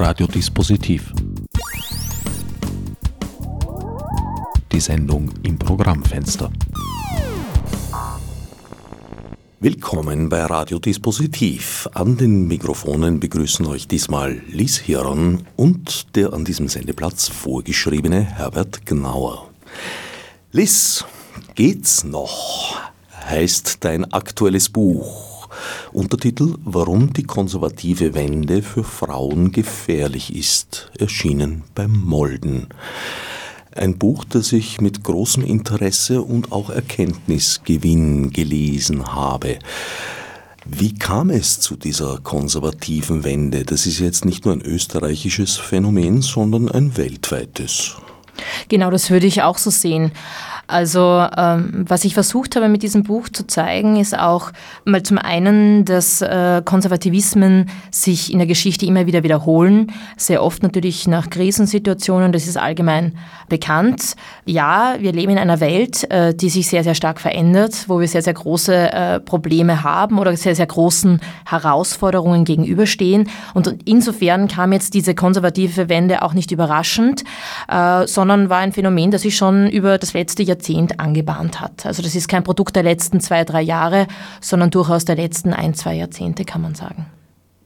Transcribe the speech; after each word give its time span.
Radiodispositiv. 0.00 1.12
Die 4.70 4.78
Sendung 4.78 5.28
im 5.42 5.58
Programmfenster. 5.58 6.52
Willkommen 9.58 10.28
bei 10.28 10.44
Radiodispositiv. 10.44 11.88
An 11.94 12.16
den 12.16 12.46
Mikrofonen 12.46 13.18
begrüßen 13.18 13.66
euch 13.66 13.88
diesmal 13.88 14.40
Lies 14.46 14.78
Hiron 14.78 15.42
und 15.56 16.14
der 16.14 16.32
an 16.32 16.44
diesem 16.44 16.68
Sendeplatz 16.68 17.28
vorgeschriebene 17.28 18.22
Herbert 18.22 18.86
Gnauer. 18.86 19.50
Liz, 20.52 21.04
geht's 21.56 22.04
noch? 22.04 22.76
heißt 23.28 23.84
dein 23.84 24.12
aktuelles 24.12 24.68
Buch. 24.68 25.27
Untertitel 25.92 26.54
Warum 26.64 27.12
die 27.12 27.24
konservative 27.24 28.14
Wende 28.14 28.62
für 28.62 28.84
Frauen 28.84 29.52
gefährlich 29.52 30.34
ist, 30.34 30.90
erschienen 30.98 31.64
beim 31.74 31.92
Molden. 31.92 32.68
Ein 33.74 33.98
Buch, 33.98 34.24
das 34.24 34.52
ich 34.52 34.80
mit 34.80 35.04
großem 35.04 35.44
Interesse 35.44 36.22
und 36.22 36.52
auch 36.52 36.70
Erkenntnisgewinn 36.70 38.30
gelesen 38.30 39.14
habe. 39.14 39.58
Wie 40.64 40.94
kam 40.94 41.30
es 41.30 41.60
zu 41.60 41.76
dieser 41.76 42.18
konservativen 42.18 43.24
Wende? 43.24 43.64
Das 43.64 43.86
ist 43.86 44.00
jetzt 44.00 44.24
nicht 44.24 44.44
nur 44.44 44.54
ein 44.54 44.60
österreichisches 44.60 45.56
Phänomen, 45.56 46.20
sondern 46.20 46.70
ein 46.70 46.96
weltweites. 46.96 47.96
Genau, 48.68 48.90
das 48.90 49.10
würde 49.10 49.26
ich 49.26 49.42
auch 49.42 49.58
so 49.58 49.70
sehen. 49.70 50.12
Also 50.68 51.26
ähm, 51.34 51.86
was 51.88 52.04
ich 52.04 52.12
versucht 52.12 52.54
habe 52.54 52.68
mit 52.68 52.82
diesem 52.82 53.02
Buch 53.02 53.30
zu 53.30 53.46
zeigen, 53.46 53.96
ist 53.96 54.16
auch 54.16 54.52
mal 54.84 55.02
zum 55.02 55.16
einen, 55.16 55.86
dass 55.86 56.20
äh, 56.20 56.60
Konservativismen 56.62 57.70
sich 57.90 58.30
in 58.30 58.38
der 58.38 58.46
Geschichte 58.46 58.84
immer 58.84 59.06
wieder 59.06 59.22
wiederholen, 59.22 59.90
sehr 60.18 60.42
oft 60.42 60.62
natürlich 60.62 61.08
nach 61.08 61.30
Krisensituationen, 61.30 62.32
das 62.32 62.46
ist 62.46 62.58
allgemein 62.58 63.14
bekannt. 63.48 64.14
Ja, 64.44 64.96
wir 64.98 65.12
leben 65.12 65.32
in 65.32 65.38
einer 65.38 65.60
Welt, 65.60 66.08
äh, 66.10 66.34
die 66.34 66.50
sich 66.50 66.68
sehr, 66.68 66.84
sehr 66.84 66.94
stark 66.94 67.18
verändert, 67.18 67.86
wo 67.88 67.98
wir 67.98 68.06
sehr, 68.06 68.20
sehr 68.22 68.34
große 68.34 68.92
äh, 68.92 69.20
Probleme 69.20 69.82
haben 69.82 70.18
oder 70.18 70.36
sehr, 70.36 70.54
sehr 70.54 70.66
großen 70.66 71.18
Herausforderungen 71.46 72.44
gegenüberstehen. 72.44 73.30
Und 73.54 73.74
insofern 73.86 74.48
kam 74.48 74.74
jetzt 74.74 74.92
diese 74.92 75.14
konservative 75.14 75.88
Wende 75.88 76.20
auch 76.20 76.34
nicht 76.34 76.50
überraschend, 76.50 77.24
äh, 77.68 78.06
sondern 78.06 78.50
war 78.50 78.58
ein 78.58 78.72
Phänomen, 78.72 79.10
das 79.10 79.22
sich 79.22 79.34
schon 79.34 79.70
über 79.70 79.96
das 79.96 80.12
letzte 80.12 80.42
Jahr 80.42 80.57
Jahrzehnt 80.58 80.98
angebahnt 80.98 81.60
hat. 81.60 81.86
Also 81.86 82.02
das 82.02 82.14
ist 82.14 82.28
kein 82.28 82.42
Produkt 82.42 82.74
der 82.74 82.82
letzten 82.82 83.20
zwei, 83.20 83.44
drei 83.44 83.62
Jahre, 83.62 84.08
sondern 84.40 84.70
durchaus 84.70 85.04
der 85.04 85.16
letzten 85.16 85.52
ein, 85.52 85.74
zwei 85.74 85.94
Jahrzehnte, 85.94 86.44
kann 86.44 86.62
man 86.62 86.74
sagen. 86.74 87.06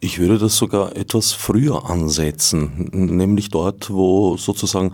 Ich 0.01 0.19
würde 0.19 0.39
das 0.39 0.57
sogar 0.57 0.97
etwas 0.97 1.33
früher 1.33 1.89
ansetzen, 1.89 2.91
nämlich 2.93 3.49
dort, 3.49 3.91
wo 3.91 4.37
sozusagen 4.37 4.93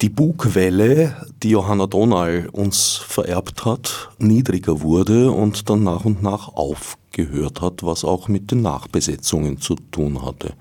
die 0.00 0.08
Bugwelle, 0.08 1.14
die 1.42 1.50
Johanna 1.50 1.86
Donal 1.86 2.48
uns 2.52 2.96
vererbt 2.96 3.66
hat, 3.66 4.08
niedriger 4.18 4.80
wurde 4.80 5.30
und 5.30 5.68
dann 5.68 5.82
nach 5.82 6.06
und 6.06 6.22
nach 6.22 6.48
aufgehört 6.54 7.60
hat, 7.60 7.82
was 7.82 8.04
auch 8.04 8.28
mit 8.28 8.50
den 8.50 8.62
Nachbesetzungen 8.62 9.60
zu 9.60 9.74
tun 9.90 10.24
hatte. 10.24 10.54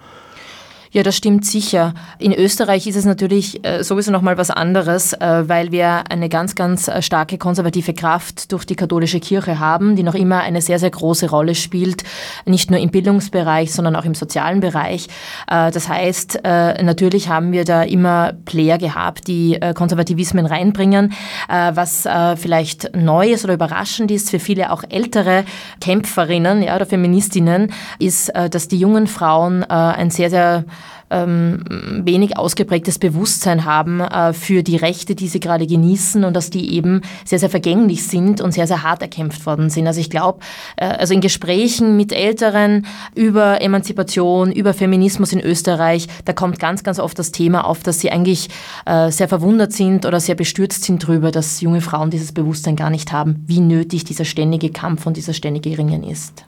Ja, 0.92 1.04
das 1.04 1.16
stimmt 1.16 1.46
sicher. 1.46 1.94
In 2.18 2.34
Österreich 2.34 2.88
ist 2.88 2.96
es 2.96 3.06
natürlich 3.06 3.64
äh, 3.64 3.84
sowieso 3.84 4.12
nochmal 4.12 4.40
was 4.40 4.50
anderes, 4.50 5.14
äh, 5.14 5.48
weil 5.48 5.72
wir 5.72 6.10
eine 6.10 6.30
ganz, 6.30 6.56
ganz 6.56 6.88
äh, 6.88 7.04
starke 7.04 7.38
konservative 7.38 7.94
Kraft 7.94 8.52
durch 8.52 8.66
die 8.66 8.76
katholische 8.76 9.20
Kirche 9.20 9.60
haben, 9.60 9.96
die 9.96 10.02
noch 10.02 10.16
immer 10.16 10.40
eine 10.40 10.64
sehr, 10.64 10.80
sehr 10.80 10.90
große 10.90 11.30
Rolle 11.30 11.54
spielt, 11.54 12.04
nicht 12.48 12.72
nur 12.72 12.80
im 12.80 12.90
Bildungsbereich, 12.90 13.72
sondern 13.72 13.96
auch 13.96 14.04
im 14.04 14.16
sozialen 14.16 14.62
Bereich. 14.62 15.08
Das 15.48 15.88
heißt, 15.88 16.42
natürlich 16.44 17.30
haben 17.30 17.52
wir 17.52 17.66
da 17.66 17.84
immer 17.84 18.34
Player 18.46 18.78
gehabt, 18.78 19.28
die 19.28 19.60
Konservativismen 19.76 20.46
reinbringen. 20.46 21.14
Was 21.48 22.08
vielleicht 22.38 22.96
neu 22.96 23.32
ist 23.32 23.44
oder 23.44 23.56
überraschend 23.56 24.12
ist 24.12 24.30
für 24.30 24.40
viele 24.40 24.72
auch 24.72 24.84
ältere 24.90 25.44
Kämpferinnen 25.82 26.64
ja, 26.64 26.76
oder 26.76 26.86
Feministinnen, 26.86 27.72
ist, 28.00 28.32
dass 28.52 28.68
die 28.68 28.78
jungen 28.78 29.08
Frauen 29.08 29.64
ein 29.64 30.10
sehr, 30.10 30.30
sehr 30.30 30.66
ähm, 31.12 31.64
wenig 32.04 32.38
ausgeprägtes 32.38 33.00
Bewusstsein 33.00 33.66
haben 33.66 34.02
äh, 34.02 34.34
für 34.34 34.64
die 34.64 34.78
Rechte, 34.78 35.16
die 35.16 35.28
sie 35.28 35.40
gerade 35.40 35.68
genießen 35.68 36.24
und 36.24 36.36
dass 36.36 36.50
die 36.50 36.74
eben 36.74 37.02
sehr, 37.26 37.40
sehr 37.40 37.50
vergänglich 37.50 38.08
sind 38.08 38.42
und 38.42 38.52
sehr, 38.52 38.68
sehr 38.68 38.84
hart 38.84 39.02
erkämpft 39.02 39.46
worden 39.46 39.70
sind. 39.70 39.88
Also 39.88 40.00
ich 40.00 40.10
glaube, 40.10 40.40
äh, 40.78 40.86
also 40.86 41.14
in 41.14 41.22
Gesprächen 41.22 41.98
mit 41.98 42.12
Älteren 42.12 42.86
über 43.16 43.62
Emanzipation, 43.62 44.52
über 44.52 44.74
Feminismus 44.74 45.34
in 45.34 45.42
Österreich, 45.42 46.08
da 46.26 46.34
kommt 46.34 46.60
ganz, 46.60 46.84
ganz 46.84 47.00
oft 47.00 47.18
das 47.18 47.32
Thema 47.32 47.66
auf, 47.66 47.84
dass 47.84 48.00
sie 48.00 48.12
eigentlich 48.12 48.50
äh, 48.86 49.12
sehr 49.12 49.28
verwundert 49.28 49.74
sind 49.74 50.06
oder 50.06 50.20
sehr 50.20 50.36
bestürzt 50.36 50.84
sind 50.84 51.04
darüber, 51.04 51.32
dass 51.32 51.62
junge 51.62 51.82
Frauen 51.82 52.10
dieses 52.10 52.32
Bewusstsein 52.32 52.76
gar 52.76 52.90
nicht 52.90 53.12
haben, 53.12 53.44
wie 53.48 53.60
nötig 53.60 54.04
dieser 54.04 54.26
ständige 54.26 54.70
Kampf 54.72 55.06
und 55.06 55.18
dieser 55.18 55.34
ständige 55.34 55.78
Ringen 55.78 56.04
ist. 56.04 56.46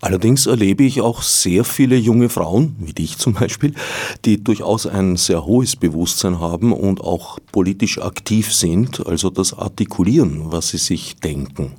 Allerdings 0.00 0.46
erlebe 0.46 0.84
ich 0.84 1.00
auch 1.00 1.22
sehr 1.22 1.64
viele 1.64 1.96
junge 1.96 2.28
Frauen, 2.28 2.76
wie 2.78 2.92
dich 2.92 3.18
zum 3.18 3.34
Beispiel, 3.34 3.74
die 4.24 4.42
durchaus 4.42 4.86
ein 4.86 5.16
sehr 5.16 5.44
hohes 5.44 5.76
Bewusstsein 5.76 6.40
haben 6.40 6.72
und 6.72 7.00
auch 7.00 7.38
politisch 7.52 7.98
aktiv 7.98 8.52
sind, 8.54 9.06
also 9.06 9.30
das 9.30 9.52
artikulieren, 9.54 10.52
was 10.52 10.68
sie 10.68 10.78
sich 10.78 11.16
denken. 11.16 11.72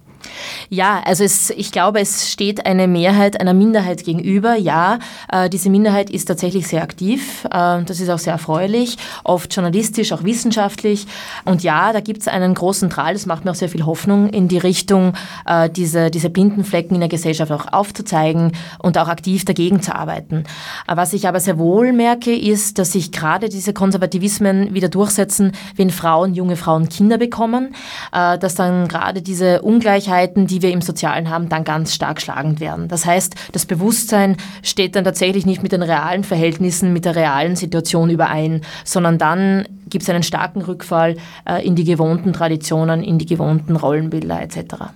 Ja, 0.70 1.02
also 1.06 1.24
es, 1.24 1.50
ich 1.50 1.72
glaube, 1.72 2.00
es 2.00 2.32
steht 2.32 2.66
eine 2.66 2.88
Mehrheit 2.88 3.40
einer 3.40 3.54
Minderheit 3.54 4.04
gegenüber. 4.04 4.56
Ja, 4.56 5.00
äh, 5.32 5.50
diese 5.50 5.70
Minderheit 5.70 6.10
ist 6.10 6.26
tatsächlich 6.26 6.68
sehr 6.68 6.84
aktiv. 6.84 7.46
Äh, 7.46 7.84
das 7.84 8.00
ist 8.00 8.10
auch 8.10 8.20
sehr 8.20 8.34
erfreulich, 8.34 8.98
oft 9.24 9.54
journalistisch, 9.54 10.14
auch 10.14 10.24
wissenschaftlich. 10.24 11.08
Und 11.46 11.64
ja, 11.64 11.92
da 11.92 12.00
gibt 12.00 12.22
es 12.22 12.28
einen 12.28 12.54
großen 12.54 12.90
Drahl, 12.90 13.14
das 13.14 13.26
macht 13.26 13.46
mir 13.46 13.52
auch 13.52 13.56
sehr 13.56 13.70
viel 13.70 13.86
Hoffnung, 13.86 14.30
in 14.30 14.48
die 14.48 14.58
Richtung, 14.58 15.14
äh, 15.46 15.70
diese, 15.70 16.10
diese 16.12 16.30
Blindenflecken 16.30 16.96
in 16.96 17.02
der 17.02 17.10
Gesellschaft 17.10 17.52
auch 17.52 17.74
aufzuzeigen 17.74 18.54
und 18.80 18.98
auch 18.98 19.08
aktiv 19.08 19.46
dagegen 19.46 19.82
zu 19.82 19.96
arbeiten. 19.96 20.46
Äh, 20.88 20.96
was 20.96 21.14
ich 21.14 21.28
aber 21.28 21.40
sehr 21.40 21.58
wohl 21.58 21.92
merke, 21.92 22.34
ist, 22.34 22.80
dass 22.80 22.94
sich 22.94 23.12
gerade 23.12 23.50
diese 23.50 23.74
Konservativismen 23.74 24.74
wieder 24.74 24.90
durchsetzen, 24.90 25.52
wenn 25.76 25.90
Frauen, 25.90 26.34
junge 26.34 26.56
Frauen 26.56 26.88
Kinder 26.88 27.18
bekommen, 27.18 27.76
äh, 28.14 28.38
dass 28.38 28.56
dann 28.56 28.88
gerade 28.88 29.22
diese 29.22 29.62
Ungleichheit 29.62 30.11
Ungleichheiten, 30.12 30.48
die 30.48 30.62
wir 30.62 30.72
im 30.72 30.82
Sozialen 30.82 31.30
haben, 31.30 31.50
dann 31.50 31.64
ganz 31.64 31.96
stark 31.96 32.22
schlagend 32.22 32.60
werden. 32.60 32.88
Das 32.88 33.06
heißt, 33.06 33.36
das 33.54 33.66
Bewusstsein 33.66 34.38
steht 34.62 34.96
dann 34.96 35.04
tatsächlich 35.04 35.46
nicht 35.46 35.64
mit 35.64 35.72
den 35.72 35.82
realen 35.82 36.24
Verhältnissen, 36.24 36.94
mit 36.94 37.06
der 37.06 37.16
realen 37.16 37.56
Situation 37.56 38.10
überein, 38.10 38.62
sondern 38.84 39.18
dann 39.18 39.66
gibt 39.90 40.04
es 40.04 40.10
einen 40.10 40.24
starken 40.24 40.62
Rückfall 40.62 41.16
äh, 41.46 41.66
in 41.66 41.76
die 41.76 41.84
gewohnten 41.86 42.34
Traditionen, 42.34 43.04
in 43.04 43.18
die 43.18 43.26
gewohnten 43.26 43.76
Rollenbilder 43.76 44.42
etc. 44.42 44.92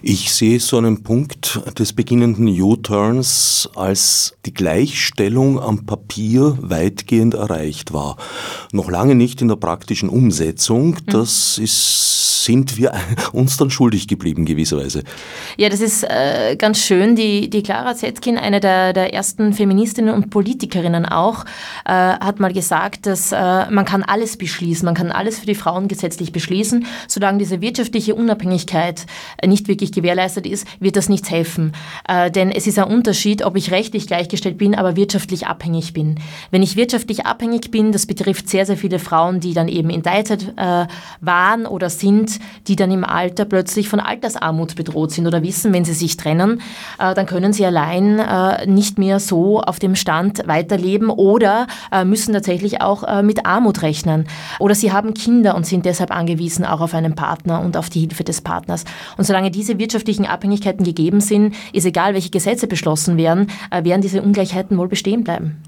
Ich 0.00 0.32
sehe 0.32 0.58
so 0.58 0.78
einen 0.78 1.02
Punkt 1.02 1.60
des 1.78 1.92
beginnenden 1.92 2.48
U-Turns, 2.48 3.68
als 3.74 4.34
die 4.46 4.54
Gleichstellung 4.54 5.60
am 5.60 5.84
Papier 5.84 6.56
weitgehend 6.62 7.34
erreicht 7.34 7.92
war. 7.92 8.16
Noch 8.72 8.90
lange 8.90 9.14
nicht 9.14 9.42
in 9.42 9.48
der 9.48 9.56
praktischen 9.56 10.08
Umsetzung. 10.08 10.92
Mhm. 10.92 11.06
Das 11.06 11.58
ist 11.58 12.25
sind 12.46 12.76
wir 12.76 12.92
uns 13.32 13.56
dann 13.56 13.70
schuldig 13.70 14.08
geblieben 14.08 14.44
gewisserweise. 14.44 15.02
Ja, 15.56 15.68
das 15.68 15.80
ist 15.80 16.04
äh, 16.04 16.56
ganz 16.56 16.80
schön. 16.80 17.16
Die, 17.16 17.50
die 17.50 17.62
Clara 17.62 17.94
Zetkin, 17.94 18.38
eine 18.38 18.60
der, 18.60 18.92
der 18.92 19.12
ersten 19.12 19.52
Feministinnen 19.52 20.14
und 20.14 20.30
Politikerinnen 20.30 21.06
auch, 21.06 21.44
äh, 21.84 21.90
hat 21.90 22.40
mal 22.40 22.52
gesagt, 22.52 23.06
dass 23.06 23.32
äh, 23.32 23.36
man 23.70 23.84
kann 23.84 24.02
alles 24.02 24.36
beschließen, 24.36 24.86
man 24.86 24.94
kann 24.94 25.10
alles 25.10 25.40
für 25.40 25.46
die 25.46 25.54
Frauen 25.54 25.88
gesetzlich 25.88 26.32
beschließen. 26.32 26.86
Solange 27.08 27.38
diese 27.38 27.60
wirtschaftliche 27.60 28.14
Unabhängigkeit 28.14 29.06
nicht 29.44 29.68
wirklich 29.68 29.92
gewährleistet 29.92 30.46
ist, 30.46 30.66
wird 30.80 30.96
das 30.96 31.08
nichts 31.08 31.30
helfen. 31.30 31.72
Äh, 32.08 32.30
denn 32.30 32.50
es 32.50 32.66
ist 32.66 32.78
ein 32.78 32.84
Unterschied, 32.84 33.42
ob 33.44 33.56
ich 33.56 33.72
rechtlich 33.72 34.06
gleichgestellt 34.06 34.58
bin, 34.58 34.74
aber 34.74 34.94
wirtschaftlich 34.96 35.48
abhängig 35.48 35.92
bin. 35.92 36.20
Wenn 36.52 36.62
ich 36.62 36.76
wirtschaftlich 36.76 37.26
abhängig 37.26 37.72
bin, 37.72 37.90
das 37.90 38.06
betrifft 38.06 38.48
sehr, 38.48 38.66
sehr 38.66 38.76
viele 38.76 39.00
Frauen, 39.00 39.40
die 39.40 39.52
dann 39.52 39.66
eben 39.66 39.90
in 39.90 40.04
Teilzeit 40.04 40.54
äh, 40.56 40.86
waren 41.20 41.66
oder 41.66 41.90
sind, 41.90 42.35
die 42.66 42.76
dann 42.76 42.90
im 42.90 43.04
Alter 43.04 43.44
plötzlich 43.44 43.88
von 43.88 44.00
Altersarmut 44.00 44.76
bedroht 44.76 45.12
sind 45.12 45.26
oder 45.26 45.42
wissen, 45.42 45.72
wenn 45.72 45.84
sie 45.84 45.92
sich 45.92 46.16
trennen, 46.16 46.60
äh, 46.98 47.14
dann 47.14 47.26
können 47.26 47.52
sie 47.52 47.64
allein 47.64 48.18
äh, 48.18 48.66
nicht 48.66 48.98
mehr 48.98 49.20
so 49.20 49.60
auf 49.60 49.78
dem 49.78 49.96
Stand 49.96 50.46
weiterleben 50.46 51.10
oder 51.10 51.66
äh, 51.92 52.04
müssen 52.04 52.32
tatsächlich 52.32 52.80
auch 52.80 53.22
mit 53.22 53.46
Armut 53.46 53.82
rechnen. 53.82 54.26
Oder 54.58 54.74
sie 54.74 54.92
haben 54.92 55.14
Kinder 55.14 55.54
und 55.54 55.66
sind 55.66 55.84
deshalb 55.84 56.10
angewiesen 56.10 56.64
auch 56.64 56.80
auf 56.80 56.94
einen 56.94 57.14
Partner 57.14 57.60
und 57.60 57.76
auf 57.76 57.88
die 57.88 58.00
Hilfe 58.00 58.24
des 58.24 58.40
Partners. 58.40 58.84
Und 59.16 59.24
solange 59.24 59.50
diese 59.50 59.78
wirtschaftlichen 59.78 60.26
Abhängigkeiten 60.26 60.84
gegeben 60.84 61.20
sind, 61.20 61.54
ist 61.72 61.86
egal, 61.86 62.14
welche 62.14 62.30
Gesetze 62.30 62.66
beschlossen 62.66 63.16
werden, 63.16 63.48
werden 63.70 64.02
diese 64.02 64.22
Ungleichheiten 64.22 64.76
wohl 64.78 64.88
bestehen 64.88 65.24
bleiben. 65.24 65.62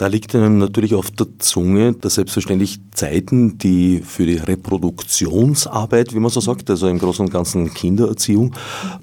Da 0.00 0.06
liegt 0.06 0.34
einem 0.34 0.56
natürlich 0.56 0.94
auf 0.94 1.10
der 1.10 1.26
Zunge, 1.40 1.92
dass 1.92 2.14
selbstverständlich 2.14 2.80
Zeiten, 2.92 3.58
die 3.58 3.98
für 3.98 4.24
die 4.24 4.36
Reproduktionsarbeit, 4.36 6.14
wie 6.14 6.20
man 6.20 6.30
so 6.30 6.40
sagt, 6.40 6.70
also 6.70 6.88
im 6.88 6.98
Großen 6.98 7.26
und 7.26 7.30
Ganzen 7.30 7.74
Kindererziehung, 7.74 8.54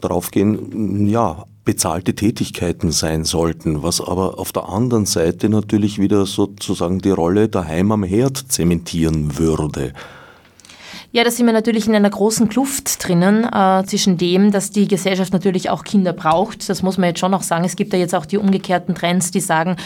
draufgehen, 0.02 1.08
ja, 1.08 1.46
bezahlte 1.64 2.16
Tätigkeiten 2.16 2.92
sein 2.92 3.26
sollten, 3.26 3.84
was 3.84 4.02
aber 4.02 4.40
auf 4.40 4.52
der 4.52 4.70
anderen 4.70 5.06
Seite 5.06 5.50
natürlich 5.50 6.00
wieder 6.00 6.26
sozusagen 6.26 6.98
die 6.98 7.12
Rolle 7.12 7.48
daheim 7.48 7.92
am 7.92 8.04
Herd 8.04 8.46
zementieren 8.52 9.38
würde. 9.38 9.94
Ja, 11.18 11.24
da 11.24 11.32
sind 11.32 11.48
wir 11.48 11.54
natürlich 11.54 11.88
in 11.88 11.96
einer 11.96 12.12
großen 12.12 12.48
Kluft 12.48 13.04
drinnen 13.08 13.44
äh, 13.44 13.84
zwischen 13.88 14.20
dem, 14.20 14.52
dass 14.52 14.70
die 14.70 14.88
Gesellschaft 14.88 15.34
natürlich 15.34 15.72
auch 15.72 15.84
Kinder 15.84 16.14
braucht. 16.14 16.70
Das 16.70 16.84
muss 16.84 17.00
man 17.00 17.10
jetzt 17.10 17.20
schon 17.20 17.32
noch 17.32 17.42
sagen. 17.42 17.66
Es 17.66 17.76
gibt 17.76 17.92
ja 17.92 17.98
jetzt 17.98 18.14
auch 18.14 18.28
die 18.28 18.38
umgekehrten 18.38 18.94
Trends, 18.94 19.32
die 19.32 19.40
sagen, 19.40 19.78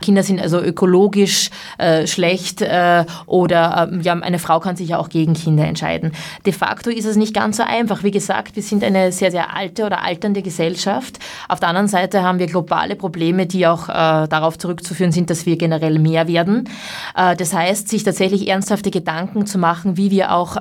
Kinder 0.00 0.22
sind 0.22 0.40
also 0.40 0.58
ökologisch 0.58 1.50
äh, 1.76 2.06
schlecht 2.06 2.62
äh, 2.62 3.04
oder 3.26 3.90
äh, 3.92 4.00
ja, 4.00 4.14
eine 4.14 4.38
Frau 4.38 4.60
kann 4.60 4.76
sich 4.76 4.88
ja 4.88 4.98
auch 4.98 5.10
gegen 5.10 5.34
Kinder 5.34 5.66
entscheiden. 5.66 6.12
De 6.46 6.54
facto 6.54 6.88
ist 6.88 7.04
es 7.04 7.16
nicht 7.16 7.34
ganz 7.34 7.58
so 7.58 7.64
einfach. 7.64 8.02
Wie 8.02 8.10
gesagt, 8.10 8.56
wir 8.56 8.62
sind 8.62 8.82
eine 8.82 9.12
sehr, 9.12 9.30
sehr 9.30 9.54
alte 9.54 9.84
oder 9.84 10.02
alternde 10.02 10.40
Gesellschaft. 10.40 11.18
Auf 11.50 11.60
der 11.60 11.68
anderen 11.68 11.88
Seite 11.88 12.22
haben 12.22 12.38
wir 12.38 12.46
globale 12.46 12.96
Probleme, 12.96 13.44
die 13.44 13.66
auch 13.66 13.90
äh, 13.90 13.92
darauf 14.26 14.56
zurückzuführen 14.56 15.12
sind, 15.12 15.28
dass 15.28 15.44
wir 15.44 15.58
generell 15.58 15.98
mehr 15.98 16.28
werden. 16.28 16.66
Äh, 17.14 17.36
das 17.36 17.52
heißt, 17.52 17.90
sich 17.90 18.04
tatsächlich 18.04 18.48
ernsthafte 18.48 18.90
Gedanken 18.90 19.44
zu 19.44 19.58
machen, 19.58 19.98
wie 19.98 20.10
wir 20.10 20.32
auch 20.32 20.56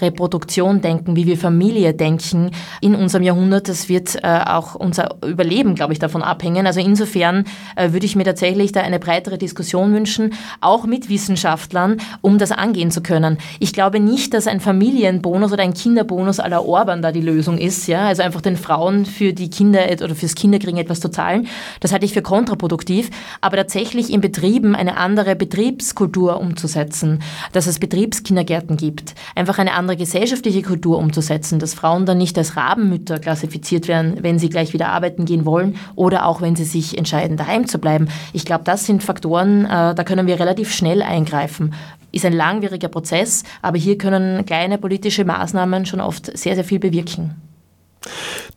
Reproduktion 0.00 0.80
denken, 0.80 1.16
wie 1.16 1.26
wir 1.26 1.36
Familie 1.36 1.94
denken 1.94 2.50
in 2.80 2.94
unserem 2.94 3.24
Jahrhundert, 3.24 3.68
das 3.68 3.88
wird 3.88 4.16
äh, 4.22 4.40
auch 4.46 4.74
unser 4.74 5.16
Überleben, 5.26 5.74
glaube 5.74 5.92
ich, 5.92 5.98
davon 5.98 6.22
abhängen. 6.22 6.66
Also 6.66 6.80
insofern 6.80 7.44
äh, 7.76 7.92
würde 7.92 8.06
ich 8.06 8.16
mir 8.16 8.24
tatsächlich 8.24 8.72
da 8.72 8.80
eine 8.80 8.98
breitere 8.98 9.38
Diskussion 9.38 9.92
wünschen, 9.94 10.34
auch 10.60 10.84
mit 10.84 11.08
Wissenschaftlern, 11.08 11.98
um 12.20 12.38
das 12.38 12.52
angehen 12.52 12.90
zu 12.90 13.02
können. 13.02 13.38
Ich 13.58 13.72
glaube 13.72 14.00
nicht, 14.00 14.34
dass 14.34 14.46
ein 14.46 14.60
Familienbonus 14.60 15.52
oder 15.52 15.62
ein 15.62 15.74
Kinderbonus 15.74 16.40
aller 16.40 16.64
Orban 16.64 17.02
da 17.02 17.12
die 17.12 17.20
Lösung 17.20 17.58
ist, 17.58 17.86
ja, 17.86 18.06
also 18.06 18.22
einfach 18.22 18.40
den 18.40 18.56
Frauen 18.56 19.06
für 19.06 19.32
die 19.32 19.50
Kinder 19.50 19.80
oder 20.02 20.14
fürs 20.14 20.34
Kinderkriegen 20.34 20.78
etwas 20.78 21.00
zu 21.00 21.10
zahlen. 21.10 21.46
Das 21.80 21.92
halte 21.92 22.04
ich 22.04 22.12
für 22.12 22.22
kontraproduktiv, 22.22 23.10
aber 23.40 23.56
tatsächlich 23.56 24.12
in 24.12 24.20
Betrieben 24.20 24.74
eine 24.74 24.96
andere 24.96 25.36
Betriebskultur 25.36 26.40
umzusetzen, 26.40 27.20
dass 27.52 27.66
es 27.66 27.78
Betriebskindergärten 27.78 28.76
gibt, 28.76 29.14
einfach 29.34 29.47
eine 29.56 29.72
andere 29.72 29.96
gesellschaftliche 29.96 30.60
Kultur 30.60 30.98
umzusetzen, 30.98 31.58
dass 31.58 31.72
Frauen 31.72 32.04
dann 32.04 32.18
nicht 32.18 32.36
als 32.36 32.56
Rabenmütter 32.56 33.18
klassifiziert 33.18 33.88
werden, 33.88 34.18
wenn 34.20 34.38
sie 34.38 34.50
gleich 34.50 34.74
wieder 34.74 34.90
arbeiten 34.90 35.24
gehen 35.24 35.46
wollen 35.46 35.76
oder 35.96 36.26
auch 36.26 36.42
wenn 36.42 36.54
sie 36.54 36.64
sich 36.64 36.98
entscheiden, 36.98 37.38
daheim 37.38 37.66
zu 37.66 37.78
bleiben. 37.78 38.08
Ich 38.34 38.44
glaube, 38.44 38.64
das 38.64 38.84
sind 38.84 39.02
Faktoren, 39.02 39.64
äh, 39.64 39.94
da 39.94 40.04
können 40.04 40.26
wir 40.26 40.38
relativ 40.38 40.70
schnell 40.70 41.00
eingreifen. 41.00 41.72
Ist 42.12 42.26
ein 42.26 42.34
langwieriger 42.34 42.88
Prozess, 42.88 43.44
aber 43.62 43.78
hier 43.78 43.96
können 43.96 44.44
kleine 44.44 44.76
politische 44.76 45.24
Maßnahmen 45.24 45.86
schon 45.86 46.02
oft 46.02 46.36
sehr, 46.36 46.54
sehr 46.54 46.64
viel 46.64 46.78
bewirken. 46.78 47.47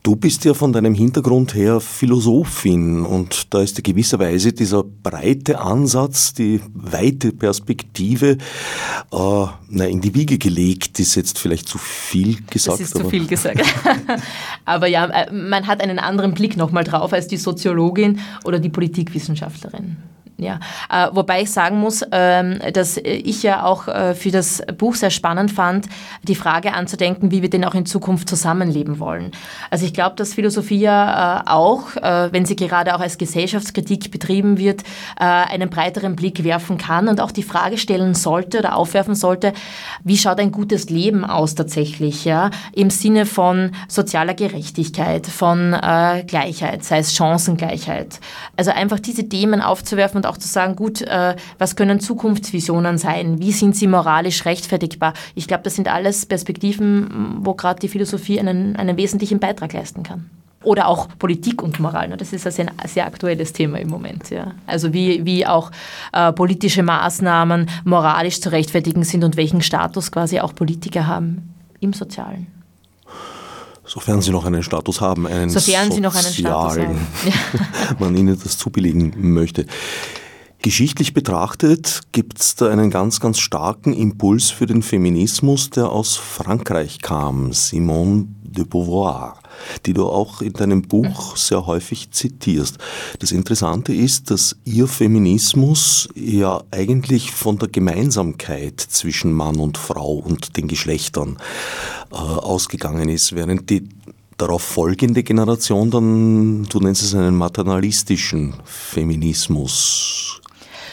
Du 0.02 0.16
bist 0.16 0.44
ja 0.44 0.54
von 0.54 0.72
deinem 0.72 0.94
Hintergrund 0.94 1.54
her 1.54 1.80
Philosophin 1.80 3.04
und 3.04 3.54
da 3.54 3.62
ist 3.62 3.78
in 3.78 3.82
gewisser 3.82 4.18
Weise 4.18 4.52
dieser 4.52 4.82
breite 4.82 5.60
Ansatz, 5.60 6.34
die 6.34 6.60
weite 6.74 7.32
Perspektive 7.32 8.38
äh, 9.12 9.46
na, 9.68 9.84
in 9.86 10.00
die 10.00 10.14
Wiege 10.14 10.38
gelegt, 10.38 10.98
ist 11.00 11.14
jetzt 11.14 11.38
vielleicht 11.38 11.68
zu 11.68 11.78
viel 11.78 12.38
gesagt. 12.50 12.80
Das 12.80 12.88
ist 12.88 12.96
zu 12.96 13.08
viel 13.08 13.26
gesagt. 13.26 13.62
aber 14.64 14.86
ja, 14.86 15.06
äh, 15.06 15.32
man 15.32 15.66
hat 15.66 15.80
einen 15.80 15.98
anderen 15.98 16.34
Blick 16.34 16.56
nochmal 16.56 16.84
drauf 16.84 17.12
als 17.12 17.26
die 17.28 17.36
Soziologin 17.36 18.20
oder 18.44 18.58
die 18.58 18.70
Politikwissenschaftlerin. 18.70 19.96
Ja, 20.42 20.58
äh, 20.90 21.08
wobei 21.12 21.42
ich 21.42 21.50
sagen 21.50 21.78
muss, 21.78 22.04
ähm, 22.10 22.58
dass 22.72 22.96
ich 22.96 23.42
ja 23.42 23.64
auch 23.64 23.88
äh, 23.88 24.14
für 24.14 24.30
das 24.30 24.62
Buch 24.76 24.94
sehr 24.94 25.10
spannend 25.10 25.52
fand, 25.52 25.86
die 26.22 26.34
Frage 26.34 26.74
anzudenken, 26.74 27.30
wie 27.30 27.42
wir 27.42 27.50
denn 27.50 27.64
auch 27.64 27.74
in 27.74 27.86
Zukunft 27.86 28.28
zusammenleben 28.28 28.98
wollen. 28.98 29.30
Also 29.70 29.86
ich 29.86 29.94
glaube, 29.94 30.16
dass 30.16 30.34
Philosophie 30.34 30.80
ja 30.80 31.40
äh, 31.40 31.50
auch, 31.50 31.96
äh, 31.96 32.32
wenn 32.32 32.44
sie 32.44 32.56
gerade 32.56 32.94
auch 32.94 33.00
als 33.00 33.18
Gesellschaftskritik 33.18 34.10
betrieben 34.10 34.58
wird, 34.58 34.82
äh, 35.18 35.24
einen 35.24 35.70
breiteren 35.70 36.16
Blick 36.16 36.44
werfen 36.44 36.78
kann 36.78 37.08
und 37.08 37.20
auch 37.20 37.30
die 37.30 37.42
Frage 37.42 37.78
stellen 37.78 38.14
sollte 38.14 38.58
oder 38.58 38.76
aufwerfen 38.76 39.14
sollte, 39.14 39.52
wie 40.04 40.16
schaut 40.16 40.40
ein 40.40 40.52
gutes 40.52 40.90
Leben 40.90 41.24
aus 41.24 41.54
tatsächlich, 41.54 42.24
ja, 42.24 42.50
im 42.72 42.90
Sinne 42.90 43.26
von 43.26 43.72
sozialer 43.88 44.34
Gerechtigkeit, 44.34 45.26
von 45.26 45.72
äh, 45.72 46.24
Gleichheit, 46.26 46.84
sei 46.84 46.98
es 46.98 47.14
Chancengleichheit. 47.14 48.20
Also 48.56 48.70
einfach 48.70 48.98
diese 48.98 49.28
Themen 49.28 49.60
aufzuwerfen 49.60 50.18
und 50.18 50.26
auch 50.26 50.31
zu 50.36 50.48
sagen, 50.48 50.76
gut, 50.76 51.02
äh, 51.02 51.36
was 51.58 51.76
können 51.76 52.00
Zukunftsvisionen 52.00 52.98
sein? 52.98 53.38
Wie 53.38 53.52
sind 53.52 53.76
sie 53.76 53.86
moralisch 53.86 54.44
rechtfertigbar? 54.44 55.14
Ich 55.34 55.48
glaube, 55.48 55.64
das 55.64 55.74
sind 55.74 55.88
alles 55.88 56.26
Perspektiven, 56.26 57.38
wo 57.40 57.54
gerade 57.54 57.80
die 57.80 57.88
Philosophie 57.88 58.38
einen, 58.38 58.76
einen 58.76 58.96
wesentlichen 58.96 59.38
Beitrag 59.38 59.72
leisten 59.72 60.02
kann. 60.02 60.30
Oder 60.64 60.86
auch 60.86 61.08
Politik 61.18 61.62
und 61.62 61.80
Moral. 61.80 62.08
Ne? 62.08 62.16
Das 62.16 62.32
ist 62.32 62.46
ein 62.46 62.70
sehr, 62.86 63.06
aktuelles 63.06 63.52
Thema 63.52 63.78
im 63.78 63.88
Moment. 63.88 64.30
Ja. 64.30 64.52
Also 64.66 64.92
wie, 64.92 65.24
wie 65.24 65.46
auch 65.46 65.70
äh, 66.12 66.32
politische 66.32 66.82
Maßnahmen 66.82 67.68
moralisch 67.84 68.40
zu 68.40 68.52
rechtfertigen 68.52 69.02
sind 69.02 69.24
und 69.24 69.36
welchen 69.36 69.62
Status 69.62 70.12
quasi 70.12 70.38
auch 70.40 70.54
Politiker 70.54 71.06
haben 71.06 71.54
im 71.80 71.92
Sozialen. 71.92 72.46
Sofern 73.84 74.22
sie 74.22 74.30
noch 74.30 74.44
einen 74.44 74.62
Status 74.62 75.00
haben, 75.00 75.26
einen 75.26 75.50
Sofern 75.50 75.90
sie 75.90 76.00
noch 76.00 76.14
einen 76.14 76.32
Status 76.32 76.78
haben. 76.78 77.06
man 77.98 78.16
ihnen 78.16 78.38
das 78.40 78.56
zubilligen 78.56 79.32
möchte. 79.34 79.66
Geschichtlich 80.62 81.12
betrachtet 81.12 82.02
gibt 82.12 82.38
es 82.38 82.54
da 82.54 82.70
einen 82.70 82.88
ganz, 82.88 83.18
ganz 83.18 83.40
starken 83.40 83.92
Impuls 83.92 84.50
für 84.50 84.66
den 84.66 84.82
Feminismus, 84.82 85.70
der 85.70 85.90
aus 85.90 86.14
Frankreich 86.14 87.00
kam, 87.00 87.52
Simone 87.52 88.28
de 88.44 88.64
Beauvoir, 88.64 89.38
die 89.86 89.92
du 89.92 90.06
auch 90.06 90.40
in 90.40 90.52
deinem 90.52 90.82
Buch 90.82 91.36
sehr 91.36 91.66
häufig 91.66 92.12
zitierst. 92.12 92.78
Das 93.18 93.32
Interessante 93.32 93.92
ist, 93.92 94.30
dass 94.30 94.54
ihr 94.64 94.86
Feminismus 94.86 96.08
ja 96.14 96.62
eigentlich 96.70 97.32
von 97.32 97.58
der 97.58 97.68
Gemeinsamkeit 97.68 98.78
zwischen 98.80 99.32
Mann 99.32 99.56
und 99.56 99.78
Frau 99.78 100.12
und 100.12 100.56
den 100.56 100.68
Geschlechtern 100.68 101.38
äh, 102.12 102.14
ausgegangen 102.14 103.08
ist, 103.08 103.34
während 103.34 103.68
die 103.68 103.88
darauf 104.36 104.62
folgende 104.62 105.24
Generation 105.24 105.90
dann, 105.90 106.64
du 106.64 106.78
nennst 106.78 107.02
es 107.02 107.16
einen 107.16 107.36
maternalistischen 107.36 108.54
Feminismus 108.64 110.41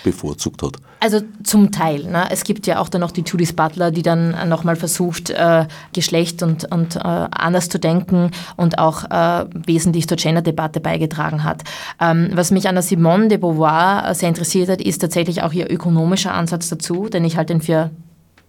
bevorzugt 0.04 0.63
hat? 0.63 0.74
Also 1.00 1.22
zum 1.44 1.72
Teil. 1.72 2.04
Ne? 2.04 2.28
Es 2.30 2.44
gibt 2.44 2.68
ja 2.68 2.80
auch 2.80 2.90
dann 2.90 3.01
noch 3.01 3.12
die 3.12 3.22
Judith 3.22 3.54
Butler, 3.54 3.92
die 3.92 4.01
dann 4.01 4.50
nochmal 4.50 4.75
versucht, 4.75 5.30
äh, 5.30 5.66
Geschlecht 5.94 6.44
und, 6.44 6.69
und 6.72 6.98
äh, 6.98 7.00
anders 7.00 7.69
zu 7.69 7.80
denken 7.80 8.31
und 8.57 8.80
auch 8.80 9.06
äh, 9.10 9.46
wesentlich 9.54 10.07
zur 10.07 10.18
Gender-Debatte 10.18 10.80
beigetragen 10.80 11.44
hat. 11.44 11.63
Ähm, 12.01 12.30
was 12.34 12.51
mich 12.51 12.68
an 12.68 12.75
der 12.75 12.81
Simone 12.81 13.30
de 13.30 13.38
Beauvoir 13.38 14.13
sehr 14.13 14.29
interessiert 14.29 14.70
hat, 14.70 14.82
ist 14.82 15.00
tatsächlich 15.00 15.41
auch 15.41 15.53
ihr 15.53 15.72
ökonomischer 15.72 16.34
Ansatz 16.34 16.70
dazu, 16.70 17.08
denn 17.08 17.24
ich 17.24 17.38
halte 17.38 17.53
ihn 17.53 17.62
für 17.62 17.91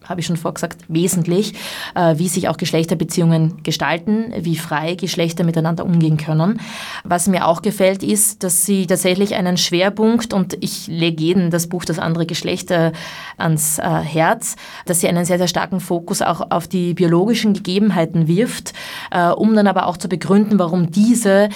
habe 0.04 0.20
ich 0.20 0.26
schon 0.26 0.36
vorgesagt, 0.36 0.78
wesentlich, 0.88 1.54
äh, 1.94 2.16
wie 2.16 2.28
sich 2.28 2.48
auch 2.48 2.56
Geschlechterbeziehungen 2.56 3.62
gestalten, 3.62 4.32
wie 4.38 4.56
frei 4.56 4.94
Geschlechter 4.94 5.44
miteinander 5.44 5.84
umgehen 5.84 6.16
können. 6.16 6.60
Was 7.04 7.28
mir 7.28 7.46
auch 7.46 7.62
gefällt, 7.62 8.02
ist, 8.02 8.42
dass 8.42 8.64
sie 8.64 8.86
tatsächlich 8.86 9.34
einen 9.34 9.56
Schwerpunkt, 9.56 10.32
und 10.32 10.56
ich 10.60 10.86
lege 10.86 11.22
jedem 11.22 11.50
das 11.50 11.68
Buch 11.68 11.84
Das 11.84 11.98
andere 11.98 12.26
Geschlechter 12.26 12.92
ans 13.36 13.78
äh, 13.78 13.82
Herz, 13.82 14.56
dass 14.86 15.00
sie 15.00 15.08
einen 15.08 15.24
sehr, 15.24 15.38
sehr 15.38 15.48
starken 15.48 15.80
Fokus 15.80 16.22
auch 16.22 16.50
auf 16.50 16.66
die 16.66 16.94
biologischen 16.94 17.52
Gegebenheiten 17.52 18.26
wirft, 18.26 18.72
äh, 19.10 19.28
um 19.28 19.54
dann 19.54 19.66
aber 19.66 19.86
auch 19.86 19.96
zu 19.96 20.08
begründen, 20.08 20.58
warum 20.58 20.90
diese 20.90 21.48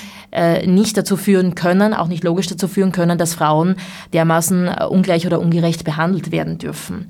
nicht 0.66 0.96
dazu 0.96 1.16
führen 1.16 1.54
können, 1.54 1.94
auch 1.94 2.08
nicht 2.08 2.24
logisch 2.24 2.48
dazu 2.48 2.66
führen 2.66 2.90
können, 2.90 3.18
dass 3.18 3.34
Frauen 3.34 3.76
dermaßen 4.12 4.66
ungleich 4.90 5.28
oder 5.28 5.38
ungerecht 5.38 5.84
behandelt 5.84 6.32
werden 6.32 6.58
dürfen. 6.58 7.08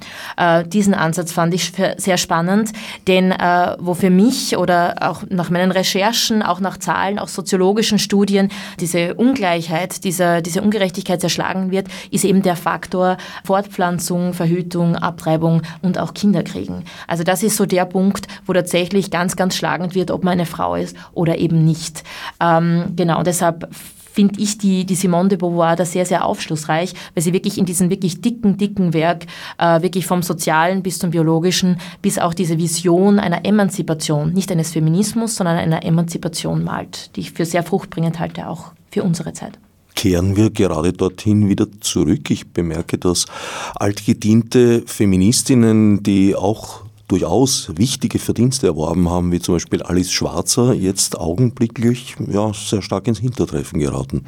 Diesen 0.66 0.92
Ansatz 0.92 1.23
fand 1.32 1.54
ich 1.54 1.72
sehr 1.96 2.16
spannend, 2.16 2.72
denn 3.06 3.32
äh, 3.32 3.76
wo 3.78 3.94
für 3.94 4.10
mich 4.10 4.56
oder 4.56 4.96
auch 5.00 5.22
nach 5.28 5.50
meinen 5.50 5.70
Recherchen, 5.70 6.42
auch 6.42 6.60
nach 6.60 6.78
Zahlen, 6.78 7.18
auch 7.18 7.28
soziologischen 7.28 7.98
Studien 7.98 8.50
diese 8.80 9.14
Ungleichheit, 9.14 10.04
diese, 10.04 10.42
diese 10.42 10.62
Ungerechtigkeit 10.62 11.20
zerschlagen 11.20 11.70
wird, 11.70 11.88
ist 12.10 12.24
eben 12.24 12.42
der 12.42 12.56
Faktor 12.56 13.16
Fortpflanzung, 13.44 14.34
Verhütung, 14.34 14.96
Abtreibung 14.96 15.62
und 15.82 15.98
auch 15.98 16.14
Kinderkriegen. 16.14 16.84
Also 17.06 17.24
das 17.24 17.42
ist 17.42 17.56
so 17.56 17.66
der 17.66 17.84
Punkt, 17.84 18.26
wo 18.46 18.52
tatsächlich 18.52 19.10
ganz, 19.10 19.36
ganz 19.36 19.56
schlagend 19.56 19.94
wird, 19.94 20.10
ob 20.10 20.24
man 20.24 20.32
eine 20.32 20.46
Frau 20.46 20.74
ist 20.74 20.96
oder 21.12 21.38
eben 21.38 21.64
nicht. 21.64 22.04
Ähm, 22.40 22.92
genau, 22.96 23.22
deshalb 23.22 23.68
finde 24.14 24.40
ich 24.40 24.58
die, 24.58 24.84
die 24.84 24.94
Simone 24.94 25.28
de 25.30 25.38
Beauvoir 25.38 25.74
da 25.74 25.84
sehr, 25.84 26.06
sehr 26.06 26.24
aufschlussreich, 26.24 26.94
weil 27.14 27.22
sie 27.22 27.32
wirklich 27.32 27.58
in 27.58 27.64
diesem 27.64 27.90
wirklich 27.90 28.20
dicken, 28.20 28.56
dicken 28.56 28.94
Werk, 28.94 29.26
äh, 29.58 29.82
wirklich 29.82 30.06
vom 30.06 30.22
Sozialen 30.22 30.82
bis 30.82 31.00
zum 31.00 31.10
Biologischen, 31.10 31.78
bis 32.00 32.18
auch 32.18 32.32
diese 32.32 32.56
Vision 32.56 33.18
einer 33.18 33.44
Emanzipation, 33.44 34.32
nicht 34.32 34.52
eines 34.52 34.70
Feminismus, 34.72 35.34
sondern 35.34 35.56
einer 35.56 35.84
Emanzipation 35.84 36.62
malt, 36.62 37.10
die 37.16 37.20
ich 37.20 37.32
für 37.32 37.44
sehr 37.44 37.64
fruchtbringend 37.64 38.20
halte, 38.20 38.48
auch 38.48 38.72
für 38.90 39.02
unsere 39.02 39.32
Zeit 39.32 39.58
kehren 39.96 40.36
wir 40.36 40.50
gerade 40.50 40.92
dorthin 40.92 41.48
wieder 41.48 41.68
zurück. 41.80 42.28
Ich 42.28 42.48
bemerke, 42.48 42.98
dass 42.98 43.26
altgediente 43.76 44.82
Feministinnen, 44.86 46.02
die 46.02 46.34
auch 46.34 46.83
durchaus 47.14 47.70
wichtige 47.76 48.18
Verdienste 48.18 48.66
erworben 48.66 49.08
haben, 49.08 49.30
wie 49.30 49.38
zum 49.38 49.54
Beispiel 49.54 49.84
Alice 49.84 50.10
Schwarzer, 50.10 50.74
jetzt 50.74 51.16
augenblicklich 51.16 52.16
ja, 52.26 52.52
sehr 52.52 52.82
stark 52.82 53.06
ins 53.06 53.20
Hintertreffen 53.20 53.78
geraten. 53.78 54.24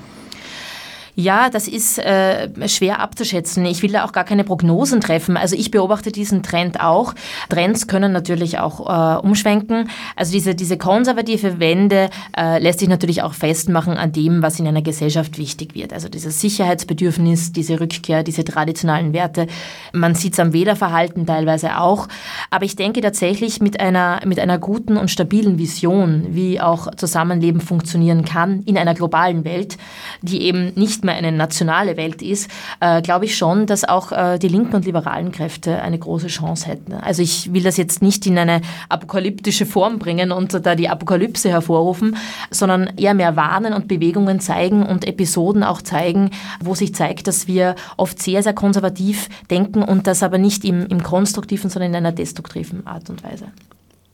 Ja, 1.19 1.49
das 1.49 1.67
ist 1.67 1.99
äh, 1.99 2.51
schwer 2.69 3.01
abzuschätzen. 3.01 3.65
Ich 3.65 3.83
will 3.83 3.91
da 3.91 4.05
auch 4.05 4.13
gar 4.13 4.25
keine 4.25 4.45
Prognosen 4.45 5.01
treffen. 5.01 5.39
Also 5.39 5.57
ich 5.57 5.71
beobachte 5.71 6.13
diesen 6.13 6.43
Trend 6.43 6.79
auch. 6.81 7.15
Trends 7.49 7.87
können 7.87 8.13
natürlich 8.13 8.59
auch 8.59 8.81
äh, 8.87 9.19
umschwenken. 9.27 9.89
Also 10.15 10.33
diese, 10.33 10.55
diese 10.55 10.77
konservative 10.77 11.59
Wende 11.59 12.11
äh, 12.37 12.59
lässt 12.59 12.81
sich 12.81 12.91
natürlich 12.91 13.23
auch 13.23 13.33
festmachen 13.33 13.95
an 13.95 14.13
dem, 14.13 14.43
was 14.43 14.61
in 14.61 14.69
einer 14.69 14.83
Gesellschaft 14.83 15.39
wichtig 15.39 15.75
wird. 15.75 15.95
Also 15.95 16.11
dieses 16.11 16.39
Sicherheitsbedürfnis, 16.43 17.51
diese 17.51 17.81
Rückkehr, 17.81 18.23
diese 18.23 18.45
traditionalen 18.45 19.15
Werte. 19.15 19.47
Man 19.95 20.15
sieht 20.15 20.35
es 20.35 20.39
am 20.39 20.53
Wählerverhalten 20.53 21.25
teilweise 21.25 21.79
auch. 21.79 22.09
Aber 22.51 22.67
ich 22.67 22.77
denke 22.77 23.01
tatsächlich 23.01 23.63
mit 23.63 23.81
einer, 23.81 24.21
mit 24.27 24.39
einer 24.39 24.59
guten 24.59 24.99
und 24.99 25.11
stabilen 25.11 25.59
Vision, 25.59 26.27
wie 26.33 26.61
auch 26.61 26.95
Zusammenleben 26.95 27.63
funktionieren 27.63 28.27
kann 28.27 28.61
in 28.65 28.77
einer 28.77 28.93
globalen 28.93 29.47
Welt, 29.47 29.79
die 30.21 30.43
eben 30.43 30.75
nicht 30.75 31.06
mehr 31.07 31.15
eine 31.15 31.33
nationale 31.33 31.97
Welt 31.97 32.21
ist, 32.21 32.51
äh, 32.81 33.01
glaube 33.01 33.25
ich 33.25 33.37
schon, 33.37 33.67
dass 33.67 33.85
auch 33.85 34.13
äh, 34.13 34.39
die 34.39 34.49
linken 34.49 34.77
und 34.77 34.85
liberalen 34.85 35.33
Kräfte 35.33 35.81
eine 35.81 35.99
große 35.99 36.27
Chance 36.27 36.67
hätten. 36.67 36.93
Also 36.93 37.23
ich 37.23 37.53
will 37.53 37.63
das 37.63 37.77
jetzt 37.77 38.03
nicht 38.03 38.27
in 38.27 38.39
eine 38.39 38.61
apokalyptische 38.89 39.67
Form 39.67 39.99
bringen 39.99 40.33
und 40.33 40.67
da 40.67 40.75
die 40.75 40.89
Apokalypse 40.89 41.49
hervorrufen, 41.49 42.17
sondern 42.51 42.91
eher 42.97 43.15
mehr 43.15 43.37
warnen 43.37 43.73
und 43.73 43.89
Bewegungen 43.89 44.41
zeigen 44.41 44.85
und 44.85 45.07
Episoden 45.07 45.63
auch 45.63 45.83
zeigen, 45.83 46.31
wo 46.61 46.75
sich 46.75 46.95
zeigt, 46.95 47.27
dass 47.27 47.47
wir 47.47 47.75
oft 47.97 48.21
sehr, 48.21 48.43
sehr 48.43 48.55
konservativ 48.55 49.29
denken 49.51 49.83
und 49.83 50.07
das 50.07 50.23
aber 50.23 50.39
nicht 50.39 50.65
im, 50.65 50.87
im 50.87 51.03
konstruktiven, 51.03 51.71
sondern 51.71 51.91
in 51.91 51.97
einer 51.97 52.13
destruktiven 52.13 52.87
Art 52.87 53.09
und 53.11 53.25
Weise. 53.25 53.47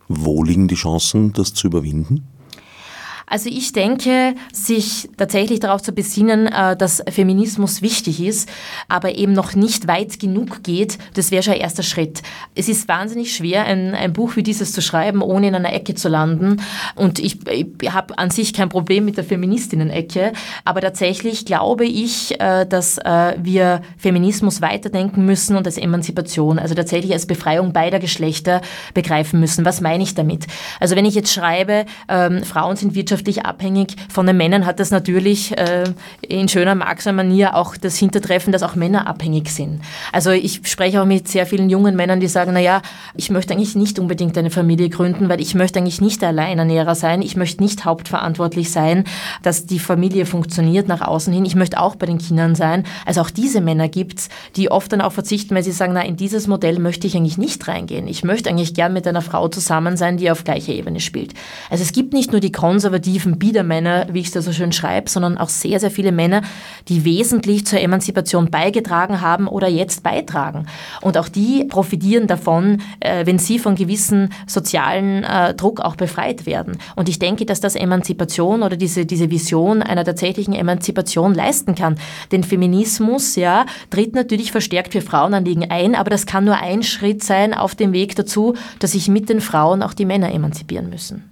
Wo 0.09 0.45
liegen 0.45 0.69
die 0.69 0.75
Chancen, 0.75 1.33
das 1.33 1.55
zu 1.55 1.69
überwinden? 1.69 2.27
Also 3.33 3.49
ich 3.49 3.73
denke, 3.73 4.35
sich 4.53 5.09
tatsächlich 5.17 5.59
darauf 5.59 5.81
zu 5.81 5.93
besinnen, 5.93 6.49
äh, 6.49 6.77
dass 6.77 7.03
Feminismus 7.09 7.81
wichtig 7.81 8.23
ist, 8.23 8.47
aber 8.91 9.15
eben 9.15 9.33
noch 9.33 9.55
nicht 9.55 9.89
weit 9.89 10.21
genug 10.21 10.62
geht, 10.62 10.99
das 11.15 11.31
wäre 11.31 11.43
schon 11.43 11.55
ein 11.55 11.61
erster 11.61 11.83
Schritt. 11.83 12.21
Es 12.55 12.69
ist 12.69 12.89
wahnsinnig 12.89 13.35
schwer, 13.35 13.65
ein, 13.65 13.95
ein 13.95 14.12
Buch 14.12 14.37
wie 14.37 14.43
dieses 14.43 14.73
zu 14.73 14.83
schreiben, 14.83 15.23
ohne 15.23 15.49
in 15.49 15.55
einer 15.55 15.73
Ecke 15.73 15.95
zu 15.95 16.11
landen. 16.11 16.61
Und 16.95 17.21
ich, 17.21 17.39
ich 17.49 17.91
habe 17.91 18.19
an 18.19 18.29
sich 18.29 18.53
kein 18.53 18.69
Problem 18.69 19.07
mit 19.07 19.17
der 19.17 19.25
Feministinnen-Ecke, 19.25 20.35
aber 20.67 20.83
tatsächlich 20.83 21.47
glaube 21.47 21.87
ich, 21.87 22.39
äh, 22.39 22.67
dass 22.67 22.99
äh, 22.99 23.33
wir 23.43 23.81
Feminismus 23.97 24.61
weiterdenken 24.61 25.25
müssen 25.25 25.57
und 25.57 25.67
als 25.67 25.79
Emanzipation, 25.79 26.59
also 26.59 26.75
tatsächlich 26.75 27.15
als 27.15 27.25
Befreiung 27.25 27.73
beider 27.73 27.99
Geschlechter 27.99 28.61
begreifen 28.93 29.41
müssen. 29.41 29.65
Was 29.65 29.81
meine 29.81 30.03
ich 30.03 30.15
damit? 30.15 30.47
Also 30.81 30.97
wenn 30.97 31.07
ich 31.07 31.15
jetzt 31.15 31.33
schreibe, 31.33 31.87
ähm, 32.11 32.43
Frauen 32.43 32.77
sind 32.77 32.95
wirtschaftlich 32.95 33.22
wirtschaftlich 33.23 33.47
abhängig 33.47 33.97
von 34.09 34.26
den 34.26 34.37
Männern, 34.37 34.67
hat 34.67 34.81
das 34.81 34.91
natürlich 34.91 35.57
äh, 35.57 35.85
in 36.23 36.49
schöner 36.49 36.75
Marxer 36.75 37.12
Manier 37.12 37.57
auch 37.57 37.76
das 37.76 37.97
Hintertreffen, 37.97 38.52
dass 38.52 38.62
auch 38.62 38.75
Männer 38.75 39.07
abhängig 39.07 39.50
sind. 39.50 39.81
Also 40.12 40.31
ich 40.31 40.61
spreche 40.64 41.00
auch 41.00 41.07
mit 41.07 41.29
sehr 41.29 41.47
vielen 41.47 41.71
jungen 41.71 41.95
Männern, 41.97 42.21
die 42.21 42.29
sagen, 42.29 42.52
naja, 42.52 42.83
ich 43.14 43.31
möchte 43.31 43.55
eigentlich 43.55 43.76
nicht 43.76 43.99
unbedingt 43.99 44.37
eine 44.37 44.50
Familie 44.50 44.88
gründen, 44.88 45.29
weil 45.29 45.41
ich 45.41 45.55
möchte 45.55 45.79
eigentlich 45.79 46.00
nicht 46.00 46.23
Alleinernährer 46.25 46.95
sein, 46.95 47.23
ich 47.23 47.37
möchte 47.37 47.62
nicht 47.62 47.85
hauptverantwortlich 47.85 48.71
sein, 48.71 49.05
dass 49.43 49.67
die 49.67 49.79
Familie 49.79 50.26
funktioniert 50.26 50.88
nach 50.88 51.00
außen 51.00 51.33
hin, 51.33 51.45
ich 51.45 51.55
möchte 51.55 51.81
auch 51.81 51.97
bei 51.97 52.07
den 52.07 52.19
Kindern 52.19 52.55
sein. 52.55 52.85
Also 53.07 53.21
auch 53.21 53.31
diese 53.31 53.61
Männer 53.61 53.88
gibt 53.88 54.19
es, 54.19 54.29
die 54.57 54.71
oft 54.71 54.93
dann 54.93 55.00
auch 55.00 55.12
verzichten, 55.12 55.55
weil 55.55 55.62
sie 55.62 55.73
sagen, 55.73 55.93
na, 55.93 56.05
in 56.05 56.17
dieses 56.17 56.47
Modell 56.47 56.79
möchte 56.79 57.07
ich 57.07 57.17
eigentlich 57.17 57.38
nicht 57.38 57.67
reingehen. 57.69 58.09
Ich 58.09 58.25
möchte 58.25 58.50
eigentlich 58.50 58.75
gern 58.75 58.93
mit 58.93 59.07
einer 59.07 59.23
Frau 59.23 59.49
zusammen 59.49 59.97
sein, 59.97 60.17
die 60.17 60.31
auf 60.31 60.45
gleicher 60.45 60.73
Ebene 60.73 61.00
spielt. 61.00 61.35
Also 61.71 61.83
es 61.83 61.93
gibt 61.93 62.12
nicht 62.12 62.33
nur 62.33 62.41
die 62.41 62.52
konservative 62.52 63.12
konservativen 63.12 63.38
Biedermänner, 63.38 64.07
wie 64.12 64.21
ich 64.21 64.26
es 64.26 64.33
da 64.33 64.42
so 64.42 64.52
schön 64.52 64.73
schreibe, 64.73 65.11
sondern 65.11 65.37
auch 65.38 65.49
sehr, 65.49 65.81
sehr 65.81 65.90
viele 65.90 66.12
Männer, 66.12 66.42
die 66.88 67.04
wesentlich 67.04 67.66
zur 67.66 67.81
Emanzipation 67.81 68.50
beigetragen 68.50 69.21
haben 69.21 69.49
oder 69.49 69.69
jetzt 69.69 70.02
beitragen. 70.02 70.66
Und 71.00 71.19
auch 71.19 71.28
die 71.28 71.64
profitieren 71.64 72.26
davon, 72.26 72.81
äh, 73.00 73.26
wenn 73.26 73.38
sie 73.38 73.59
von 73.59 73.75
gewissen 73.75 74.31
sozialen 74.47 75.25
äh, 75.25 75.54
Druck 75.54 75.81
auch 75.81 75.97
befreit 75.97 76.47
werden. 76.47 76.78
Und 76.97 77.09
ich 77.09 77.19
denke, 77.19 77.45
dass 77.45 77.61
das 77.61 77.75
Emanzipation 77.75 78.62
oder 78.62 78.76
diese, 78.76 79.04
diese 79.04 79.31
Vision 79.31 79.83
einer 79.83 80.04
tatsächlichen 80.04 80.54
Emanzipation 80.54 81.35
leisten 81.35 81.75
kann. 81.75 81.97
Denn 82.31 82.45
Feminismus, 82.45 83.37
ja, 83.37 83.66
tritt 83.90 84.14
natürlich 84.14 84.52
verstärkt 84.52 84.92
für 84.92 85.02
Frauenanliegen 85.02 85.71
ein, 85.71 85.95
aber 85.95 86.11
das 86.11 86.26
kann 86.26 86.45
nur 86.45 86.57
ein 86.57 86.83
Schritt 86.83 87.23
sein 87.23 87.54
auf 87.54 87.75
dem 87.75 87.92
Weg 87.92 88.16
dazu, 88.16 88.54
dass 88.78 88.92
sich 88.92 89.09
mit 89.09 89.28
den 89.28 89.40
Frauen 89.40 89.83
auch 89.83 89.95
die 89.95 90.04
Männer 90.04 90.33
emanzipieren 90.33 90.88
müssen. 90.88 91.28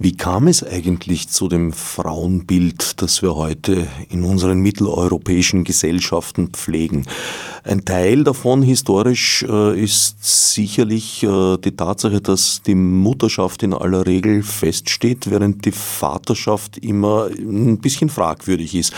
Wie 0.00 0.16
kam 0.16 0.46
es 0.46 0.62
eigentlich 0.62 1.28
zu 1.28 1.48
dem 1.48 1.72
Frauenbild, 1.72 3.02
das 3.02 3.20
wir 3.20 3.34
heute 3.34 3.88
in 4.08 4.22
unseren 4.22 4.60
mitteleuropäischen 4.60 5.64
Gesellschaften 5.64 6.50
pflegen? 6.50 7.04
Ein 7.64 7.84
Teil 7.84 8.22
davon 8.22 8.62
historisch 8.62 9.42
äh, 9.42 9.76
ist 9.76 10.54
sicherlich 10.54 11.24
äh, 11.24 11.56
die 11.56 11.74
Tatsache, 11.74 12.20
dass 12.20 12.62
die 12.62 12.76
Mutterschaft 12.76 13.64
in 13.64 13.74
aller 13.74 14.06
Regel 14.06 14.44
feststeht, 14.44 15.32
während 15.32 15.64
die 15.64 15.72
Vaterschaft 15.72 16.78
immer 16.78 17.26
ein 17.36 17.78
bisschen 17.78 18.08
fragwürdig 18.08 18.76
ist, 18.76 18.92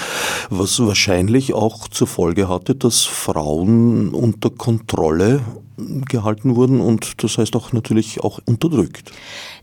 was 0.50 0.78
wahrscheinlich 0.80 1.54
auch 1.54 1.88
zur 1.88 2.09
Folge 2.09 2.47
hatte, 2.47 2.75
dass 2.75 3.04
Frauen 3.04 4.11
unter 4.11 4.50
Kontrolle 4.50 5.40
gehalten 6.08 6.56
wurden 6.56 6.80
und 6.80 7.22
das 7.22 7.38
heißt 7.38 7.56
auch 7.56 7.72
natürlich 7.72 8.20
auch 8.20 8.40
unterdrückt. 8.46 9.12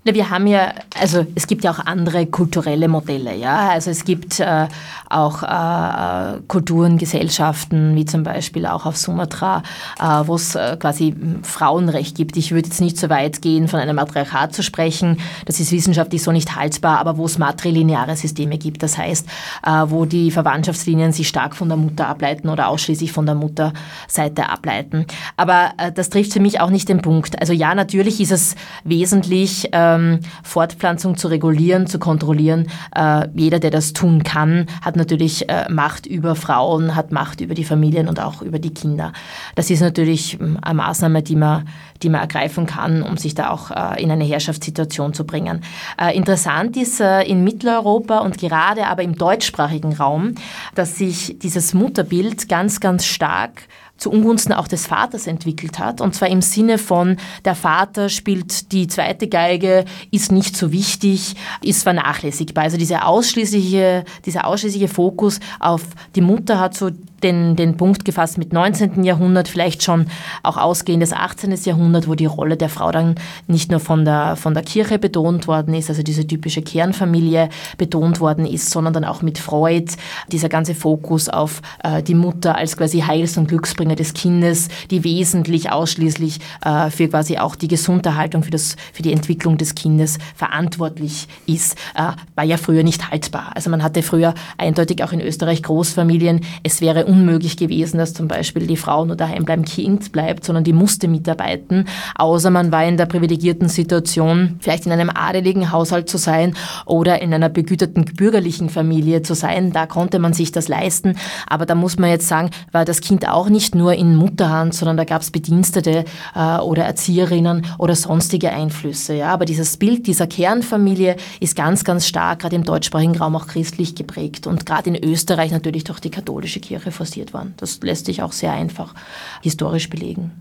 Na, 0.07 0.13
wir 0.13 0.29
haben 0.29 0.47
ja, 0.47 0.74
also 0.97 1.25
es 1.36 1.47
gibt 1.47 1.65
ja 1.65 1.71
auch 1.71 1.79
andere 1.79 2.27
kulturelle 2.27 2.88
Modelle, 2.88 3.36
ja. 3.36 3.69
Also 3.69 3.91
es 3.91 4.05
gibt 4.05 4.39
äh, 4.39 4.67
auch 5.09 5.43
äh, 5.43 6.39
Kulturen, 6.47 6.97
Gesellschaften, 6.97 7.93
wie 7.95 8.05
zum 8.05 8.24
Beispiel 8.24 8.65
auch 8.65 8.86
auf 8.86 8.95
Sumatra, 8.95 9.63
äh, 10.00 10.03
wo 10.25 10.36
es 10.36 10.55
äh, 10.55 10.77
quasi 10.79 11.13
Frauenrecht 11.43 12.15
gibt. 12.15 12.38
Ich 12.38 12.51
würde 12.51 12.69
jetzt 12.69 12.79
nicht 12.79 12.97
so 12.97 13.09
weit 13.09 13.41
gehen, 13.41 13.67
von 13.67 13.81
einem 13.81 13.97
Matriarchat 13.97 14.53
zu 14.53 14.63
sprechen. 14.63 15.19
Das 15.45 15.59
ist 15.59 15.74
wissenschaftlich 15.74 16.24
so 16.24 16.31
nicht 16.31 16.55
haltbar, 16.55 17.00
aber 17.00 17.17
wo 17.17 17.25
es 17.25 17.38
matrilineare 17.38 18.15
Systeme 18.15 18.57
gibt. 18.57 18.83
Das 18.83 18.97
heißt, 18.97 19.27
äh, 19.65 19.69
wo 19.88 20.05
die 20.05 20.31
Verwandtschaftslinien 20.31 21.12
sich 21.12 21.27
stark 21.27 21.53
von 21.53 21.67
der 21.67 21.77
Mutter 21.77 22.07
ableiten 22.07 22.47
oder 22.47 22.69
ausschließlich 22.69 23.12
von 23.12 23.25
der 23.25 23.36
Mutterseite 23.36 24.47
ableiten. 24.47 25.05
Aber 25.36 25.71
äh, 25.77 25.91
das 26.07 26.13
trifft 26.13 26.31
für 26.31 26.39
mich 26.39 26.61
auch 26.61 26.69
nicht 26.69 26.87
den 26.87 27.01
Punkt. 27.01 27.39
Also 27.41 27.51
ja, 27.51 27.75
natürlich 27.75 28.21
ist 28.21 28.31
es 28.31 28.55
wesentlich, 28.85 29.69
ähm, 29.73 30.21
Fortpflanzung 30.41 31.17
zu 31.17 31.27
regulieren, 31.27 31.85
zu 31.85 31.99
kontrollieren. 31.99 32.67
Äh, 32.95 33.27
jeder, 33.35 33.59
der 33.59 33.71
das 33.71 33.91
tun 33.91 34.23
kann, 34.23 34.67
hat 34.81 34.95
natürlich 34.95 35.49
äh, 35.49 35.69
Macht 35.69 36.05
über 36.05 36.35
Frauen, 36.35 36.95
hat 36.95 37.11
Macht 37.11 37.41
über 37.41 37.55
die 37.55 37.65
Familien 37.65 38.07
und 38.07 38.21
auch 38.21 38.41
über 38.41 38.57
die 38.57 38.73
Kinder. 38.73 39.11
Das 39.55 39.69
ist 39.69 39.81
natürlich 39.81 40.39
ähm, 40.39 40.57
eine 40.61 40.75
Maßnahme, 40.75 41.23
die 41.23 41.35
man, 41.35 41.67
die 42.03 42.09
man 42.09 42.21
ergreifen 42.21 42.65
kann, 42.65 43.03
um 43.03 43.17
sich 43.17 43.35
da 43.35 43.49
auch 43.49 43.71
äh, 43.71 44.01
in 44.01 44.09
eine 44.09 44.23
Herrschaftssituation 44.23 45.13
zu 45.13 45.25
bringen. 45.25 45.61
Äh, 45.99 46.15
interessant 46.15 46.77
ist 46.77 47.01
äh, 47.01 47.23
in 47.23 47.43
Mitteleuropa 47.43 48.19
und 48.19 48.37
gerade 48.37 48.87
aber 48.87 49.03
im 49.03 49.15
deutschsprachigen 49.15 49.93
Raum, 49.93 50.35
dass 50.73 50.95
sich 50.95 51.37
dieses 51.39 51.73
Mutterbild 51.73 52.47
ganz, 52.47 52.79
ganz 52.79 53.05
stark 53.05 53.63
zu 53.97 54.11
Ungunsten 54.11 54.53
auch 54.53 54.67
des 54.67 54.87
Vaters 54.87 55.27
entwickelt 55.27 55.79
hat. 55.79 56.01
Und 56.01 56.15
zwar 56.15 56.29
im 56.29 56.41
Sinne 56.41 56.77
von, 56.77 57.17
der 57.45 57.55
Vater 57.55 58.09
spielt 58.09 58.71
die 58.71 58.87
zweite 58.87 59.27
Geige, 59.27 59.85
ist 60.11 60.31
nicht 60.31 60.55
so 60.55 60.71
wichtig, 60.71 61.35
ist 61.61 61.83
vernachlässigbar. 61.83 62.65
Also 62.65 62.77
diese 62.77 63.03
ausschließliche, 63.05 64.05
dieser 64.25 64.45
ausschließliche 64.45 64.87
Fokus 64.87 65.39
auf 65.59 65.83
die 66.15 66.21
Mutter 66.21 66.59
hat 66.59 66.75
so 66.75 66.91
den, 67.24 67.55
den 67.55 67.77
Punkt 67.77 68.05
gefasst 68.05 68.38
mit 68.38 68.53
19. 68.53 69.03
Jahrhundert, 69.03 69.47
vielleicht 69.47 69.83
schon 69.83 70.07
auch 70.43 70.57
ausgehendes 70.57 71.13
18. 71.13 71.55
Jahrhundert, 71.63 72.07
wo 72.07 72.15
die 72.15 72.25
Rolle 72.25 72.57
der 72.57 72.69
Frau 72.69 72.91
dann 72.91 73.15
nicht 73.47 73.71
nur 73.71 73.79
von 73.79 74.05
der, 74.05 74.36
von 74.36 74.53
der 74.53 74.63
Kirche 74.63 75.00
betont 75.00 75.47
worden 75.47 75.74
ist, 75.74 75.89
also 75.89 76.03
diese 76.03 76.25
typische 76.27 76.62
Kernfamilie 76.62 77.50
betont 77.77 78.19
worden 78.19 78.45
ist, 78.45 78.69
sondern 78.69 78.93
dann 78.93 79.05
auch 79.05 79.21
mit 79.21 79.38
Freud, 79.38 79.93
dieser 80.31 80.50
ganze 80.50 80.75
Fokus 80.75 81.29
auf 81.29 81.62
äh, 81.83 82.03
die 82.03 82.15
Mutter 82.15 82.55
als 82.55 82.77
quasi 82.77 83.00
Heils- 83.00 83.38
und 83.38 83.47
Glücksbringer 83.47 83.95
des 83.95 84.13
Kindes, 84.13 84.67
die 84.91 85.03
wesentlich 85.03 85.71
ausschließlich 85.71 86.39
äh, 86.63 86.89
für 86.89 87.07
quasi 87.07 87.38
auch 87.38 87.55
die 87.55 87.67
Gesunderhaltung, 87.67 88.43
für, 88.43 88.51
das, 88.51 88.75
für 88.93 89.01
die 89.01 89.13
Entwicklung 89.13 89.57
des 89.57 89.75
Kindes 89.75 90.17
verantwortlich 90.36 91.27
ist, 91.45 91.77
äh, 91.95 92.12
war 92.36 92.43
ja 92.43 92.57
früher 92.57 92.83
nicht 92.83 93.09
haltbar. 93.09 93.51
Also 93.55 93.69
man 93.69 93.81
hatte 93.81 94.03
früher 94.03 94.33
eindeutig 94.57 95.03
auch 95.03 95.12
in 95.12 95.21
Österreich 95.21 95.63
Großfamilien. 95.63 96.41
Es 96.63 96.81
wäre 96.81 97.06
unmöglich 97.07 97.57
gewesen, 97.57 97.97
dass 97.97 98.13
zum 98.13 98.27
Beispiel 98.27 98.67
die 98.67 98.77
Frau 98.77 99.05
nur 99.05 99.15
daheim 99.15 99.45
bleiben, 99.45 99.65
Kind 99.65 100.11
bleibt, 100.11 100.43
sondern 100.43 100.63
die 100.63 100.73
musste 100.73 101.07
mitarbeiten, 101.07 101.85
außer 102.15 102.49
man 102.49 102.71
war 102.71 102.85
in 102.85 102.97
der 102.97 103.05
privilegierten 103.05 103.69
Situation, 103.69 104.57
vielleicht 104.59 104.85
in 104.85 104.91
einem 104.91 105.09
adeligen 105.09 105.71
Haushalt 105.71 106.09
zu 106.09 106.17
sein 106.17 106.55
oder 106.85 107.21
in 107.21 107.33
einer 107.33 107.49
begüterten 107.49 108.05
bürgerlichen 108.05 108.69
Familie 108.69 109.21
zu 109.21 109.33
sein. 109.33 109.71
Da 109.71 109.85
konnte 109.85 110.19
man 110.19 110.33
sich 110.33 110.51
das 110.51 110.67
leisten. 110.67 111.15
Aber 111.47 111.65
da 111.65 111.75
muss 111.75 111.97
man 111.97 112.09
jetzt 112.09 112.27
sagen, 112.27 112.51
war 112.71 112.85
das 112.85 113.01
Kind 113.01 113.27
auch 113.27 113.49
nicht 113.49 113.75
nur 113.75 113.93
in 113.93 114.15
Mutterhand, 114.15 114.73
sondern 114.73 114.97
da 114.97 115.03
gab 115.03 115.21
es 115.21 115.31
Bedienstete 115.31 116.05
äh, 116.35 116.57
oder 116.57 116.83
Erzieherinnen 116.83 117.65
oder 117.77 117.95
sonstige 117.95 118.51
Einflüsse. 118.51 119.15
Ja? 119.15 119.29
Aber 119.29 119.45
dieses 119.45 119.77
Bild 119.77 120.07
dieser 120.07 120.27
Kernfamilie 120.27 121.15
ist 121.39 121.55
ganz, 121.55 121.83
ganz 121.83 122.07
stark, 122.07 122.39
gerade 122.39 122.55
im 122.55 122.63
deutschsprachigen 122.63 123.17
Raum 123.17 123.35
auch 123.35 123.47
christlich 123.47 123.95
geprägt 123.95 124.47
und 124.47 124.65
gerade 124.65 124.89
in 124.89 125.03
Österreich 125.03 125.51
natürlich 125.51 125.83
durch 125.83 125.99
die 125.99 126.11
katholische 126.11 126.59
Kirche 126.59 126.91
forciert 126.97 127.33
worden. 127.33 127.53
Das 127.57 127.79
lässt 127.81 128.05
sich 128.07 128.21
auch 128.21 128.33
sehr 128.33 128.51
einfach 128.51 128.93
historisch 129.41 129.89
belegen. 129.89 130.31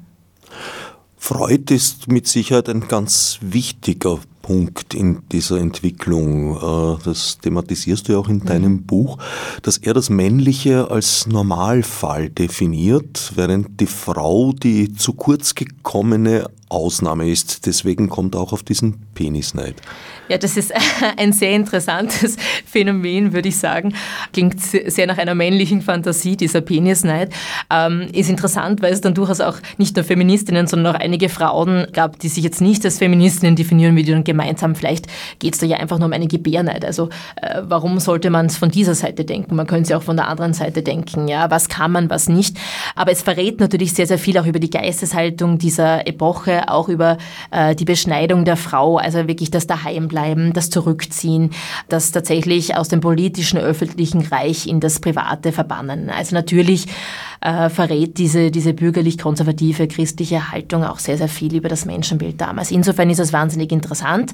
Freud 1.17 1.75
ist 1.75 2.09
mit 2.09 2.27
Sicherheit 2.27 2.69
ein 2.69 2.89
ganz 2.89 3.39
wichtiger 3.41 4.21
Punkt 4.47 4.95
in 4.95 5.23
dieser 5.33 5.59
Entwicklung. 5.59 6.57
Äh, 6.57 7.03
das 7.05 7.39
thematisierst 7.39 8.07
du 8.07 8.13
ja 8.13 8.19
auch 8.19 8.29
in 8.29 8.45
deinem 8.45 8.75
mhm. 8.75 8.83
Buch, 8.85 9.19
dass 9.63 9.77
er 9.77 9.93
das 9.93 10.09
Männliche 10.09 10.89
als 10.89 11.27
Normalfall 11.27 12.31
definiert, 12.31 13.33
während 13.35 13.81
die 13.81 13.87
Frau 13.87 14.53
die 14.53 14.93
zu 14.93 15.15
kurz 15.15 15.57
gekommene 15.57 16.47
Ausnahme 16.69 17.29
ist. 17.29 17.67
Deswegen 17.67 18.09
kommt 18.09 18.35
auch 18.35 18.53
auf 18.53 18.63
diesen 18.63 19.07
Penisneid. 19.15 19.77
Ja, 20.29 20.39
das 20.39 20.57
ist 20.57 20.73
ein 21.17 21.33
sehr 21.33 21.53
interessantes 21.53 22.37
Phänomen, 22.67 23.33
würde 23.33 23.49
ich 23.49 23.57
sagen. 23.57 23.95
Klingt 24.33 24.61
sehr 24.61 25.07
nach 25.07 25.19
einer 25.19 25.35
männlichen 25.35 25.83
Fantasie, 25.83 26.37
dieser 26.37 26.61
Penisneid. 26.61 27.33
Ähm, 27.71 28.09
ist 28.13 28.29
interessant, 28.29 28.83
weil 28.83 28.93
es 28.93 29.01
dann 29.01 29.15
durchaus 29.15 29.41
auch 29.41 29.59
nicht 29.79 29.95
nur 29.95 30.05
Feministinnen, 30.05 30.67
sondern 30.67 30.97
auch 30.97 30.99
einige 30.99 31.29
Frauen 31.29 31.87
gab, 31.93 32.19
die 32.19 32.29
sich 32.29 32.43
jetzt 32.43 32.61
nicht 32.61 32.85
als 32.85 32.99
Feministinnen 32.99 33.55
definieren, 33.55 33.95
wie 33.95 34.03
die 34.03 34.13
dann 34.13 34.25
gemeint 34.37 34.63
haben, 34.63 34.75
vielleicht 34.75 35.07
geht 35.39 35.55
es 35.55 35.61
da 35.61 35.67
ja 35.67 35.79
einfach 35.79 35.99
nur 35.99 36.07
um 36.07 36.13
eine 36.13 36.27
Gebärneid. 36.27 36.85
Also 36.85 37.09
äh, 37.41 37.63
warum 37.63 37.99
sollte 38.01 38.31
man 38.31 38.47
es 38.47 38.57
von 38.57 38.71
dieser 38.71 38.95
Seite 38.95 39.25
denken? 39.25 39.57
Man 39.57 39.67
könnte 39.67 39.85
es 39.85 39.89
ja 39.89 39.97
auch 39.97 40.03
von 40.03 40.17
der 40.17 40.29
anderen 40.29 40.53
Seite 40.53 40.83
denken. 40.83 41.29
Ja, 41.29 41.51
was 41.51 41.69
kann 41.69 41.93
man, 41.93 42.11
was 42.11 42.29
nicht? 42.29 42.57
Aber 42.95 43.13
es 43.13 43.23
verrät 43.23 43.61
natürlich 43.61 43.95
sehr, 43.95 44.07
sehr 44.07 44.19
viel 44.19 44.39
auch 44.39 44.47
über 44.47 44.59
die 44.59 44.71
Geisteshaltung 44.71 45.59
dieser 45.59 46.07
Epoche, 46.07 46.69
auch 46.69 46.89
über 46.89 47.17
äh, 47.51 47.75
die 47.75 47.85
Beschneidung 47.85 48.45
der 48.45 48.57
Frau, 48.57 48.99
also 48.99 49.27
wirklich 49.27 49.51
das 49.51 49.67
Daheimbleiben 49.67 50.27
bleiben, 50.27 50.53
das 50.53 50.71
Zurückziehen, 50.71 51.51
das 51.89 52.13
tatsächlich 52.13 52.77
aus 52.77 52.89
dem 52.89 53.01
politischen, 53.01 53.59
öffentlichen 53.59 54.23
Reich 54.23 54.67
in 54.67 54.81
das 54.81 55.01
Private 55.01 55.53
verbannen. 55.53 56.11
Also 56.11 56.35
natürlich 56.35 56.87
äh, 57.47 57.71
verrät 57.71 58.19
diese, 58.19 58.51
diese 58.51 58.75
bürgerlich-konservative 58.75 59.87
christliche 59.87 60.51
Haltung 60.51 60.83
auch 60.83 60.99
sehr, 60.99 61.17
sehr 61.17 61.29
viel 61.29 61.55
über 61.55 61.69
das 61.69 61.85
Menschenbild 61.85 62.41
damals. 62.41 62.73
Insofern 62.73 63.09
ist 63.09 63.21
es 63.21 63.33
wahnsinnig 63.33 63.71
interessant 63.71 64.33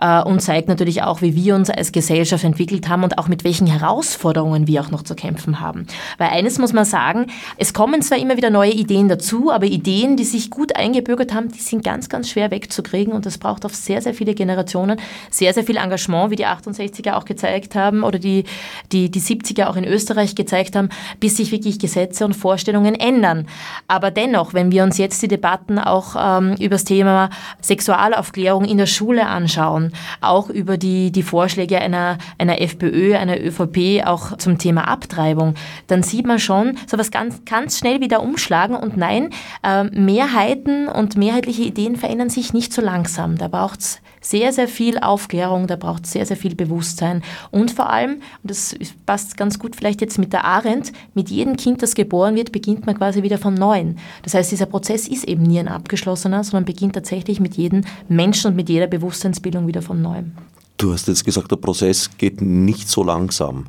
äh, 0.00 0.20
und 0.22 0.40
zeigt 0.40 0.66
natürlich 0.66 1.02
auch, 1.02 1.22
wie 1.22 1.36
wir 1.36 1.54
uns 1.54 1.70
als 1.70 1.92
Gesellschaft 1.92 2.42
entwickelt 2.42 2.88
haben 2.88 3.04
und 3.04 3.16
auch 3.16 3.28
mit 3.28 3.44
welchen 3.44 3.68
Herausforderungen 3.68 4.66
wir 4.66 4.80
auch 4.80 4.90
noch 4.90 5.02
zu 5.02 5.14
kämpfen 5.14 5.60
haben. 5.60 5.86
Weil 6.18 6.30
eines 6.30 6.58
muss 6.58 6.72
man 6.72 6.84
sagen, 6.84 7.26
es 7.58 7.72
kommen 7.72 8.02
zwar 8.02 8.18
immer 8.18 8.36
wieder 8.36 8.50
neue 8.50 8.72
Ideen 8.72 9.08
dazu, 9.08 9.52
aber 9.52 9.66
Ideen, 9.66 10.16
die 10.16 10.24
sich 10.24 10.50
gut 10.50 10.74
eingebürgert 10.74 11.32
haben, 11.32 11.52
die 11.52 11.60
sind 11.60 11.84
ganz, 11.84 12.08
ganz 12.08 12.28
schwer 12.28 12.50
wegzukriegen 12.50 13.12
und 13.12 13.24
das 13.24 13.38
braucht 13.38 13.64
auf 13.64 13.74
sehr, 13.76 14.02
sehr 14.02 14.14
viele 14.14 14.34
Generationen 14.34 14.98
sehr, 15.30 15.54
sehr 15.54 15.62
viel 15.62 15.76
Engagement, 15.76 16.32
wie 16.32 16.36
die 16.36 16.46
68er 16.46 17.14
auch 17.14 17.24
gezeigt 17.24 17.76
haben 17.76 18.02
oder 18.02 18.18
die, 18.18 18.44
die, 18.90 19.12
die 19.12 19.20
70er 19.20 19.66
auch 19.66 19.76
in 19.76 19.84
Österreich 19.84 20.34
gezeigt 20.34 20.74
haben, 20.74 20.88
bis 21.20 21.36
sich 21.36 21.52
wirklich 21.52 21.78
Gesetze 21.78 22.24
und 22.24 22.34
Vorstellungen 22.48 22.94
ändern. 22.94 23.46
Aber 23.88 24.10
dennoch, 24.10 24.54
wenn 24.54 24.72
wir 24.72 24.82
uns 24.82 24.96
jetzt 24.96 25.20
die 25.20 25.28
Debatten 25.28 25.78
auch 25.78 26.16
ähm, 26.18 26.54
über 26.54 26.76
das 26.76 26.84
Thema 26.84 27.28
Sexualaufklärung 27.60 28.64
in 28.64 28.78
der 28.78 28.86
Schule 28.86 29.26
anschauen, 29.26 29.92
auch 30.22 30.48
über 30.48 30.78
die, 30.78 31.12
die 31.12 31.22
Vorschläge 31.22 31.78
einer, 31.78 32.16
einer 32.38 32.62
FPÖ, 32.62 33.16
einer 33.16 33.38
ÖVP, 33.38 34.06
auch 34.06 34.38
zum 34.38 34.56
Thema 34.56 34.88
Abtreibung, 34.88 35.56
dann 35.88 36.02
sieht 36.02 36.26
man 36.26 36.38
schon, 36.38 36.78
so 36.86 36.96
was 36.96 37.10
ganz, 37.10 37.44
ganz 37.44 37.78
schnell 37.78 38.00
wieder 38.00 38.22
umschlagen 38.22 38.74
und 38.74 38.96
nein, 38.96 39.28
äh, 39.62 39.84
Mehrheiten 39.84 40.88
und 40.88 41.18
mehrheitliche 41.18 41.64
Ideen 41.64 41.96
verändern 41.96 42.30
sich 42.30 42.54
nicht 42.54 42.72
so 42.72 42.80
langsam. 42.80 43.36
Da 43.36 43.48
braucht 43.48 43.80
es 43.80 44.00
sehr, 44.20 44.52
sehr 44.52 44.68
viel 44.68 44.98
Aufklärung, 44.98 45.66
da 45.66 45.76
braucht 45.76 46.06
es 46.06 46.12
sehr, 46.12 46.26
sehr 46.26 46.36
viel 46.36 46.54
Bewusstsein 46.54 47.22
und 47.50 47.70
vor 47.70 47.90
allem, 47.90 48.14
und 48.42 48.50
das 48.50 48.74
passt 49.06 49.36
ganz 49.36 49.58
gut 49.58 49.76
vielleicht 49.76 50.00
jetzt 50.00 50.18
mit 50.18 50.32
der 50.32 50.44
Arendt, 50.44 50.92
mit 51.14 51.30
jedem 51.30 51.56
Kind, 51.56 51.82
das 51.82 51.94
geboren 51.94 52.27
wird, 52.34 52.52
beginnt 52.52 52.86
man 52.86 52.96
quasi 52.96 53.22
wieder 53.22 53.38
von 53.38 53.54
Neuem. 53.54 53.96
Das 54.22 54.34
heißt, 54.34 54.50
dieser 54.50 54.66
Prozess 54.66 55.08
ist 55.08 55.24
eben 55.24 55.42
nie 55.42 55.58
ein 55.58 55.68
abgeschlossener, 55.68 56.44
sondern 56.44 56.64
beginnt 56.64 56.94
tatsächlich 56.94 57.40
mit 57.40 57.56
jedem 57.56 57.84
Menschen 58.08 58.48
und 58.48 58.56
mit 58.56 58.68
jeder 58.68 58.86
Bewusstseinsbildung 58.86 59.66
wieder 59.66 59.82
von 59.82 60.00
Neuem. 60.02 60.32
Du 60.76 60.92
hast 60.92 61.08
jetzt 61.08 61.24
gesagt, 61.24 61.50
der 61.50 61.56
Prozess 61.56 62.10
geht 62.16 62.40
nicht 62.40 62.88
so 62.88 63.02
langsam. 63.02 63.66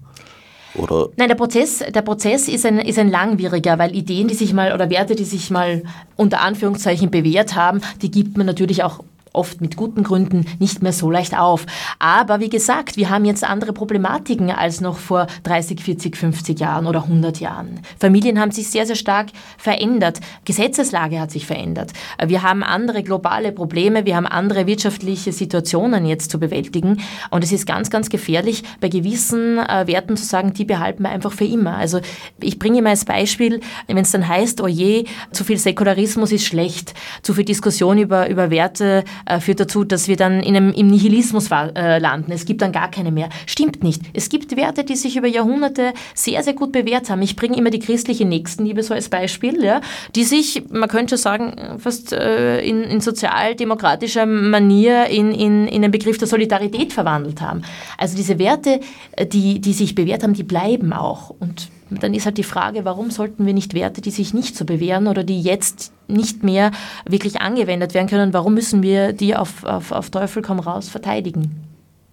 Oder? 0.76 1.10
Nein, 1.18 1.28
der 1.28 1.36
Prozess, 1.36 1.80
der 1.80 2.02
Prozess 2.04 2.48
ist, 2.48 2.66
ein, 2.66 2.80
ist 2.80 3.00
ein 3.00 3.10
langwieriger, 3.10 3.80
weil 3.80 3.96
Ideen, 3.96 4.28
die 4.28 4.36
sich 4.36 4.54
mal 4.54 4.74
oder 4.74 4.90
Werte, 4.90 5.16
die 5.16 5.24
sich 5.24 5.50
mal 5.50 5.84
unter 6.16 6.42
Anführungszeichen 6.42 7.10
bewährt 7.10 7.56
haben, 7.56 7.82
die 8.02 8.12
gibt 8.12 8.38
man 8.38 8.46
natürlich 8.46 8.84
auch 8.84 9.04
oft 9.34 9.62
mit 9.62 9.76
guten 9.76 10.04
Gründen 10.04 10.46
nicht 10.60 10.82
mehr 10.82 10.94
so 10.94 11.10
leicht 11.10 11.38
auf. 11.38 11.66
Aber 12.00 12.40
wie 12.40 12.50
gesagt, 12.50 12.98
wir 12.98 13.10
haben 13.10 13.26
jetzt 13.26 13.44
andere 13.44 13.74
Problematiken 13.74 14.52
als 14.52 14.82
noch 14.82 14.98
vor 14.98 15.28
30, 15.44 15.82
40, 15.82 16.18
50 16.18 16.60
Jahren 16.60 16.88
oder 16.88 17.04
100 17.04 17.40
Jahren. 17.40 17.80
Familien 18.00 18.40
haben 18.40 18.52
sich 18.52 18.70
sehr, 18.70 18.86
sehr 18.86 18.96
stark 18.96 19.28
verändert. 19.58 20.20
Gesetzeslage 20.46 21.20
hat 21.20 21.32
sich 21.32 21.46
verändert. 21.46 21.92
Wir 22.26 22.44
haben 22.44 22.64
andere 22.64 23.04
globale 23.04 23.52
Probleme, 23.52 24.06
wir 24.06 24.16
haben 24.16 24.28
andere 24.28 24.68
wirtschaftliche 24.68 25.32
Situationen 25.32 26.06
jetzt 26.06 26.32
zu 26.32 26.40
bewältigen. 26.40 27.02
Und 27.30 27.44
es 27.44 27.52
ist 27.52 27.66
ganz, 27.66 27.90
ganz 27.90 28.10
gefährlich, 28.10 28.64
bei 28.80 28.90
gewissen 28.90 29.58
äh, 29.58 29.88
Werten 29.88 30.18
zu 30.18 30.26
sagen, 30.26 30.54
die 30.54 30.66
behalten 30.66 31.04
wir 31.04 31.10
einfach 31.10 31.32
für 31.32 31.46
immer. 31.46 31.76
Also 31.76 32.00
ich 32.42 32.60
bringe 32.60 32.82
mal 32.82 32.92
als 32.92 33.06
Beispiel, 33.06 33.62
wenn 33.88 33.98
es 33.98 34.12
dann 34.12 34.28
heißt, 34.28 34.62
oh 34.62 34.68
je, 34.68 35.06
zu 35.32 35.44
viel 35.44 35.58
Säkularismus 35.58 36.32
ist 36.32 36.46
schlecht, 36.46 36.94
zu 37.22 37.34
viel 37.34 37.46
Diskussion 37.46 37.98
über, 37.98 38.30
über 38.30 38.50
Werte 38.50 39.04
äh, 39.26 39.40
führt 39.40 39.60
dazu, 39.60 39.84
dass 39.84 40.08
wir 40.08 40.16
dann 40.16 40.42
in 40.42 40.56
einem, 40.56 40.74
im 40.74 40.88
Nihilismus 40.88 41.50
äh, 41.52 42.00
landen. 42.00 42.32
Es 42.32 42.46
gibt 42.46 42.62
dann 42.62 42.72
gar 42.72 42.90
keine 42.92 43.12
mehr. 43.12 43.30
Stimmt 43.46 43.84
nicht. 43.84 44.02
Es 44.14 44.30
gibt 44.30 44.56
Werte, 44.56 44.84
die 44.84 44.96
sich 44.96 45.16
über 45.18 45.28
Jahrhunderte 45.28 45.94
sehr, 46.14 46.44
sehr 46.44 46.54
gut 46.54 46.72
bewährt 46.72 47.10
haben. 47.10 47.22
Ich 47.22 47.36
bringe 47.36 47.58
immer 47.58 47.70
die 47.70 47.80
christliche 47.80 48.26
Nächstenliebe 48.26 48.84
so 48.84 48.94
als 48.94 49.10
Beispiel, 49.10 49.64
ja, 49.64 49.82
die 50.16 50.24
sich, 50.24 50.64
man 50.70 50.90
könnte 50.90 51.18
sagen, 51.18 51.78
fast 51.80 52.14
äh, 52.14 52.62
in, 52.62 52.84
in 52.84 53.02
sozialdemokratischer 53.02 54.26
Manier 54.26 55.06
in, 55.06 55.32
in, 55.32 55.68
in 55.68 55.82
den 55.82 55.92
Begriff 55.92 56.18
der 56.18 56.28
Solidarität 56.28 56.94
verwandelt 56.94 57.42
haben. 57.42 57.62
Also 57.98 58.16
diese 58.16 58.40
Werte, 58.40 58.80
äh, 59.12 59.26
die, 59.26 59.60
die 59.60 59.74
sich 59.74 59.96
bewährt 59.96 60.24
haben, 60.24 60.34
die 60.34 60.44
bleiben 60.44 60.94
auch. 60.94 61.32
Und 61.40 61.70
dann 61.90 62.14
ist 62.14 62.26
halt 62.26 62.38
die 62.38 62.44
Frage, 62.44 62.86
warum 62.86 63.12
sollten 63.12 63.46
wir 63.46 63.54
nicht 63.54 63.74
Werte, 63.74 64.02
die 64.02 64.12
sich 64.12 64.34
nicht 64.34 64.56
so 64.56 64.66
bewähren 64.66 65.08
oder 65.08 65.24
die 65.24 65.42
jetzt 65.42 65.92
nicht 66.08 66.44
mehr 66.44 66.72
wirklich 67.08 67.42
angewendet 67.42 67.94
werden 67.94 68.08
können, 68.08 68.34
warum 68.34 68.54
müssen 68.54 68.84
wir 68.84 69.14
die 69.14 69.36
auf, 69.36 69.64
auf, 69.64 69.92
auf 69.92 70.10
Teufel 70.10 70.42
komm 70.42 70.60
raus 70.60 70.90
verteidigen? 70.90 71.66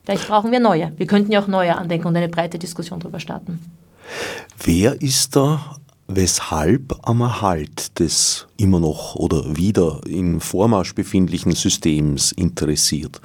Vielleicht 0.04 0.28
brauchen 0.28 0.52
wir 0.52 0.60
neue. 0.60 0.92
Wir 0.96 1.06
könnten 1.06 1.32
ja 1.32 1.42
auch 1.42 1.48
neue 1.48 1.76
andenken 1.76 2.06
und 2.06 2.16
eine 2.16 2.28
breite 2.28 2.58
Diskussion 2.58 3.00
darüber 3.00 3.20
starten. 3.20 3.58
Wer 4.62 5.02
ist 5.02 5.34
da 5.34 5.76
weshalb 6.08 6.96
am 7.02 7.20
Erhalt 7.20 7.98
des 7.98 8.46
immer 8.56 8.78
noch 8.78 9.16
oder 9.16 9.56
wieder 9.56 10.00
im 10.06 10.40
Vormarsch 10.40 10.94
befindlichen 10.94 11.52
Systems 11.52 12.32
interessiert? 12.32 13.20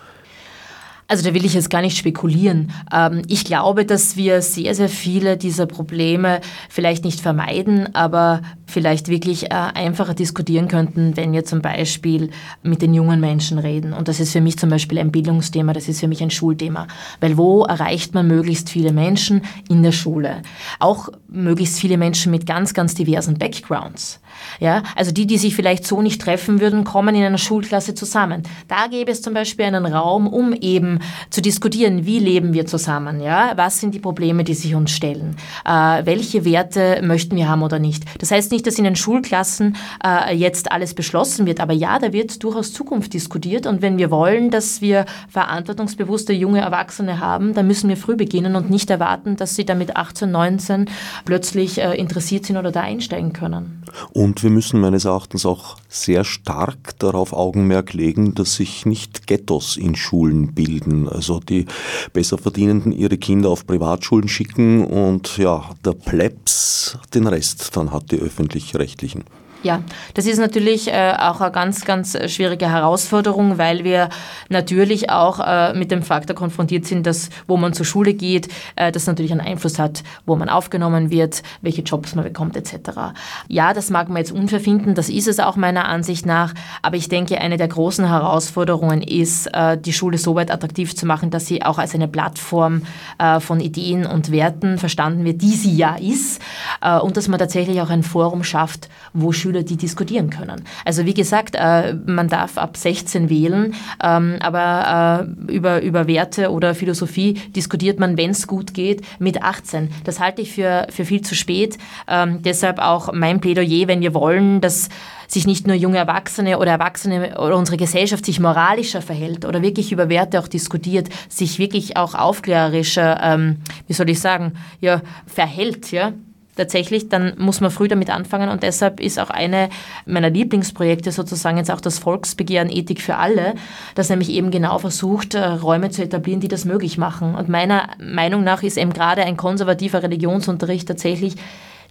Also 1.11 1.25
da 1.25 1.33
will 1.33 1.43
ich 1.43 1.55
jetzt 1.55 1.69
gar 1.69 1.81
nicht 1.81 1.97
spekulieren. 1.97 2.71
Ähm, 2.89 3.23
ich 3.27 3.43
glaube, 3.43 3.83
dass 3.83 4.15
wir 4.15 4.41
sehr, 4.41 4.73
sehr 4.73 4.87
viele 4.87 5.35
dieser 5.35 5.65
Probleme 5.65 6.39
vielleicht 6.69 7.03
nicht 7.03 7.19
vermeiden, 7.19 7.93
aber 7.93 8.43
vielleicht 8.65 9.09
wirklich 9.09 9.51
äh, 9.51 9.55
einfacher 9.55 10.13
diskutieren 10.13 10.69
könnten, 10.69 11.17
wenn 11.17 11.33
wir 11.33 11.43
zum 11.43 11.61
Beispiel 11.61 12.29
mit 12.63 12.81
den 12.81 12.93
jungen 12.93 13.19
Menschen 13.19 13.59
reden. 13.59 13.91
Und 13.91 14.07
das 14.07 14.21
ist 14.21 14.31
für 14.31 14.39
mich 14.39 14.57
zum 14.57 14.69
Beispiel 14.69 14.99
ein 14.99 15.11
Bildungsthema, 15.11 15.73
das 15.73 15.89
ist 15.89 15.99
für 15.99 16.07
mich 16.07 16.23
ein 16.23 16.31
Schulthema. 16.31 16.87
Weil 17.19 17.35
wo 17.35 17.65
erreicht 17.65 18.13
man 18.13 18.29
möglichst 18.29 18.69
viele 18.69 18.93
Menschen? 18.93 19.41
In 19.67 19.83
der 19.83 19.91
Schule. 19.91 20.43
Auch 20.79 21.09
möglichst 21.27 21.77
viele 21.77 21.97
Menschen 21.97 22.31
mit 22.31 22.45
ganz, 22.45 22.73
ganz 22.73 22.93
diversen 22.93 23.37
Backgrounds. 23.37 24.21
Ja, 24.59 24.83
also 24.95 25.11
die, 25.11 25.27
die 25.27 25.37
sich 25.37 25.55
vielleicht 25.55 25.85
so 25.85 26.01
nicht 26.01 26.21
treffen 26.21 26.59
würden, 26.59 26.83
kommen 26.83 27.15
in 27.15 27.23
einer 27.23 27.37
Schulklasse 27.37 27.93
zusammen. 27.93 28.43
Da 28.67 28.87
gäbe 28.87 29.11
es 29.11 29.21
zum 29.21 29.33
Beispiel 29.33 29.65
einen 29.65 29.85
Raum, 29.85 30.27
um 30.27 30.53
eben 30.53 30.99
zu 31.29 31.41
diskutieren, 31.41 32.05
wie 32.05 32.19
leben 32.19 32.53
wir 32.53 32.65
zusammen, 32.65 33.21
ja, 33.21 33.53
was 33.55 33.79
sind 33.79 33.93
die 33.93 33.99
Probleme, 33.99 34.43
die 34.43 34.53
sich 34.53 34.75
uns 34.75 34.91
stellen, 34.91 35.35
äh, 35.65 36.05
welche 36.05 36.45
Werte 36.45 37.01
möchten 37.03 37.35
wir 37.35 37.47
haben 37.47 37.63
oder 37.63 37.79
nicht. 37.79 38.03
Das 38.19 38.31
heißt 38.31 38.51
nicht, 38.51 38.67
dass 38.67 38.77
in 38.77 38.83
den 38.83 38.95
Schulklassen 38.95 39.75
äh, 40.03 40.35
jetzt 40.35 40.71
alles 40.71 40.93
beschlossen 40.93 41.45
wird, 41.45 41.59
aber 41.59 41.73
ja, 41.73 41.99
da 41.99 42.13
wird 42.13 42.43
durchaus 42.43 42.73
Zukunft 42.73 43.13
diskutiert. 43.13 43.65
Und 43.65 43.81
wenn 43.81 43.97
wir 43.97 44.11
wollen, 44.11 44.51
dass 44.51 44.81
wir 44.81 45.05
verantwortungsbewusste 45.29 46.33
junge 46.33 46.61
Erwachsene 46.61 47.19
haben, 47.19 47.53
dann 47.53 47.67
müssen 47.67 47.89
wir 47.89 47.97
früh 47.97 48.15
beginnen 48.15 48.55
und 48.55 48.69
nicht 48.69 48.89
erwarten, 48.89 49.35
dass 49.35 49.55
sie 49.55 49.65
damit 49.65 49.95
18, 49.95 50.31
19 50.31 50.85
plötzlich 51.25 51.79
äh, 51.79 51.95
interessiert 51.95 52.45
sind 52.45 52.57
oder 52.57 52.71
da 52.71 52.81
einsteigen 52.81 53.33
können. 53.33 53.83
Und 54.13 54.30
wir 54.39 54.49
müssen 54.49 54.79
meines 54.79 55.05
Erachtens 55.05 55.45
auch 55.45 55.77
sehr 55.89 56.23
stark 56.23 56.97
darauf 56.99 57.33
Augenmerk 57.33 57.93
legen, 57.93 58.33
dass 58.35 58.55
sich 58.55 58.85
nicht 58.85 59.27
Ghettos 59.27 59.77
in 59.77 59.95
Schulen 59.95 60.53
bilden. 60.53 61.09
Also 61.09 61.39
die 61.39 61.65
Besserverdienenden 62.13 62.91
ihre 62.91 63.17
Kinder 63.17 63.49
auf 63.49 63.65
Privatschulen 63.65 64.27
schicken 64.27 64.85
und 64.85 65.37
ja, 65.37 65.71
der 65.83 65.93
Plebs 65.93 66.97
den 67.13 67.27
Rest 67.27 67.75
dann 67.75 67.91
hat 67.91 68.11
die 68.11 68.19
öffentlich-rechtlichen. 68.19 69.23
Ja, 69.63 69.83
das 70.15 70.25
ist 70.25 70.39
natürlich 70.39 70.87
äh, 70.87 71.13
auch 71.19 71.39
eine 71.39 71.51
ganz, 71.51 71.85
ganz 71.85 72.17
schwierige 72.31 72.67
Herausforderung, 72.67 73.59
weil 73.59 73.83
wir 73.83 74.09
natürlich 74.49 75.11
auch 75.11 75.39
äh, 75.39 75.73
mit 75.75 75.91
dem 75.91 76.01
Faktor 76.01 76.35
konfrontiert 76.35 76.85
sind, 76.85 77.05
dass 77.05 77.29
wo 77.45 77.57
man 77.57 77.73
zur 77.73 77.85
Schule 77.85 78.15
geht, 78.15 78.47
äh, 78.75 78.91
das 78.91 79.05
natürlich 79.05 79.31
einen 79.31 79.41
Einfluss 79.41 79.77
hat, 79.77 80.01
wo 80.25 80.35
man 80.35 80.49
aufgenommen 80.49 81.11
wird, 81.11 81.43
welche 81.61 81.83
Jobs 81.83 82.15
man 82.15 82.25
bekommt 82.25 82.55
etc. 82.55 83.13
Ja, 83.49 83.73
das 83.73 83.91
mag 83.91 84.09
man 84.09 84.17
jetzt 84.17 84.31
unfair 84.31 84.59
finden, 84.59 84.95
das 84.95 85.09
ist 85.09 85.27
es 85.27 85.39
auch 85.39 85.55
meiner 85.55 85.87
Ansicht 85.87 86.25
nach, 86.25 86.55
aber 86.81 86.95
ich 86.95 87.07
denke, 87.07 87.39
eine 87.39 87.57
der 87.57 87.67
großen 87.67 88.07
Herausforderungen 88.07 89.03
ist, 89.03 89.45
äh, 89.53 89.77
die 89.77 89.93
Schule 89.93 90.17
so 90.17 90.33
weit 90.33 90.49
attraktiv 90.49 90.95
zu 90.95 91.05
machen, 91.05 91.29
dass 91.29 91.45
sie 91.45 91.61
auch 91.61 91.77
als 91.77 91.93
eine 91.93 92.07
Plattform 92.07 92.81
äh, 93.19 93.39
von 93.39 93.59
Ideen 93.59 94.07
und 94.07 94.31
Werten 94.31 94.79
verstanden 94.79 95.23
wird, 95.23 95.43
die 95.43 95.53
sie 95.53 95.75
ja 95.75 95.97
ist 95.97 96.41
äh, 96.81 96.97
und 96.97 97.15
dass 97.15 97.27
man 97.27 97.37
tatsächlich 97.37 97.79
auch 97.79 97.91
ein 97.91 98.01
Forum 98.01 98.43
schafft, 98.43 98.89
wo 99.13 99.31
Schüler 99.31 99.50
Schüler, 99.51 99.63
die 99.63 99.75
diskutieren 99.75 100.29
können. 100.29 100.63
Also 100.85 101.05
wie 101.05 101.13
gesagt, 101.13 101.55
äh, 101.55 101.93
man 102.05 102.27
darf 102.29 102.57
ab 102.57 102.77
16 102.77 103.29
wählen, 103.29 103.73
ähm, 104.03 104.37
aber 104.39 105.27
äh, 105.47 105.51
über, 105.51 105.81
über 105.81 106.07
Werte 106.07 106.51
oder 106.51 106.73
Philosophie 106.73 107.33
diskutiert 107.55 107.99
man, 107.99 108.17
wenn 108.17 108.31
es 108.31 108.47
gut 108.47 108.73
geht, 108.73 109.01
mit 109.19 109.43
18. 109.43 109.89
Das 110.05 110.19
halte 110.19 110.41
ich 110.41 110.53
für, 110.53 110.87
für 110.89 111.05
viel 111.05 111.21
zu 111.21 111.35
spät. 111.35 111.77
Ähm, 112.07 112.41
deshalb 112.41 112.79
auch 112.79 113.11
mein 113.13 113.41
Plädoyer, 113.41 113.87
wenn 113.87 114.01
wir 114.01 114.13
wollen, 114.13 114.61
dass 114.61 114.89
sich 115.27 115.47
nicht 115.47 115.67
nur 115.67 115.75
junge 115.75 115.97
Erwachsene 115.97 116.57
oder 116.57 116.71
Erwachsene 116.71 117.39
oder 117.39 117.57
unsere 117.57 117.77
Gesellschaft 117.77 118.25
sich 118.25 118.39
moralischer 118.39 119.01
verhält 119.01 119.45
oder 119.45 119.61
wirklich 119.61 119.91
über 119.91 120.09
Werte 120.09 120.39
auch 120.39 120.47
diskutiert, 120.47 121.09
sich 121.29 121.57
wirklich 121.57 121.95
auch 121.95 122.15
aufklärerischer, 122.15 123.19
ähm, 123.21 123.57
wie 123.87 123.93
soll 123.93 124.09
ich 124.09 124.19
sagen, 124.19 124.53
ja, 124.81 125.01
verhält, 125.25 125.91
ja, 125.91 126.13
tatsächlich, 126.55 127.09
dann 127.09 127.33
muss 127.37 127.61
man 127.61 127.71
früh 127.71 127.87
damit 127.87 128.09
anfangen 128.09 128.49
und 128.49 128.63
deshalb 128.63 128.99
ist 128.99 129.19
auch 129.19 129.29
eine 129.29 129.69
meiner 130.05 130.29
Lieblingsprojekte 130.29 131.11
sozusagen 131.11 131.57
jetzt 131.57 131.71
auch 131.71 131.81
das 131.81 131.99
Volksbegehren 131.99 132.69
Ethik 132.69 133.01
für 133.01 133.17
alle, 133.17 133.55
das 133.95 134.09
nämlich 134.09 134.29
eben 134.29 134.51
genau 134.51 134.77
versucht, 134.77 135.33
äh, 135.33 135.45
Räume 135.45 135.89
zu 135.89 136.03
etablieren, 136.03 136.39
die 136.39 136.47
das 136.47 136.65
möglich 136.65 136.97
machen. 136.97 137.35
Und 137.35 137.49
meiner 137.49 137.89
Meinung 137.99 138.43
nach 138.43 138.63
ist 138.63 138.77
eben 138.77 138.93
gerade 138.93 139.23
ein 139.23 139.37
konservativer 139.37 140.03
Religionsunterricht 140.03 140.87
tatsächlich 140.87 141.35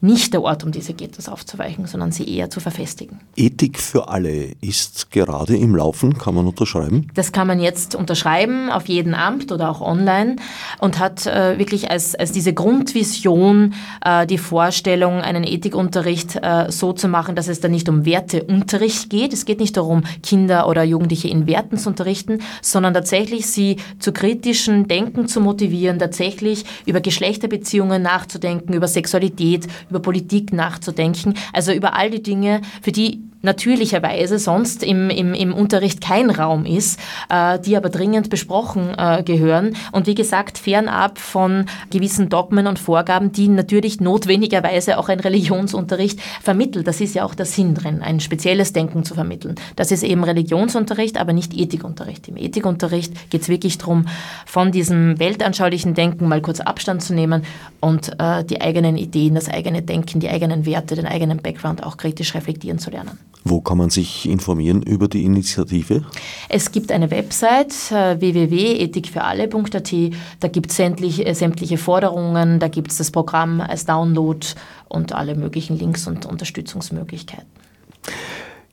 nicht 0.00 0.32
der 0.32 0.42
Ort, 0.42 0.64
um 0.64 0.72
diese 0.72 0.94
Ghettos 0.94 1.28
aufzuweichen, 1.28 1.86
sondern 1.86 2.12
sie 2.12 2.28
eher 2.28 2.50
zu 2.50 2.60
verfestigen. 2.60 3.20
Ethik 3.36 3.78
für 3.78 4.08
alle 4.08 4.52
ist 4.60 5.10
gerade 5.10 5.56
im 5.56 5.76
Laufen, 5.76 6.16
kann 6.16 6.34
man 6.34 6.46
unterschreiben? 6.46 7.08
Das 7.14 7.32
kann 7.32 7.46
man 7.46 7.60
jetzt 7.60 7.94
unterschreiben 7.94 8.70
auf 8.70 8.86
jedem 8.88 9.14
Amt 9.14 9.52
oder 9.52 9.70
auch 9.70 9.80
online 9.80 10.36
und 10.78 10.98
hat 10.98 11.26
äh, 11.26 11.58
wirklich 11.58 11.90
als, 11.90 12.14
als 12.14 12.32
diese 12.32 12.54
Grundvision 12.54 13.74
äh, 14.04 14.26
die 14.26 14.38
Vorstellung, 14.38 15.20
einen 15.20 15.44
Ethikunterricht 15.44 16.36
äh, 16.36 16.70
so 16.70 16.92
zu 16.92 17.08
machen, 17.08 17.36
dass 17.36 17.48
es 17.48 17.60
da 17.60 17.68
nicht 17.68 17.88
um 17.88 18.04
Werteunterricht 18.04 19.10
geht. 19.10 19.32
Es 19.32 19.44
geht 19.44 19.60
nicht 19.60 19.76
darum, 19.76 20.04
Kinder 20.22 20.66
oder 20.68 20.82
Jugendliche 20.82 21.28
in 21.28 21.46
Werten 21.46 21.76
zu 21.76 21.90
unterrichten, 21.90 22.38
sondern 22.62 22.94
tatsächlich 22.94 23.46
sie 23.46 23.76
zu 23.98 24.12
kritischen 24.12 24.88
Denken 24.88 25.28
zu 25.28 25.40
motivieren, 25.40 25.98
tatsächlich 25.98 26.64
über 26.86 27.00
Geschlechterbeziehungen 27.00 28.02
nachzudenken, 28.02 28.72
über 28.72 28.88
Sexualität, 28.88 29.66
über 29.90 30.00
Politik 30.00 30.52
nachzudenken, 30.52 31.34
also 31.52 31.72
über 31.72 31.94
all 31.94 32.10
die 32.10 32.22
Dinge, 32.22 32.62
für 32.80 32.92
die 32.92 33.29
natürlicherweise 33.42 34.38
sonst 34.38 34.82
im, 34.82 35.10
im, 35.10 35.34
im 35.34 35.54
Unterricht 35.54 36.00
kein 36.00 36.30
Raum 36.30 36.66
ist, 36.66 37.00
äh, 37.28 37.58
die 37.58 37.76
aber 37.76 37.88
dringend 37.88 38.30
besprochen 38.30 38.94
äh, 38.96 39.22
gehören. 39.22 39.76
Und 39.92 40.06
wie 40.06 40.14
gesagt, 40.14 40.58
fernab 40.58 41.18
von 41.18 41.66
gewissen 41.90 42.28
Dogmen 42.28 42.66
und 42.66 42.78
Vorgaben, 42.78 43.32
die 43.32 43.48
natürlich 43.48 44.00
notwendigerweise 44.00 44.98
auch 44.98 45.08
ein 45.08 45.20
Religionsunterricht 45.20 46.20
vermittelt. 46.42 46.86
Das 46.86 47.00
ist 47.00 47.14
ja 47.14 47.24
auch 47.24 47.34
der 47.34 47.46
Sinn 47.46 47.74
drin, 47.74 48.02
ein 48.02 48.20
spezielles 48.20 48.72
Denken 48.72 49.04
zu 49.04 49.14
vermitteln. 49.14 49.54
Das 49.76 49.90
ist 49.90 50.02
eben 50.02 50.24
Religionsunterricht, 50.24 51.18
aber 51.18 51.32
nicht 51.32 51.54
Ethikunterricht. 51.56 52.28
Im 52.28 52.36
Ethikunterricht 52.36 53.30
geht 53.30 53.42
es 53.42 53.48
wirklich 53.48 53.78
darum, 53.78 54.06
von 54.46 54.72
diesem 54.72 55.18
weltanschaulichen 55.18 55.94
Denken 55.94 56.28
mal 56.28 56.40
kurz 56.40 56.60
Abstand 56.60 57.02
zu 57.02 57.14
nehmen 57.14 57.44
und 57.80 58.12
äh, 58.18 58.44
die 58.44 58.60
eigenen 58.60 58.96
Ideen, 58.96 59.34
das 59.34 59.48
eigene 59.48 59.82
Denken, 59.82 60.20
die 60.20 60.28
eigenen 60.28 60.66
Werte, 60.66 60.94
den 60.94 61.06
eigenen 61.06 61.38
Background 61.38 61.82
auch 61.82 61.96
kritisch 61.96 62.34
reflektieren 62.34 62.78
zu 62.78 62.90
lernen. 62.90 63.18
Wo 63.42 63.60
kann 63.60 63.78
man 63.78 63.88
sich 63.88 64.28
informieren 64.28 64.82
über 64.82 65.08
die 65.08 65.24
Initiative? 65.24 66.04
Es 66.48 66.72
gibt 66.72 66.92
eine 66.92 67.10
Website 67.10 67.72
äh, 67.90 68.20
www.ethikfüralle.at. 68.20 69.94
Da 70.40 70.48
gibt 70.48 70.70
es 70.70 70.76
sämtliche, 70.76 71.24
äh, 71.24 71.34
sämtliche 71.34 71.78
Forderungen, 71.78 72.60
da 72.60 72.68
gibt 72.68 72.90
es 72.90 72.98
das 72.98 73.10
Programm 73.10 73.60
als 73.60 73.86
Download 73.86 74.46
und 74.88 75.12
alle 75.12 75.34
möglichen 75.34 75.78
Links 75.78 76.06
und 76.06 76.26
Unterstützungsmöglichkeiten. 76.26 77.48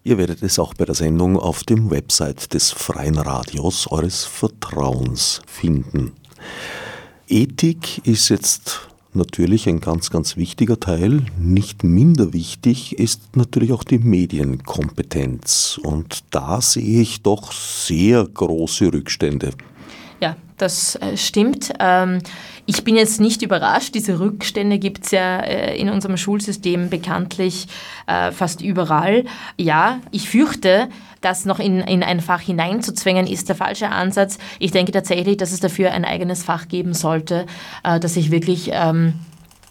Ihr 0.04 0.18
werdet 0.18 0.42
es 0.42 0.60
auch 0.60 0.74
bei 0.74 0.86
der 0.86 0.96
Sendung 0.96 1.38
auf 1.38 1.64
dem 1.64 1.90
Website 1.90 2.54
des 2.54 2.72
Freien 2.72 3.18
Radios 3.18 3.88
eures 3.88 4.26
Vertrauens 4.26 5.42
finden. 5.48 6.14
Ethik 7.28 8.06
ist 8.08 8.30
jetzt 8.30 8.88
natürlich 9.18 9.68
ein 9.68 9.82
ganz, 9.82 10.10
ganz 10.10 10.38
wichtiger 10.38 10.80
Teil. 10.80 11.24
Nicht 11.38 11.84
minder 11.84 12.32
wichtig 12.34 12.98
ist 12.98 13.36
natürlich 13.36 13.74
auch 13.74 13.84
die 13.84 14.00
Medienkompetenz. 14.00 15.80
Und 15.84 16.24
da 16.30 16.62
sehe 16.62 17.02
ich 17.02 17.24
doch 17.24 17.52
sehr 17.52 18.26
große 18.26 18.94
Rückstände. 18.94 19.52
Ja, 20.22 20.38
das 20.58 20.96
äh, 20.96 21.18
stimmt. 21.18 21.74
Ähm, 21.80 22.20
ich 22.68 22.84
bin 22.84 22.96
jetzt 22.96 23.20
nicht 23.20 23.42
überrascht. 23.42 23.96
Diese 23.96 24.20
Rückstände 24.20 24.78
gibt 24.78 25.06
es 25.06 25.12
ja 25.12 25.40
äh, 25.40 25.76
in 25.78 25.90
unserem 25.90 26.18
Schulsystem 26.18 26.90
bekanntlich 26.90 27.68
äh, 28.06 28.32
fast 28.32 28.62
überall. 28.62 29.26
Ja, 29.58 30.00
ich 30.12 30.30
fürchte, 30.30 30.90
das 31.22 31.46
noch 31.46 31.60
in, 31.60 31.80
in 31.80 32.04
ein 32.04 32.20
Fach 32.20 32.42
hineinzuzwängen, 32.42 33.26
ist 33.26 33.50
der 33.50 33.56
falsche 33.56 33.90
Ansatz. 33.90 34.38
Ich 34.60 34.72
denke 34.72 34.92
tatsächlich, 34.92 35.38
dass 35.38 35.52
es 35.52 35.62
dafür 35.62 35.92
ein 35.92 36.06
eigenes 36.06 36.44
Fach 36.44 36.68
geben 36.68 36.94
sollte, 36.94 37.48
das 37.82 38.14
sich 38.14 38.30
wirklich 38.30 38.70
ähm, 38.72 39.14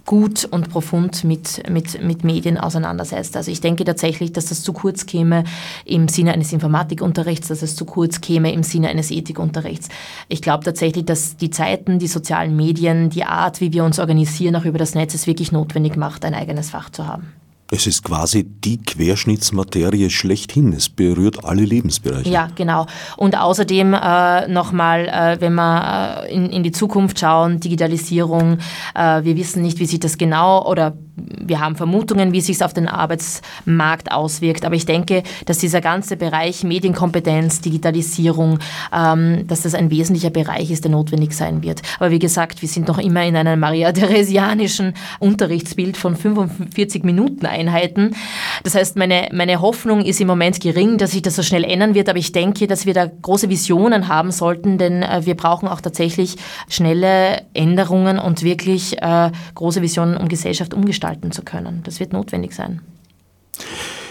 gut 0.06 0.44
und 0.44 0.70
profund 0.70 1.24
mit, 1.24 1.68
mit, 1.68 2.02
mit 2.02 2.24
Medien 2.24 2.56
auseinandersetzt. 2.56 3.36
Also 3.36 3.50
ich 3.50 3.60
denke 3.60 3.84
tatsächlich, 3.84 4.32
dass 4.32 4.46
das 4.46 4.62
zu 4.62 4.72
kurz 4.72 5.04
käme 5.04 5.44
im 5.84 6.08
Sinne 6.08 6.32
eines 6.32 6.52
Informatikunterrichts, 6.52 7.48
dass 7.48 7.62
es 7.62 7.76
zu 7.76 7.84
kurz 7.84 8.20
käme 8.20 8.52
im 8.52 8.62
Sinne 8.62 8.88
eines 8.88 9.10
Ethikunterrichts. 9.10 9.88
Ich 10.28 10.40
glaube 10.40 10.64
tatsächlich, 10.64 11.04
dass 11.04 11.36
die 11.36 11.50
Zeiten, 11.50 11.98
die 11.98 12.06
sozialen 12.06 12.56
Medien, 12.56 13.10
die 13.10 13.24
Art, 13.24 13.60
wie 13.60 13.72
wir 13.72 13.84
uns 13.84 13.98
organisieren, 13.98 14.56
auch 14.56 14.64
über 14.64 14.78
das 14.78 14.94
Netz, 14.94 15.14
es 15.14 15.26
wirklich 15.26 15.52
notwendig 15.52 15.96
macht, 15.96 16.24
ein 16.24 16.34
eigenes 16.34 16.70
Fach 16.70 16.88
zu 16.90 17.06
haben. 17.06 17.32
Es 17.70 17.86
ist 17.86 18.04
quasi 18.04 18.44
die 18.44 18.80
Querschnittsmaterie 18.80 20.08
schlechthin. 20.10 20.72
Es 20.72 20.88
berührt 20.88 21.44
alle 21.44 21.64
Lebensbereiche. 21.64 22.30
Ja, 22.30 22.48
genau. 22.54 22.86
Und 23.16 23.36
außerdem 23.36 23.94
äh, 23.94 24.46
nochmal, 24.46 25.08
äh, 25.08 25.40
wenn 25.40 25.54
wir 25.54 26.24
äh, 26.28 26.34
in, 26.34 26.50
in 26.50 26.62
die 26.62 26.70
Zukunft 26.70 27.18
schauen, 27.18 27.58
Digitalisierung, 27.58 28.58
äh, 28.94 29.24
wir 29.24 29.36
wissen 29.36 29.62
nicht, 29.62 29.80
wie 29.80 29.86
sich 29.86 29.98
das 29.98 30.16
genau 30.16 30.64
oder 30.64 30.96
wir 31.16 31.60
haben 31.60 31.76
Vermutungen, 31.76 32.32
wie 32.32 32.40
sich 32.40 32.56
es 32.56 32.62
auf 32.62 32.74
den 32.74 32.88
Arbeitsmarkt 32.88 34.12
auswirkt. 34.12 34.64
Aber 34.64 34.74
ich 34.74 34.84
denke, 34.84 35.22
dass 35.46 35.58
dieser 35.58 35.80
ganze 35.80 36.16
Bereich 36.16 36.62
Medienkompetenz, 36.62 37.60
Digitalisierung, 37.60 38.58
ähm, 38.94 39.46
dass 39.46 39.62
das 39.62 39.74
ein 39.74 39.90
wesentlicher 39.90 40.30
Bereich 40.30 40.70
ist, 40.70 40.84
der 40.84 40.90
notwendig 40.90 41.32
sein 41.32 41.62
wird. 41.62 41.80
Aber 41.98 42.10
wie 42.10 42.18
gesagt, 42.18 42.60
wir 42.60 42.68
sind 42.68 42.88
noch 42.88 42.98
immer 42.98 43.24
in 43.24 43.36
einem 43.36 43.58
Maria-Theresianischen 43.58 44.94
Unterrichtsbild 45.18 45.96
von 45.96 46.16
45 46.16 47.04
Minuten 47.04 47.46
Einheiten. 47.46 48.14
Das 48.62 48.74
heißt, 48.74 48.96
meine, 48.96 49.28
meine 49.32 49.60
Hoffnung 49.60 50.02
ist 50.02 50.20
im 50.20 50.26
Moment 50.26 50.60
gering, 50.60 50.98
dass 50.98 51.12
sich 51.12 51.22
das 51.22 51.36
so 51.36 51.42
schnell 51.42 51.64
ändern 51.64 51.94
wird. 51.94 52.08
Aber 52.10 52.18
ich 52.18 52.32
denke, 52.32 52.66
dass 52.66 52.84
wir 52.84 52.92
da 52.92 53.06
große 53.06 53.48
Visionen 53.48 54.08
haben 54.08 54.30
sollten, 54.30 54.76
denn 54.76 55.02
äh, 55.02 55.24
wir 55.24 55.34
brauchen 55.34 55.66
auch 55.66 55.80
tatsächlich 55.80 56.36
schnelle 56.68 57.42
Änderungen 57.54 58.18
und 58.18 58.42
wirklich 58.42 59.00
äh, 59.00 59.30
große 59.54 59.80
Visionen, 59.80 60.18
um 60.18 60.28
Gesellschaft 60.28 60.74
umgestalten 60.74 61.05
gestalten 61.06 61.30
zu 61.30 61.42
können. 61.42 61.82
Das 61.84 62.00
wird 62.00 62.12
notwendig 62.12 62.54
sein. 62.54 62.80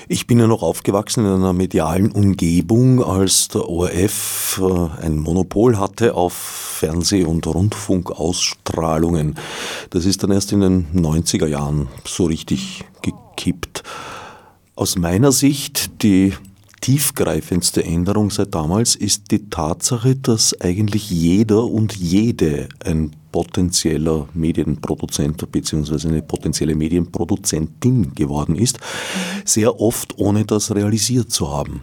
Ich 0.08 0.27
bin 0.27 0.39
ja 0.39 0.45
noch 0.47 0.62
aufgewachsen 0.62 1.25
in 1.25 1.31
einer 1.31 1.53
medialen 1.53 2.12
Umgebung, 2.12 3.03
als 3.03 3.47
der 3.47 3.67
ORF 3.67 4.62
äh, 4.62 5.03
ein 5.03 5.17
Monopol 5.17 5.79
hatte 5.79 6.13
auf 6.13 6.34
Fernseh- 6.34 7.25
und 7.25 7.47
Rundfunkausstrahlungen. 7.47 9.36
Das 9.89 10.05
ist 10.05 10.21
dann 10.21 10.31
erst 10.31 10.51
in 10.51 10.60
den 10.60 10.86
90er 10.93 11.47
Jahren 11.47 11.88
so 12.05 12.25
richtig 12.25 12.86
gekippt. 13.01 13.81
Aus 14.75 14.95
meiner 14.95 15.31
Sicht 15.31 16.03
die 16.03 16.34
tiefgreifendste 16.81 17.84
Änderung 17.84 18.29
seit 18.29 18.53
damals 18.53 18.95
ist 18.95 19.31
die 19.31 19.49
Tatsache, 19.49 20.15
dass 20.15 20.60
eigentlich 20.62 21.10
jeder 21.10 21.63
und 21.63 21.95
jede 21.95 22.69
ein 22.84 23.15
potenzieller 23.36 24.30
Medienproduzent 24.34 25.52
bzw. 25.52 26.08
eine 26.08 26.21
potenzielle 26.21 26.74
Medienproduzentin 26.74 28.15
geworden 28.15 28.56
ist, 28.56 28.80
sehr 29.43 29.82
oft 29.82 30.17
ohne 30.17 30.45
das 30.45 30.74
realisiert 30.74 31.32
zu 31.32 31.52
haben. 31.52 31.82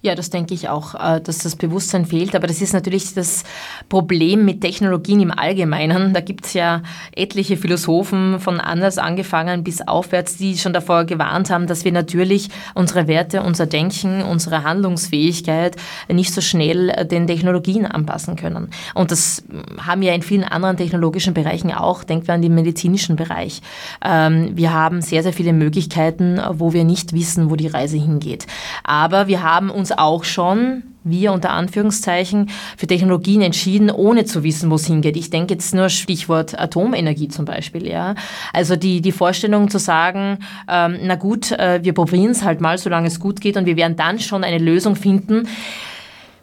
Ja, 0.00 0.14
das 0.14 0.30
denke 0.30 0.54
ich 0.54 0.68
auch, 0.68 0.94
äh, 0.94 1.20
dass 1.20 1.38
das 1.38 1.56
Bewusstsein 1.56 2.06
fehlt. 2.06 2.36
Aber 2.36 2.46
das 2.46 2.62
ist 2.62 2.72
natürlich 2.72 3.14
das 3.14 3.42
Problem 3.88 4.44
mit 4.44 4.60
Technologien 4.60 5.20
im 5.20 5.32
Allgemeinen. 5.32 6.14
Da 6.14 6.20
gibt 6.20 6.46
es 6.46 6.52
ja 6.52 6.82
etliche 7.16 7.56
Philosophen 7.56 8.38
von 8.38 8.60
anders 8.60 8.98
angefangen 8.98 9.64
bis 9.64 9.80
aufwärts, 9.80 10.36
die 10.36 10.56
schon 10.56 10.72
davor 10.72 11.04
gewarnt 11.04 11.50
haben, 11.50 11.66
dass 11.66 11.84
wir 11.84 11.90
natürlich 11.90 12.48
unsere 12.74 13.08
Werte, 13.08 13.42
unser 13.42 13.66
Denken, 13.66 14.22
unsere 14.22 14.62
Handlungsfähigkeit 14.62 15.74
nicht 16.08 16.32
so 16.32 16.40
schnell 16.40 16.90
äh, 16.90 17.04
den 17.04 17.26
Technologien 17.26 17.84
anpassen 17.84 18.36
können. 18.36 18.70
Und 18.94 19.10
das 19.10 19.42
haben 19.84 20.00
wir 20.00 20.14
in 20.14 20.22
vielen 20.22 20.44
anderen 20.44 20.76
technologischen 20.76 21.34
Bereichen 21.34 21.72
auch. 21.72 22.04
Denken 22.04 22.28
wir 22.28 22.34
an 22.34 22.42
den 22.42 22.54
medizinischen 22.54 23.16
Bereich. 23.16 23.62
Ähm, 24.04 24.52
wir 24.54 24.72
haben 24.72 25.02
sehr, 25.02 25.24
sehr 25.24 25.32
viele 25.32 25.52
Möglichkeiten, 25.52 26.40
wo 26.52 26.72
wir 26.72 26.84
nicht 26.84 27.14
wissen, 27.14 27.50
wo 27.50 27.56
die 27.56 27.66
Reise 27.66 27.96
hingeht. 27.96 28.46
Aber 28.84 29.26
wir 29.26 29.42
haben 29.42 29.70
uns 29.70 29.87
uns 29.88 29.98
auch 29.98 30.24
schon, 30.24 30.82
wir 31.04 31.32
unter 31.32 31.50
Anführungszeichen, 31.50 32.50
für 32.76 32.86
Technologien 32.86 33.40
entschieden, 33.40 33.90
ohne 33.90 34.24
zu 34.24 34.42
wissen, 34.42 34.70
wo 34.70 34.74
es 34.74 34.86
hingeht. 34.86 35.16
Ich 35.16 35.30
denke 35.30 35.54
jetzt 35.54 35.74
nur 35.74 35.88
Stichwort 35.88 36.58
Atomenergie 36.58 37.28
zum 37.28 37.44
Beispiel. 37.44 37.86
Ja? 37.86 38.14
Also 38.52 38.76
die, 38.76 39.00
die 39.00 39.12
Vorstellung 39.12 39.70
zu 39.70 39.78
sagen, 39.78 40.38
ähm, 40.68 40.98
na 41.02 41.14
gut, 41.14 41.52
äh, 41.52 41.80
wir 41.82 41.94
probieren 41.94 42.32
es 42.32 42.42
halt 42.42 42.60
mal, 42.60 42.76
solange 42.76 43.08
es 43.08 43.20
gut 43.20 43.40
geht 43.40 43.56
und 43.56 43.66
wir 43.66 43.76
werden 43.76 43.96
dann 43.96 44.18
schon 44.18 44.44
eine 44.44 44.58
Lösung 44.58 44.96
finden, 44.96 45.48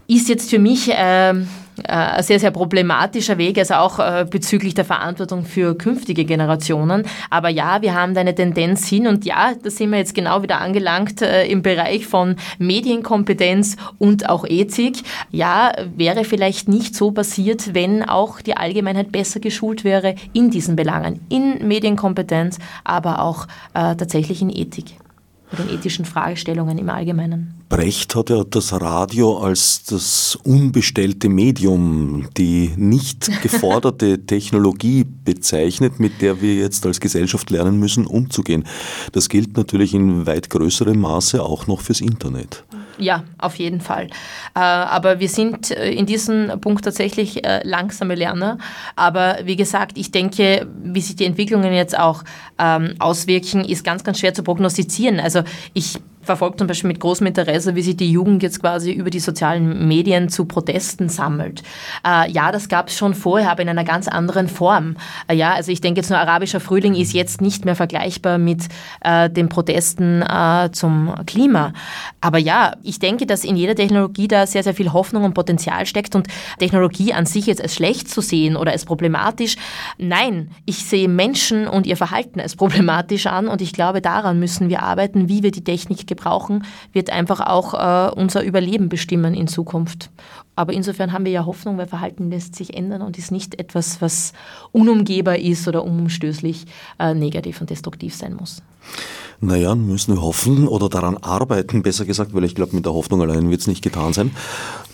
ist 0.07 0.29
jetzt 0.29 0.49
für 0.49 0.59
mich... 0.59 0.91
Äh, 0.91 1.33
äh, 1.83 1.91
ein 1.91 2.23
sehr, 2.23 2.39
sehr 2.39 2.51
problematischer 2.51 3.37
Weg, 3.37 3.57
also 3.57 3.75
auch 3.75 3.99
äh, 3.99 4.25
bezüglich 4.29 4.73
der 4.73 4.85
Verantwortung 4.85 5.43
für 5.43 5.77
künftige 5.77 6.23
Generationen. 6.25 7.03
Aber 7.29 7.49
ja, 7.49 7.81
wir 7.81 7.93
haben 7.93 8.13
da 8.13 8.21
eine 8.21 8.33
Tendenz 8.33 8.87
hin 8.87 9.07
und 9.07 9.25
ja, 9.25 9.53
da 9.61 9.69
sind 9.69 9.91
wir 9.91 9.97
jetzt 9.97 10.15
genau 10.15 10.41
wieder 10.41 10.61
angelangt 10.61 11.21
äh, 11.21 11.45
im 11.47 11.61
Bereich 11.61 12.05
von 12.05 12.35
Medienkompetenz 12.59 13.75
und 13.97 14.29
auch 14.29 14.45
Ethik. 14.47 14.99
Ja, 15.31 15.73
wäre 15.95 16.23
vielleicht 16.23 16.69
nicht 16.69 16.95
so 16.95 17.11
passiert, 17.11 17.73
wenn 17.73 18.03
auch 18.03 18.39
die 18.41 18.55
Allgemeinheit 18.55 19.11
besser 19.11 19.39
geschult 19.39 19.83
wäre 19.83 20.15
in 20.33 20.51
diesen 20.51 20.75
Belangen, 20.75 21.19
in 21.29 21.67
Medienkompetenz, 21.67 22.57
aber 22.83 23.21
auch 23.21 23.47
äh, 23.73 23.95
tatsächlich 23.95 24.41
in 24.41 24.49
Ethik 24.49 24.95
oder 25.55 25.69
in 25.69 25.75
ethischen 25.77 26.05
Fragestellungen 26.05 26.77
im 26.77 26.89
Allgemeinen. 26.89 27.53
Brecht 27.69 28.15
hat 28.15 28.29
ja 28.29 28.43
das 28.43 28.73
Radio 28.73 29.37
als 29.39 29.83
das 29.83 30.37
unbestellte 30.43 31.29
Medium, 31.29 32.27
die 32.37 32.71
nicht 32.75 33.29
geforderte 33.41 34.25
Technologie 34.25 35.05
bezeichnet, 35.05 35.99
mit 35.99 36.21
der 36.21 36.41
wir 36.41 36.55
jetzt 36.55 36.85
als 36.85 36.99
Gesellschaft 36.99 37.49
lernen 37.49 37.79
müssen, 37.79 38.05
umzugehen. 38.05 38.65
Das 39.13 39.29
gilt 39.29 39.57
natürlich 39.57 39.93
in 39.93 40.25
weit 40.25 40.49
größerem 40.49 40.99
Maße 40.99 41.41
auch 41.41 41.67
noch 41.67 41.81
fürs 41.81 42.01
Internet. 42.01 42.63
Ja, 42.97 43.23
auf 43.37 43.55
jeden 43.55 43.81
Fall. 43.81 44.05
Äh, 44.55 44.59
aber 44.59 45.19
wir 45.19 45.29
sind 45.29 45.71
äh, 45.71 45.91
in 45.91 46.05
diesem 46.05 46.59
Punkt 46.61 46.85
tatsächlich 46.85 47.45
äh, 47.45 47.61
langsame 47.63 48.15
Lerner. 48.15 48.57
Aber 48.95 49.39
wie 49.43 49.55
gesagt, 49.55 49.97
ich 49.97 50.11
denke, 50.11 50.67
wie 50.83 51.01
sich 51.01 51.15
die 51.15 51.25
Entwicklungen 51.25 51.73
jetzt 51.73 51.97
auch 51.97 52.23
ähm, 52.57 52.95
auswirken, 52.99 53.65
ist 53.65 53.83
ganz, 53.83 54.03
ganz 54.03 54.19
schwer 54.19 54.33
zu 54.33 54.43
prognostizieren. 54.43 55.19
Also 55.19 55.43
ich 55.73 55.99
verfolgt 56.25 56.59
zum 56.59 56.67
Beispiel 56.67 56.89
mit 56.89 56.99
großem 56.99 57.27
Interesse, 57.27 57.75
wie 57.75 57.81
sich 57.81 57.95
die 57.95 58.11
Jugend 58.11 58.43
jetzt 58.43 58.59
quasi 58.59 58.91
über 58.91 59.09
die 59.09 59.19
sozialen 59.19 59.87
Medien 59.87 60.29
zu 60.29 60.45
Protesten 60.45 61.09
sammelt. 61.09 61.63
Äh, 62.05 62.31
ja, 62.31 62.51
das 62.51 62.67
gab 62.67 62.89
es 62.89 62.97
schon 62.97 63.13
vorher, 63.13 63.51
aber 63.51 63.61
in 63.61 63.69
einer 63.69 63.83
ganz 63.83 64.07
anderen 64.07 64.47
Form. 64.47 64.97
Äh, 65.27 65.35
ja, 65.35 65.53
also 65.53 65.71
ich 65.71 65.81
denke 65.81 66.01
jetzt 66.01 66.09
nur, 66.09 66.19
arabischer 66.19 66.59
Frühling 66.59 66.95
ist 66.95 67.13
jetzt 67.13 67.41
nicht 67.41 67.65
mehr 67.65 67.75
vergleichbar 67.75 68.37
mit 68.37 68.63
äh, 69.01 69.29
den 69.29 69.49
Protesten 69.49 70.21
äh, 70.21 70.69
zum 70.71 71.13
Klima. 71.25 71.73
Aber 72.21 72.37
ja, 72.37 72.73
ich 72.83 72.99
denke, 72.99 73.25
dass 73.25 73.43
in 73.43 73.55
jeder 73.55 73.75
Technologie 73.75 74.27
da 74.27 74.47
sehr, 74.47 74.63
sehr 74.63 74.73
viel 74.73 74.93
Hoffnung 74.93 75.23
und 75.23 75.33
Potenzial 75.33 75.85
steckt 75.85 76.15
und 76.15 76.27
Technologie 76.59 77.13
an 77.13 77.25
sich 77.25 77.45
jetzt 77.45 77.61
als 77.61 77.75
schlecht 77.75 78.09
zu 78.09 78.21
sehen 78.21 78.55
oder 78.55 78.71
als 78.71 78.85
problematisch. 78.85 79.57
Nein, 79.97 80.49
ich 80.65 80.85
sehe 80.85 81.07
Menschen 81.07 81.67
und 81.67 81.85
ihr 81.85 81.97
Verhalten 81.97 82.39
als 82.39 82.55
problematisch 82.55 83.27
an 83.27 83.47
und 83.47 83.61
ich 83.61 83.73
glaube, 83.73 84.01
daran 84.01 84.39
müssen 84.39 84.69
wir 84.69 84.81
arbeiten, 84.81 85.29
wie 85.29 85.43
wir 85.43 85.51
die 85.51 85.63
Technik 85.63 86.07
gebrauchen, 86.15 86.65
wird 86.93 87.09
einfach 87.09 87.41
auch 87.41 87.73
äh, 87.73 88.11
unser 88.15 88.43
Überleben 88.43 88.89
bestimmen 88.89 89.33
in 89.33 89.47
Zukunft. 89.47 90.09
Aber 90.55 90.73
insofern 90.73 91.11
haben 91.11 91.25
wir 91.25 91.31
ja 91.31 91.45
Hoffnung, 91.45 91.77
weil 91.77 91.87
Verhalten 91.87 92.29
lässt 92.29 92.55
sich 92.55 92.75
ändern 92.75 93.01
und 93.01 93.17
ist 93.17 93.31
nicht 93.31 93.59
etwas, 93.59 94.01
was 94.01 94.33
unumgehbar 94.71 95.37
ist 95.37 95.67
oder 95.67 95.83
unumstößlich 95.83 96.65
äh, 96.99 97.13
negativ 97.13 97.59
und 97.61 97.69
destruktiv 97.69 98.15
sein 98.15 98.35
muss. 98.35 98.61
Naja, 99.41 99.75
müssen 99.75 100.15
wir 100.15 100.21
hoffen 100.21 100.67
oder 100.67 100.87
daran 100.87 101.17
arbeiten, 101.17 101.83
besser 101.83 102.05
gesagt, 102.05 102.33
weil 102.33 102.45
ich 102.45 102.55
glaube, 102.55 102.75
mit 102.75 102.85
der 102.85 102.93
Hoffnung 102.93 103.21
allein 103.21 103.49
wird 103.49 103.61
es 103.61 103.67
nicht 103.67 103.83
getan 103.83 104.13
sein, 104.13 104.31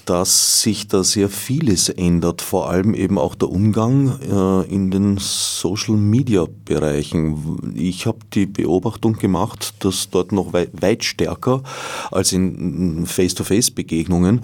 dass 0.05 0.61
sich 0.61 0.87
da 0.87 1.03
sehr 1.03 1.29
vieles 1.29 1.89
ändert, 1.89 2.41
vor 2.41 2.69
allem 2.69 2.93
eben 2.93 3.17
auch 3.17 3.35
der 3.35 3.49
Umgang 3.49 4.19
äh, 4.21 4.73
in 4.73 4.91
den 4.91 5.17
Social-Media-Bereichen. 5.19 7.73
Ich 7.75 8.05
habe 8.05 8.19
die 8.33 8.45
Beobachtung 8.45 9.13
gemacht, 9.13 9.73
dass 9.79 10.09
dort 10.09 10.31
noch 10.31 10.53
weit, 10.53 10.81
weit 10.81 11.03
stärker 11.03 11.63
als 12.11 12.33
in 12.33 13.05
Face-to-Face-Begegnungen 13.05 14.41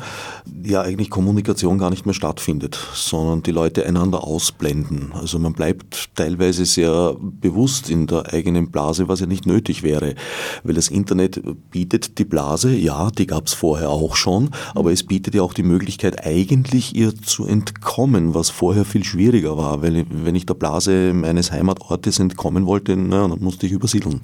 ja 0.63 0.81
eigentlich 0.81 1.09
Kommunikation 1.09 1.77
gar 1.77 1.89
nicht 1.89 2.05
mehr 2.05 2.13
stattfindet, 2.13 2.77
sondern 2.93 3.43
die 3.43 3.51
Leute 3.51 3.85
einander 3.85 4.23
ausblenden. 4.23 5.11
Also 5.13 5.39
man 5.39 5.53
bleibt 5.53 6.09
teilweise 6.15 6.65
sehr 6.65 7.15
bewusst 7.19 7.89
in 7.89 8.07
der 8.07 8.33
eigenen 8.33 8.71
Blase, 8.71 9.07
was 9.07 9.19
ja 9.19 9.25
nicht 9.25 9.45
nötig 9.45 9.83
wäre, 9.83 10.15
weil 10.63 10.75
das 10.75 10.89
Internet 10.89 11.41
bietet 11.71 12.19
die 12.19 12.25
Blase, 12.25 12.75
ja, 12.75 13.09
die 13.11 13.27
gab 13.27 13.47
es 13.47 13.53
vorher 13.53 13.89
auch 13.89 14.15
schon, 14.15 14.49
aber 14.75 14.91
es 14.91 15.03
bietet 15.03 15.35
ja 15.35 15.41
auch 15.41 15.46
die 15.53 15.63
Möglichkeit, 15.63 16.25
eigentlich 16.25 16.95
ihr 16.95 17.15
zu 17.15 17.45
entkommen, 17.45 18.33
was 18.33 18.49
vorher 18.49 18.85
viel 18.85 19.03
schwieriger 19.03 19.57
war, 19.57 19.81
weil 19.81 20.05
wenn 20.09 20.35
ich 20.35 20.45
der 20.45 20.53
Blase 20.53 21.13
meines 21.13 21.51
Heimatortes 21.51 22.19
entkommen 22.19 22.65
wollte, 22.65 22.95
na, 22.95 23.27
dann 23.27 23.39
musste 23.39 23.65
ich 23.65 23.71
übersiedeln. 23.71 24.21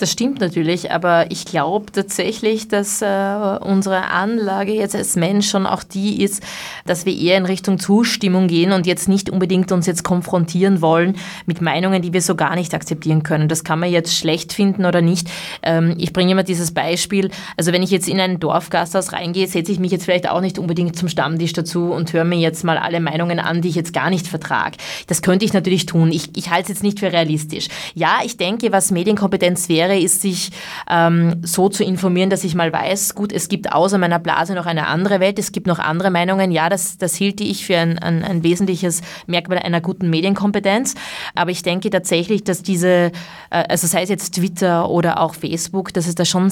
Das 0.00 0.12
stimmt 0.12 0.40
natürlich, 0.40 0.90
aber 0.90 1.30
ich 1.30 1.44
glaube 1.44 1.92
tatsächlich, 1.92 2.68
dass 2.68 3.02
äh, 3.02 3.58
unsere 3.60 4.04
Anlage 4.04 4.72
jetzt 4.72 4.96
als 4.96 5.14
Mensch 5.14 5.50
schon 5.50 5.66
auch 5.66 5.82
die 5.82 6.22
ist, 6.22 6.42
dass 6.86 7.04
wir 7.04 7.14
eher 7.14 7.36
in 7.36 7.44
Richtung 7.44 7.78
Zustimmung 7.78 8.48
gehen 8.48 8.72
und 8.72 8.86
jetzt 8.86 9.10
nicht 9.10 9.28
unbedingt 9.28 9.72
uns 9.72 9.84
jetzt 9.84 10.02
konfrontieren 10.02 10.80
wollen 10.80 11.18
mit 11.44 11.60
Meinungen, 11.60 12.00
die 12.00 12.14
wir 12.14 12.22
so 12.22 12.34
gar 12.34 12.54
nicht 12.54 12.72
akzeptieren 12.72 13.24
können. 13.24 13.46
Das 13.46 13.62
kann 13.62 13.78
man 13.78 13.90
jetzt 13.90 14.16
schlecht 14.16 14.54
finden 14.54 14.86
oder 14.86 15.02
nicht. 15.02 15.28
Ähm, 15.62 15.94
ich 15.98 16.14
bringe 16.14 16.32
immer 16.32 16.44
dieses 16.44 16.72
Beispiel. 16.72 17.30
Also 17.58 17.70
wenn 17.74 17.82
ich 17.82 17.90
jetzt 17.90 18.08
in 18.08 18.20
ein 18.20 18.40
Dorfgasthaus 18.40 19.12
reingehe, 19.12 19.48
setze 19.48 19.70
ich 19.70 19.80
mich 19.80 19.92
jetzt 19.92 20.06
vielleicht 20.06 20.30
auch 20.30 20.40
nicht 20.40 20.58
unbedingt 20.58 20.96
zum 20.96 21.10
Stammtisch 21.10 21.52
dazu 21.52 21.92
und 21.92 22.10
höre 22.14 22.24
mir 22.24 22.38
jetzt 22.38 22.64
mal 22.64 22.78
alle 22.78 23.00
Meinungen 23.00 23.38
an, 23.38 23.60
die 23.60 23.68
ich 23.68 23.74
jetzt 23.74 23.92
gar 23.92 24.08
nicht 24.08 24.26
vertrage. 24.26 24.78
Das 25.08 25.20
könnte 25.20 25.44
ich 25.44 25.52
natürlich 25.52 25.84
tun. 25.84 26.10
Ich, 26.10 26.34
ich 26.38 26.48
halte 26.48 26.62
es 26.62 26.68
jetzt 26.68 26.82
nicht 26.82 27.00
für 27.00 27.12
realistisch. 27.12 27.68
Ja, 27.94 28.20
ich 28.24 28.38
denke, 28.38 28.72
was 28.72 28.90
Medienkompetenz 28.90 29.68
wäre, 29.68 29.89
wäre, 29.90 30.00
ist 30.00 30.22
sich 30.22 30.50
ähm, 30.88 31.36
so 31.42 31.68
zu 31.68 31.84
informieren, 31.84 32.30
dass 32.30 32.44
ich 32.44 32.54
mal 32.54 32.72
weiß, 32.72 33.14
gut, 33.14 33.32
es 33.32 33.48
gibt 33.48 33.72
außer 33.72 33.98
meiner 33.98 34.18
Blase 34.18 34.54
noch 34.54 34.66
eine 34.66 34.86
andere 34.86 35.20
Welt, 35.20 35.38
es 35.38 35.52
gibt 35.52 35.66
noch 35.66 35.78
andere 35.78 36.10
Meinungen. 36.10 36.50
Ja, 36.50 36.68
das, 36.68 36.96
das 36.98 37.14
hielte 37.14 37.44
ich 37.44 37.66
für 37.66 37.76
ein, 37.76 37.98
ein, 37.98 38.24
ein 38.24 38.42
wesentliches 38.42 39.02
Merkmal 39.26 39.58
einer 39.58 39.80
guten 39.80 40.08
Medienkompetenz. 40.10 40.94
Aber 41.34 41.50
ich 41.50 41.62
denke 41.62 41.90
tatsächlich, 41.90 42.44
dass 42.44 42.62
diese, 42.62 43.12
äh, 43.50 43.64
also 43.68 43.86
sei 43.86 44.02
es 44.02 44.08
jetzt 44.08 44.34
Twitter 44.36 44.88
oder 44.88 45.20
auch 45.20 45.34
Facebook, 45.34 45.92
dass 45.92 46.06
es 46.06 46.14
da 46.14 46.24
schon 46.24 46.50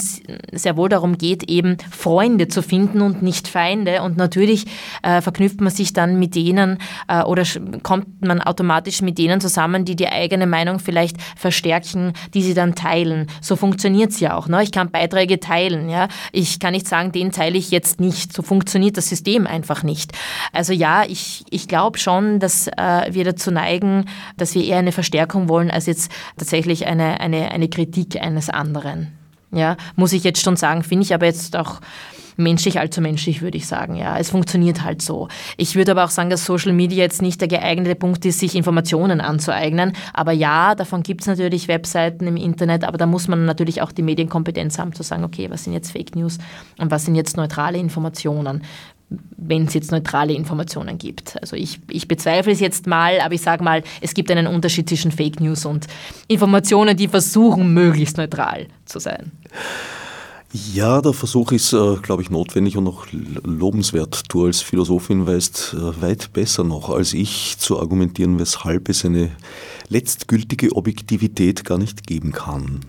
sehr 0.52 0.76
wohl 0.76 0.88
darum 0.88 1.18
geht, 1.18 1.44
eben 1.44 1.76
Freunde 1.90 2.48
zu 2.48 2.62
finden 2.62 3.00
und 3.00 3.22
nicht 3.22 3.48
Feinde. 3.48 4.02
Und 4.02 4.16
natürlich 4.16 4.66
äh, 5.02 5.20
verknüpft 5.20 5.60
man 5.60 5.70
sich 5.70 5.92
dann 5.92 6.18
mit 6.18 6.34
denen 6.34 6.78
äh, 7.08 7.22
oder 7.22 7.44
kommt 7.82 8.22
man 8.22 8.40
automatisch 8.40 9.02
mit 9.02 9.18
denen 9.18 9.40
zusammen, 9.40 9.84
die 9.84 9.96
die 9.96 10.08
eigene 10.08 10.46
Meinung 10.46 10.78
vielleicht 10.78 11.16
verstärken, 11.36 12.12
die 12.34 12.42
sie 12.42 12.54
dann 12.54 12.74
teilen. 12.74 13.27
So 13.40 13.56
funktioniert 13.56 14.10
es 14.10 14.20
ja 14.20 14.36
auch. 14.36 14.48
Ne? 14.48 14.62
Ich 14.62 14.72
kann 14.72 14.90
Beiträge 14.90 15.40
teilen. 15.40 15.88
Ja? 15.88 16.08
Ich 16.32 16.60
kann 16.60 16.72
nicht 16.72 16.88
sagen, 16.88 17.12
den 17.12 17.32
teile 17.32 17.58
ich 17.58 17.70
jetzt 17.70 18.00
nicht. 18.00 18.32
So 18.32 18.42
funktioniert 18.42 18.96
das 18.96 19.08
System 19.08 19.46
einfach 19.46 19.82
nicht. 19.82 20.12
Also 20.52 20.72
ja, 20.72 21.04
ich, 21.04 21.44
ich 21.50 21.68
glaube 21.68 21.98
schon, 21.98 22.40
dass 22.40 22.68
äh, 22.68 23.08
wir 23.10 23.24
dazu 23.24 23.50
neigen, 23.50 24.06
dass 24.36 24.54
wir 24.54 24.64
eher 24.64 24.78
eine 24.78 24.92
Verstärkung 24.92 25.48
wollen, 25.48 25.70
als 25.70 25.86
jetzt 25.86 26.10
tatsächlich 26.36 26.86
eine, 26.86 27.20
eine, 27.20 27.50
eine 27.50 27.68
Kritik 27.68 28.20
eines 28.20 28.50
anderen. 28.50 29.12
Ja, 29.50 29.76
muss 29.96 30.12
ich 30.12 30.24
jetzt 30.24 30.42
schon 30.42 30.56
sagen, 30.56 30.82
finde 30.82 31.04
ich 31.04 31.14
aber 31.14 31.24
jetzt 31.24 31.56
auch 31.56 31.80
menschlich 32.38 32.78
allzu 32.78 33.00
menschlich, 33.00 33.42
würde 33.42 33.58
ich 33.58 33.66
sagen. 33.66 33.96
Ja, 33.96 34.18
es 34.18 34.30
funktioniert 34.30 34.84
halt 34.84 35.02
so. 35.02 35.28
Ich 35.56 35.74
würde 35.74 35.90
aber 35.90 36.04
auch 36.04 36.10
sagen, 36.10 36.30
dass 36.30 36.44
Social 36.44 36.72
Media 36.72 36.98
jetzt 36.98 37.20
nicht 37.20 37.40
der 37.40 37.48
geeignete 37.48 37.94
Punkt 37.94 38.24
ist, 38.24 38.38
sich 38.38 38.54
Informationen 38.54 39.20
anzueignen. 39.20 39.92
Aber 40.12 40.32
ja, 40.32 40.74
davon 40.74 41.02
gibt 41.02 41.22
es 41.22 41.26
natürlich 41.26 41.68
Webseiten 41.68 42.26
im 42.26 42.36
Internet, 42.36 42.84
aber 42.84 42.98
da 42.98 43.06
muss 43.06 43.28
man 43.28 43.44
natürlich 43.44 43.82
auch 43.82 43.92
die 43.92 44.02
Medienkompetenz 44.02 44.78
haben, 44.78 44.94
zu 44.94 45.02
sagen, 45.02 45.24
okay, 45.24 45.50
was 45.50 45.64
sind 45.64 45.72
jetzt 45.72 45.92
Fake 45.92 46.14
News 46.16 46.38
und 46.78 46.90
was 46.90 47.04
sind 47.04 47.14
jetzt 47.14 47.36
neutrale 47.36 47.78
Informationen 47.78 48.62
wenn 49.36 49.64
es 49.64 49.74
jetzt 49.74 49.90
neutrale 49.90 50.34
Informationen 50.34 50.98
gibt. 50.98 51.40
Also 51.40 51.56
ich, 51.56 51.80
ich 51.88 52.08
bezweifle 52.08 52.52
es 52.52 52.60
jetzt 52.60 52.86
mal, 52.86 53.20
aber 53.20 53.34
ich 53.34 53.40
sage 53.40 53.64
mal, 53.64 53.82
es 54.00 54.12
gibt 54.12 54.30
einen 54.30 54.46
Unterschied 54.46 54.88
zwischen 54.88 55.12
Fake 55.12 55.40
News 55.40 55.64
und 55.64 55.86
Informationen, 56.26 56.96
die 56.96 57.08
versuchen, 57.08 57.72
möglichst 57.72 58.18
neutral 58.18 58.66
zu 58.84 58.98
sein. 58.98 59.32
Ja, 60.52 61.02
der 61.02 61.12
Versuch 61.12 61.52
ist, 61.52 61.74
äh, 61.74 61.96
glaube 61.96 62.22
ich, 62.22 62.30
notwendig 62.30 62.78
und 62.78 62.88
auch 62.88 63.06
lobenswert. 63.12 64.22
Du 64.30 64.46
als 64.46 64.62
Philosophin 64.62 65.26
weißt 65.26 65.74
äh, 65.74 66.00
weit 66.00 66.32
besser 66.32 66.64
noch 66.64 66.88
als 66.88 67.12
ich 67.12 67.58
zu 67.58 67.78
argumentieren, 67.78 68.38
weshalb 68.38 68.88
es 68.88 69.04
eine 69.04 69.30
letztgültige 69.88 70.74
Objektivität 70.74 71.66
gar 71.66 71.76
nicht 71.76 72.06
geben 72.06 72.32
kann. 72.32 72.80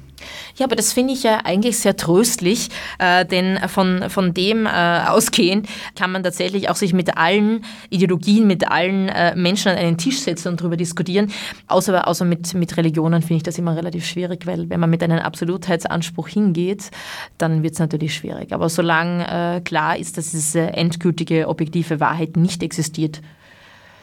Ja, 0.57 0.65
aber 0.65 0.75
das 0.75 0.93
finde 0.93 1.13
ich 1.13 1.23
ja 1.23 1.39
eigentlich 1.43 1.79
sehr 1.79 1.95
tröstlich, 1.95 2.69
äh, 2.97 3.25
denn 3.25 3.59
von, 3.67 4.09
von 4.09 4.33
dem 4.33 4.65
äh, 4.65 4.69
ausgehend 5.07 5.67
kann 5.95 6.11
man 6.11 6.23
tatsächlich 6.23 6.69
auch 6.69 6.75
sich 6.75 6.93
mit 6.93 7.17
allen 7.17 7.63
Ideologien, 7.89 8.47
mit 8.47 8.69
allen 8.69 9.09
äh, 9.09 9.35
Menschen 9.35 9.71
an 9.71 9.77
einen 9.77 9.97
Tisch 9.97 10.19
setzen 10.19 10.49
und 10.49 10.61
darüber 10.61 10.77
diskutieren. 10.77 11.31
Außer, 11.67 12.07
außer 12.07 12.25
mit, 12.25 12.53
mit 12.53 12.75
Religionen 12.77 13.21
finde 13.21 13.35
ich 13.35 13.43
das 13.43 13.57
immer 13.57 13.75
relativ 13.75 14.05
schwierig, 14.05 14.45
weil 14.45 14.69
wenn 14.69 14.79
man 14.79 14.89
mit 14.89 15.03
einem 15.03 15.19
Absolutheitsanspruch 15.19 16.27
hingeht, 16.27 16.91
dann 17.37 17.63
wird 17.63 17.73
es 17.73 17.79
natürlich 17.79 18.13
schwierig. 18.13 18.53
Aber 18.53 18.69
solange 18.69 19.57
äh, 19.57 19.61
klar 19.61 19.97
ist, 19.97 20.17
dass 20.17 20.31
diese 20.31 20.73
endgültige 20.73 21.47
objektive 21.47 21.99
Wahrheit 21.99 22.37
nicht 22.37 22.63
existiert, 22.63 23.21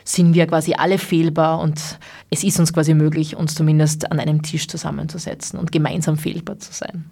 sind 0.09 0.35
wir 0.35 0.47
quasi 0.47 0.75
alle 0.75 0.99
fehlbar 0.99 1.61
und 1.61 1.81
es 2.31 2.45
ist 2.45 2.59
uns 2.61 2.73
quasi 2.73 2.95
möglich, 2.95 3.37
uns 3.37 3.55
zumindest 3.55 4.11
an 4.11 4.21
einem 4.21 4.43
Tisch 4.43 4.69
zusammenzusetzen 4.69 5.59
und 5.59 5.73
gemeinsam 5.73 6.17
fehlbar 6.17 6.59
zu 6.59 6.73
sein. 6.73 7.05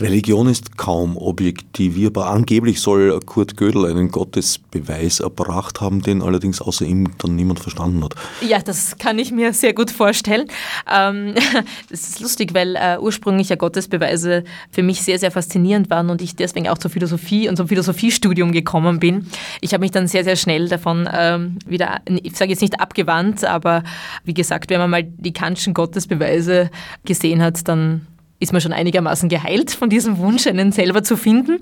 Religion 0.00 0.48
ist 0.48 0.78
kaum 0.78 1.16
objektivierbar. 1.16 2.30
Angeblich 2.30 2.80
soll 2.80 3.20
Kurt 3.20 3.56
Gödel 3.56 3.86
einen 3.86 4.10
Gottesbeweis 4.10 5.20
erbracht 5.20 5.80
haben, 5.80 6.02
den 6.02 6.22
allerdings 6.22 6.62
außer 6.62 6.84
ihm 6.84 7.10
dann 7.18 7.36
niemand 7.36 7.60
verstanden 7.60 8.02
hat. 8.04 8.14
Ja, 8.46 8.60
das 8.60 8.96
kann 8.98 9.18
ich 9.18 9.32
mir 9.32 9.52
sehr 9.52 9.74
gut 9.74 9.90
vorstellen. 9.90 10.46
Ähm, 10.90 11.34
das 11.90 12.08
ist 12.08 12.20
lustig, 12.20 12.54
weil 12.54 12.76
äh, 12.76 12.98
ursprünglich 12.98 13.50
ja 13.50 13.56
Gottesbeweise 13.56 14.44
für 14.70 14.82
mich 14.82 15.02
sehr, 15.02 15.18
sehr 15.18 15.30
faszinierend 15.30 15.90
waren 15.90 16.08
und 16.08 16.22
ich 16.22 16.36
deswegen 16.36 16.68
auch 16.68 16.78
zur 16.78 16.90
Philosophie 16.90 17.48
und 17.48 17.56
zum 17.56 17.68
Philosophiestudium 17.68 18.52
gekommen 18.52 18.98
bin. 18.98 19.26
Ich 19.60 19.74
habe 19.74 19.82
mich 19.82 19.90
dann 19.90 20.08
sehr, 20.08 20.24
sehr 20.24 20.36
schnell 20.36 20.68
davon 20.68 21.08
ähm, 21.12 21.58
wieder, 21.66 22.00
ich 22.30 22.38
sage 22.38 22.50
jetzt 22.50 22.62
nicht 22.62 22.80
abgewandt, 22.80 23.44
aber 23.44 23.82
wie 24.24 24.34
gesagt, 24.34 24.70
wenn 24.70 24.80
man 24.80 24.90
mal 24.90 25.02
die 25.02 25.32
Kantschen 25.32 25.74
Gottesbeweise 25.74 26.70
gesehen 27.04 27.42
hat, 27.42 27.66
dann 27.68 28.06
ist 28.40 28.52
man 28.52 28.60
schon 28.60 28.72
einigermaßen 28.72 29.28
geheilt 29.28 29.70
von 29.70 29.90
diesem 29.90 30.18
Wunsch, 30.18 30.46
einen 30.46 30.72
selber 30.72 31.02
zu 31.02 31.16
finden. 31.16 31.56
Äh, 31.56 31.58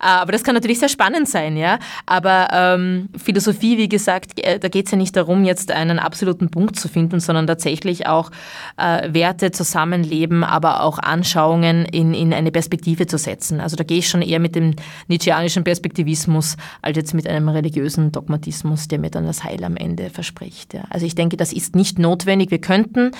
aber 0.00 0.32
das 0.32 0.42
kann 0.42 0.54
natürlich 0.54 0.78
sehr 0.78 0.88
spannend 0.88 1.28
sein, 1.28 1.56
ja. 1.56 1.78
Aber 2.06 2.48
ähm, 2.52 3.10
Philosophie, 3.22 3.78
wie 3.78 3.88
gesagt, 3.88 4.42
äh, 4.42 4.58
da 4.58 4.68
geht 4.68 4.86
es 4.86 4.92
ja 4.92 4.98
nicht 4.98 5.14
darum, 5.16 5.44
jetzt 5.44 5.70
einen 5.70 5.98
absoluten 5.98 6.50
Punkt 6.50 6.76
zu 6.76 6.88
finden, 6.88 7.20
sondern 7.20 7.46
tatsächlich 7.46 8.06
auch 8.06 8.30
äh, 8.76 9.12
Werte, 9.12 9.52
Zusammenleben, 9.52 10.42
aber 10.42 10.82
auch 10.82 10.98
Anschauungen 10.98 11.84
in, 11.84 12.14
in 12.14 12.32
eine 12.32 12.50
Perspektive 12.50 13.06
zu 13.06 13.18
setzen. 13.18 13.60
Also 13.60 13.76
da 13.76 13.84
gehe 13.84 13.98
ich 13.98 14.08
schon 14.08 14.22
eher 14.22 14.40
mit 14.40 14.54
dem 14.54 14.74
nietzscheanischen 15.08 15.62
Perspektivismus 15.62 16.56
als 16.80 16.96
jetzt 16.96 17.12
mit 17.12 17.28
einem 17.28 17.50
religiösen 17.50 18.12
Dogmatismus, 18.12 18.88
der 18.88 18.98
mir 18.98 19.10
dann 19.10 19.26
das 19.26 19.44
Heil 19.44 19.62
am 19.62 19.76
Ende 19.76 20.08
verspricht. 20.08 20.72
Ja. 20.72 20.84
Also 20.88 21.04
ich 21.04 21.14
denke, 21.14 21.36
das 21.36 21.52
ist 21.52 21.76
nicht 21.76 21.98
notwendig. 21.98 22.50
Wir 22.50 22.60
könnten 22.60 23.10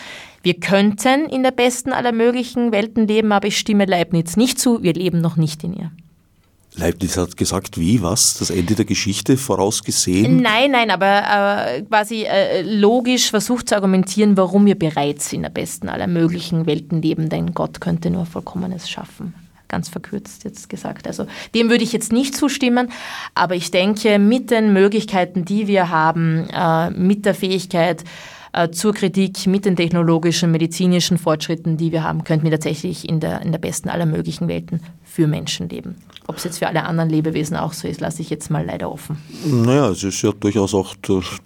wir 0.44 0.60
könnten 0.60 1.26
in 1.30 1.42
der 1.42 1.52
besten 1.52 1.92
aller 1.92 2.12
möglichen 2.12 2.70
Welten 2.70 3.08
leben, 3.08 3.32
aber 3.32 3.48
ich 3.48 3.58
stimme 3.58 3.86
Leibniz 3.86 4.36
nicht 4.36 4.60
zu, 4.60 4.82
wir 4.82 4.92
leben 4.92 5.22
noch 5.22 5.36
nicht 5.36 5.64
in 5.64 5.72
ihr. 5.72 5.90
Leibniz 6.76 7.16
hat 7.16 7.36
gesagt, 7.38 7.78
wie, 7.78 8.02
was? 8.02 8.34
Das 8.34 8.50
Ende 8.50 8.74
der 8.74 8.84
Geschichte 8.84 9.38
vorausgesehen? 9.38 10.42
Nein, 10.42 10.72
nein, 10.72 10.90
aber 10.90 11.76
äh, 11.76 11.82
quasi 11.82 12.24
äh, 12.24 12.60
logisch 12.62 13.30
versucht 13.30 13.70
zu 13.70 13.76
argumentieren, 13.76 14.36
warum 14.36 14.66
wir 14.66 14.78
bereits 14.78 15.32
in 15.32 15.42
der 15.42 15.50
besten 15.50 15.88
aller 15.88 16.08
möglichen 16.08 16.66
Welten 16.66 17.00
leben, 17.00 17.30
denn 17.30 17.54
Gott 17.54 17.80
könnte 17.80 18.10
nur 18.10 18.26
Vollkommenes 18.26 18.90
schaffen. 18.90 19.34
Ganz 19.68 19.88
verkürzt 19.88 20.44
jetzt 20.44 20.68
gesagt. 20.68 21.06
Also 21.06 21.26
dem 21.54 21.70
würde 21.70 21.84
ich 21.84 21.92
jetzt 21.92 22.12
nicht 22.12 22.36
zustimmen, 22.36 22.90
aber 23.34 23.54
ich 23.54 23.70
denke, 23.70 24.18
mit 24.18 24.50
den 24.50 24.74
Möglichkeiten, 24.74 25.46
die 25.46 25.68
wir 25.68 25.88
haben, 25.88 26.48
äh, 26.52 26.90
mit 26.90 27.24
der 27.24 27.34
Fähigkeit, 27.34 28.02
äh, 28.02 28.33
zur 28.70 28.94
Kritik 28.94 29.46
mit 29.46 29.64
den 29.64 29.76
technologischen, 29.76 30.50
medizinischen 30.50 31.18
Fortschritten, 31.18 31.76
die 31.76 31.92
wir 31.92 32.02
haben, 32.04 32.24
könnten 32.24 32.44
wir 32.44 32.52
tatsächlich 32.52 33.08
in 33.08 33.20
der, 33.20 33.42
in 33.42 33.52
der 33.52 33.58
besten 33.58 33.88
aller 33.88 34.06
möglichen 34.06 34.48
Welten 34.48 34.80
für 35.02 35.26
Menschen 35.26 35.68
leben. 35.68 35.96
Ob 36.26 36.36
es 36.36 36.44
jetzt 36.44 36.58
für 36.58 36.68
alle 36.68 36.84
anderen 36.84 37.10
Lebewesen 37.10 37.56
auch 37.56 37.72
so 37.72 37.86
ist, 37.86 38.00
lasse 38.00 38.22
ich 38.22 38.30
jetzt 38.30 38.50
mal 38.50 38.64
leider 38.64 38.90
offen. 38.90 39.18
Naja, 39.44 39.90
es 39.90 40.04
ist 40.04 40.22
ja 40.22 40.32
durchaus 40.32 40.74
auch 40.74 40.94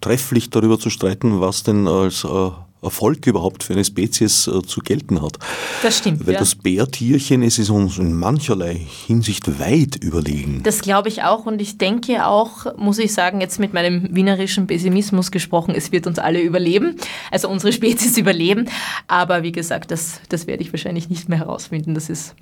trefflich 0.01 0.51
darüber 0.51 0.79
zu 0.79 0.91
streiten, 0.91 1.41
was 1.41 1.63
denn 1.63 1.89
als 1.89 2.25
äh, 2.25 2.51
Erfolg 2.83 3.27
überhaupt 3.27 3.65
für 3.65 3.73
eine 3.73 3.85
Spezies 3.85 4.47
äh, 4.47 4.63
zu 4.63 4.81
gelten 4.81 5.21
hat. 5.21 5.39
Das 5.83 5.99
stimmt. 5.99 6.27
Weil 6.27 6.35
ja. 6.35 6.41
das 6.41 6.55
Bärtierchen 6.55 7.43
es 7.43 7.59
ist 7.59 7.71
uns 7.71 7.99
in 7.99 8.15
mancherlei 8.15 8.75
Hinsicht 9.07 9.59
weit 9.59 9.97
überlegen. 9.97 10.63
Das 10.63 10.81
glaube 10.81 11.09
ich 11.09 11.23
auch 11.23 11.47
und 11.47 11.61
ich 11.61 11.79
denke 11.79 12.27
auch, 12.27 12.77
muss 12.77 12.99
ich 12.99 13.13
sagen, 13.13 13.41
jetzt 13.41 13.59
mit 13.59 13.73
meinem 13.73 14.15
wienerischen 14.15 14.67
Pessimismus 14.67 15.31
gesprochen, 15.31 15.75
es 15.75 15.93
wird 15.93 16.07
uns 16.07 16.19
alle 16.19 16.41
überleben, 16.41 16.97
also 17.31 17.49
unsere 17.49 17.73
Spezies 17.79 18.17
überleben. 18.17 18.67
Aber 19.09 19.43
wie 19.43 19.53
gesagt, 19.53 19.91
das, 19.91 20.21
das 20.29 20.47
werde 20.47 20.63
ich 20.63 20.73
wahrscheinlich 20.73 21.09
nicht 21.09 21.29
mehr 21.29 21.39
herausfinden. 21.39 21.95
Das 21.95 22.09
ist 22.09 22.35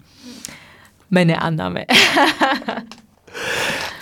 meine 1.09 1.40
Annahme. 1.42 1.87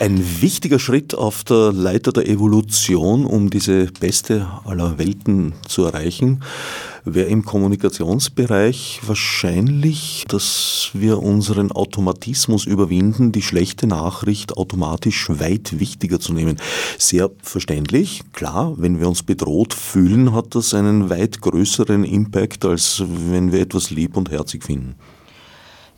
Ein 0.00 0.42
wichtiger 0.42 0.80
Schritt 0.80 1.14
auf 1.14 1.44
der 1.44 1.72
Leiter 1.72 2.12
der 2.12 2.28
Evolution, 2.28 3.24
um 3.24 3.48
diese 3.48 3.86
beste 4.00 4.48
aller 4.64 4.98
Welten 4.98 5.52
zu 5.68 5.84
erreichen, 5.84 6.42
wäre 7.04 7.28
im 7.28 7.44
Kommunikationsbereich 7.44 9.00
wahrscheinlich, 9.06 10.24
dass 10.28 10.90
wir 10.94 11.22
unseren 11.22 11.70
Automatismus 11.70 12.66
überwinden, 12.66 13.30
die 13.30 13.42
schlechte 13.42 13.86
Nachricht 13.86 14.56
automatisch 14.56 15.28
weit 15.28 15.78
wichtiger 15.78 16.18
zu 16.18 16.32
nehmen. 16.32 16.56
Sehr 16.98 17.30
verständlich, 17.42 18.22
klar, 18.32 18.74
wenn 18.76 18.98
wir 18.98 19.08
uns 19.08 19.22
bedroht 19.22 19.74
fühlen, 19.74 20.34
hat 20.34 20.54
das 20.54 20.74
einen 20.74 21.08
weit 21.08 21.40
größeren 21.40 22.04
Impact, 22.04 22.64
als 22.64 23.02
wenn 23.06 23.52
wir 23.52 23.60
etwas 23.60 23.90
lieb 23.90 24.16
und 24.16 24.30
herzig 24.30 24.64
finden. 24.64 24.96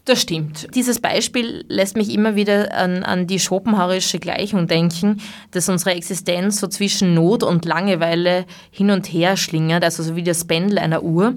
Das 0.06 0.22
stimmt. 0.22 0.68
Dieses 0.76 1.00
Beispiel 1.00 1.64
lässt 1.66 1.96
mich 1.96 2.14
immer 2.14 2.36
wieder 2.36 2.72
an, 2.72 3.02
an 3.02 3.26
die 3.26 3.40
Schopenhauerische 3.40 4.20
Gleichung 4.20 4.68
denken, 4.68 5.20
dass 5.50 5.68
unsere 5.68 5.94
Existenz 5.96 6.60
so 6.60 6.68
zwischen 6.68 7.12
Not 7.14 7.42
und 7.42 7.64
Langeweile 7.64 8.44
hin 8.70 8.92
und 8.92 9.12
her 9.12 9.36
schlingert, 9.36 9.82
also 9.82 10.04
so 10.04 10.14
wie 10.14 10.22
das 10.22 10.44
Pendel 10.44 10.78
einer 10.78 11.02
Uhr. 11.02 11.34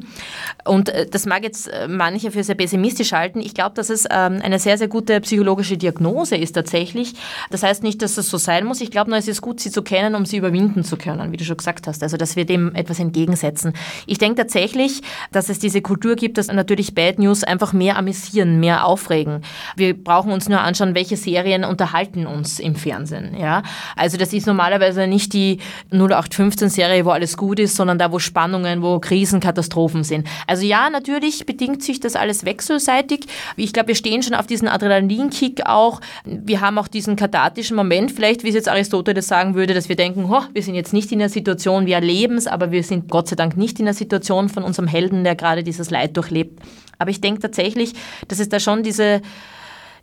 Und 0.65 0.89
äh, 0.89 1.07
das 1.09 1.25
mag 1.25 1.41
jetzt 1.41 1.67
äh, 1.67 1.87
manche 1.87 2.29
für 2.29 2.43
sehr 2.43 2.53
pessimistisch 2.53 3.11
halten. 3.11 3.39
Ich 3.39 3.55
glaube, 3.55 3.73
dass 3.73 3.89
es 3.89 4.05
ähm, 4.05 4.39
eine 4.43 4.59
sehr, 4.59 4.77
sehr 4.77 4.87
gute 4.87 5.19
psychologische 5.21 5.75
Diagnose 5.75 6.35
ist 6.35 6.51
tatsächlich. 6.51 7.13
Das 7.49 7.63
heißt 7.63 7.81
nicht, 7.81 8.03
dass 8.03 8.19
es 8.19 8.29
so 8.29 8.37
sein 8.37 8.65
muss. 8.65 8.81
Ich 8.81 8.91
glaube 8.91 9.09
nur, 9.09 9.17
es 9.17 9.27
ist 9.27 9.41
gut, 9.41 9.59
sie 9.61 9.71
zu 9.71 9.81
kennen, 9.81 10.13
um 10.13 10.27
sie 10.27 10.37
überwinden 10.37 10.83
zu 10.83 10.95
können, 10.95 11.31
wie 11.31 11.37
du 11.37 11.43
schon 11.43 11.57
gesagt 11.57 11.87
hast. 11.87 12.03
Also, 12.03 12.17
dass 12.17 12.35
wir 12.35 12.45
dem 12.45 12.75
etwas 12.75 12.99
entgegensetzen. 12.99 13.73
Ich 14.05 14.19
denke 14.19 14.43
tatsächlich, 14.43 15.01
dass 15.31 15.49
es 15.49 15.57
diese 15.57 15.81
Kultur 15.81 16.15
gibt, 16.15 16.37
dass 16.37 16.49
natürlich 16.49 16.93
Bad 16.93 17.17
News 17.17 17.43
einfach 17.43 17.73
mehr 17.73 17.97
amüsieren 17.97 18.58
mehr 18.59 18.85
aufregen. 18.85 19.41
Wir 19.75 19.93
brauchen 19.93 20.31
uns 20.31 20.49
nur 20.49 20.59
anschauen, 20.59 20.95
welche 20.95 21.17
Serien 21.17 21.63
unterhalten 21.63 22.25
uns 22.25 22.59
im 22.59 22.75
Fernsehen. 22.75 23.35
Ja? 23.39 23.63
Also 23.95 24.17
das 24.17 24.33
ist 24.33 24.47
normalerweise 24.47 25.07
nicht 25.07 25.33
die 25.33 25.59
0815-Serie, 25.91 27.05
wo 27.05 27.09
alles 27.09 27.37
gut 27.37 27.59
ist, 27.59 27.75
sondern 27.75 27.97
da, 27.97 28.11
wo 28.11 28.19
Spannungen, 28.19 28.81
wo 28.81 28.99
Krisen, 28.99 29.39
Katastrophen 29.39 30.03
sind. 30.03 30.27
Also 30.47 30.65
ja, 30.65 30.89
natürlich 30.89 31.45
bedingt 31.45 31.83
sich 31.83 31.99
das 31.99 32.15
alles 32.15 32.45
wechselseitig. 32.45 33.25
Ich 33.55 33.73
glaube, 33.73 33.89
wir 33.89 33.95
stehen 33.95 34.23
schon 34.23 34.33
auf 34.33 34.47
diesen 34.47 34.67
Adrenalinkick 34.67 35.65
auch. 35.65 36.01
Wir 36.25 36.61
haben 36.61 36.77
auch 36.77 36.87
diesen 36.87 37.15
kathartischen 37.15 37.75
Moment, 37.75 38.11
vielleicht, 38.11 38.43
wie 38.43 38.49
es 38.49 38.55
jetzt 38.55 38.69
Aristoteles 38.69 39.27
sagen 39.27 39.55
würde, 39.55 39.73
dass 39.73 39.89
wir 39.89 39.95
denken, 39.95 40.25
oh, 40.29 40.43
wir 40.53 40.63
sind 40.63 40.75
jetzt 40.75 40.93
nicht 40.93 41.11
in 41.11 41.19
der 41.19 41.29
Situation, 41.29 41.85
wir 41.85 41.95
erleben 41.95 42.37
es, 42.37 42.47
aber 42.47 42.71
wir 42.71 42.83
sind 42.83 43.09
Gott 43.09 43.27
sei 43.27 43.35
Dank 43.35 43.57
nicht 43.57 43.79
in 43.79 43.85
der 43.85 43.93
Situation 43.93 44.49
von 44.49 44.63
unserem 44.63 44.87
Helden, 44.87 45.23
der 45.23 45.35
gerade 45.35 45.63
dieses 45.63 45.89
Leid 45.89 46.17
durchlebt. 46.17 46.59
Aber 46.99 47.11
ich 47.11 47.21
denke 47.21 47.41
tatsächlich, 47.41 47.93
dass 48.27 48.39
es 48.39 48.48
da 48.49 48.59
schon 48.59 48.83
diese, 48.83 49.21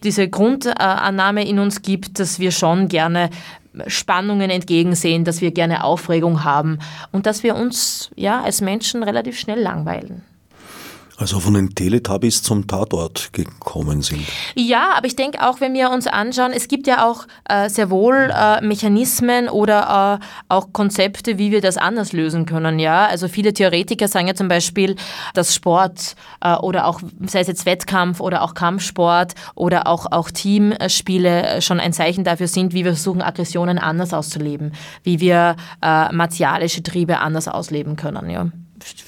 diese 0.03 0.29
Grundannahme 0.29 1.47
in 1.47 1.59
uns 1.59 1.83
gibt, 1.83 2.19
dass 2.19 2.39
wir 2.39 2.51
schon 2.51 2.89
gerne 2.89 3.31
Spannungen 3.87 4.51
entgegensehen, 4.51 5.25
dass 5.25 5.41
wir 5.41 5.51
gerne 5.51 5.85
Aufregung 5.85 6.45
haben 6.45 6.79
und 7.13 7.27
dass 7.27 7.43
wir 7.43 7.57
uns 7.57 8.11
ja 8.17 8.43
als 8.43 8.61
Menschen 8.61 9.03
relativ 9.03 9.39
schnell 9.39 9.61
langweilen. 9.61 10.23
Also 11.18 11.40
von 11.40 11.55
den 11.55 11.74
Teletubbies 11.74 12.42
zum 12.42 12.66
Tatort 12.66 13.33
gekommen 13.33 14.02
sind. 14.02 14.20
Ja, 14.55 14.92
aber 14.96 15.07
ich 15.07 15.16
denke 15.16 15.46
auch, 15.46 15.61
wenn 15.61 15.72
wir 15.72 15.90
uns 15.90 16.07
anschauen, 16.07 16.52
es 16.52 16.68
gibt 16.68 16.87
ja 16.87 17.07
auch 17.07 17.26
äh, 17.48 17.70
sehr 17.70 17.88
wohl 17.88 18.31
äh, 18.35 18.61
Mechanismen 18.61 19.48
oder 19.48 20.21
äh, 20.21 20.27
auch 20.50 20.75
Konzepte, 20.75 21.38
wie 21.38 21.50
wir 21.50 21.62
das 21.62 21.79
anders 21.79 22.12
lösen 22.12 22.44
können. 22.44 22.79
Ja, 22.79 23.06
also 23.06 23.29
viele 23.29 23.54
Theoretiker 23.54 24.08
sagen 24.08 24.29
ja 24.29 24.35
zum 24.35 24.48
Beispiel, 24.48 24.96
dass 25.33 25.54
Sport 25.54 26.17
äh, 26.42 26.54
oder 26.56 26.87
auch 26.87 27.00
sei 27.25 27.40
es 27.40 27.46
jetzt 27.46 27.64
Wettkampf 27.64 28.21
oder 28.21 28.42
auch 28.42 28.52
Kampfsport 28.52 29.35
oder 29.54 29.87
auch 29.87 30.12
auch 30.12 30.31
Teamspiele 30.31 31.62
schon 31.62 31.81
ein 31.81 31.94
Zeichen 31.94 32.25
dafür 32.25 32.48
sind, 32.48 32.75
wie 32.75 32.85
wir 32.85 32.92
versuchen 32.92 33.23
Aggressionen 33.23 33.79
anders 33.79 34.12
auszuleben, 34.12 34.73
wie 35.02 35.21
wir 35.21 35.56
äh, 35.81 36.12
martialische 36.12 36.83
Triebe 36.83 37.19
anders 37.21 37.48
ausleben 37.48 37.96
können. 37.96 38.29
Ja. 38.29 38.48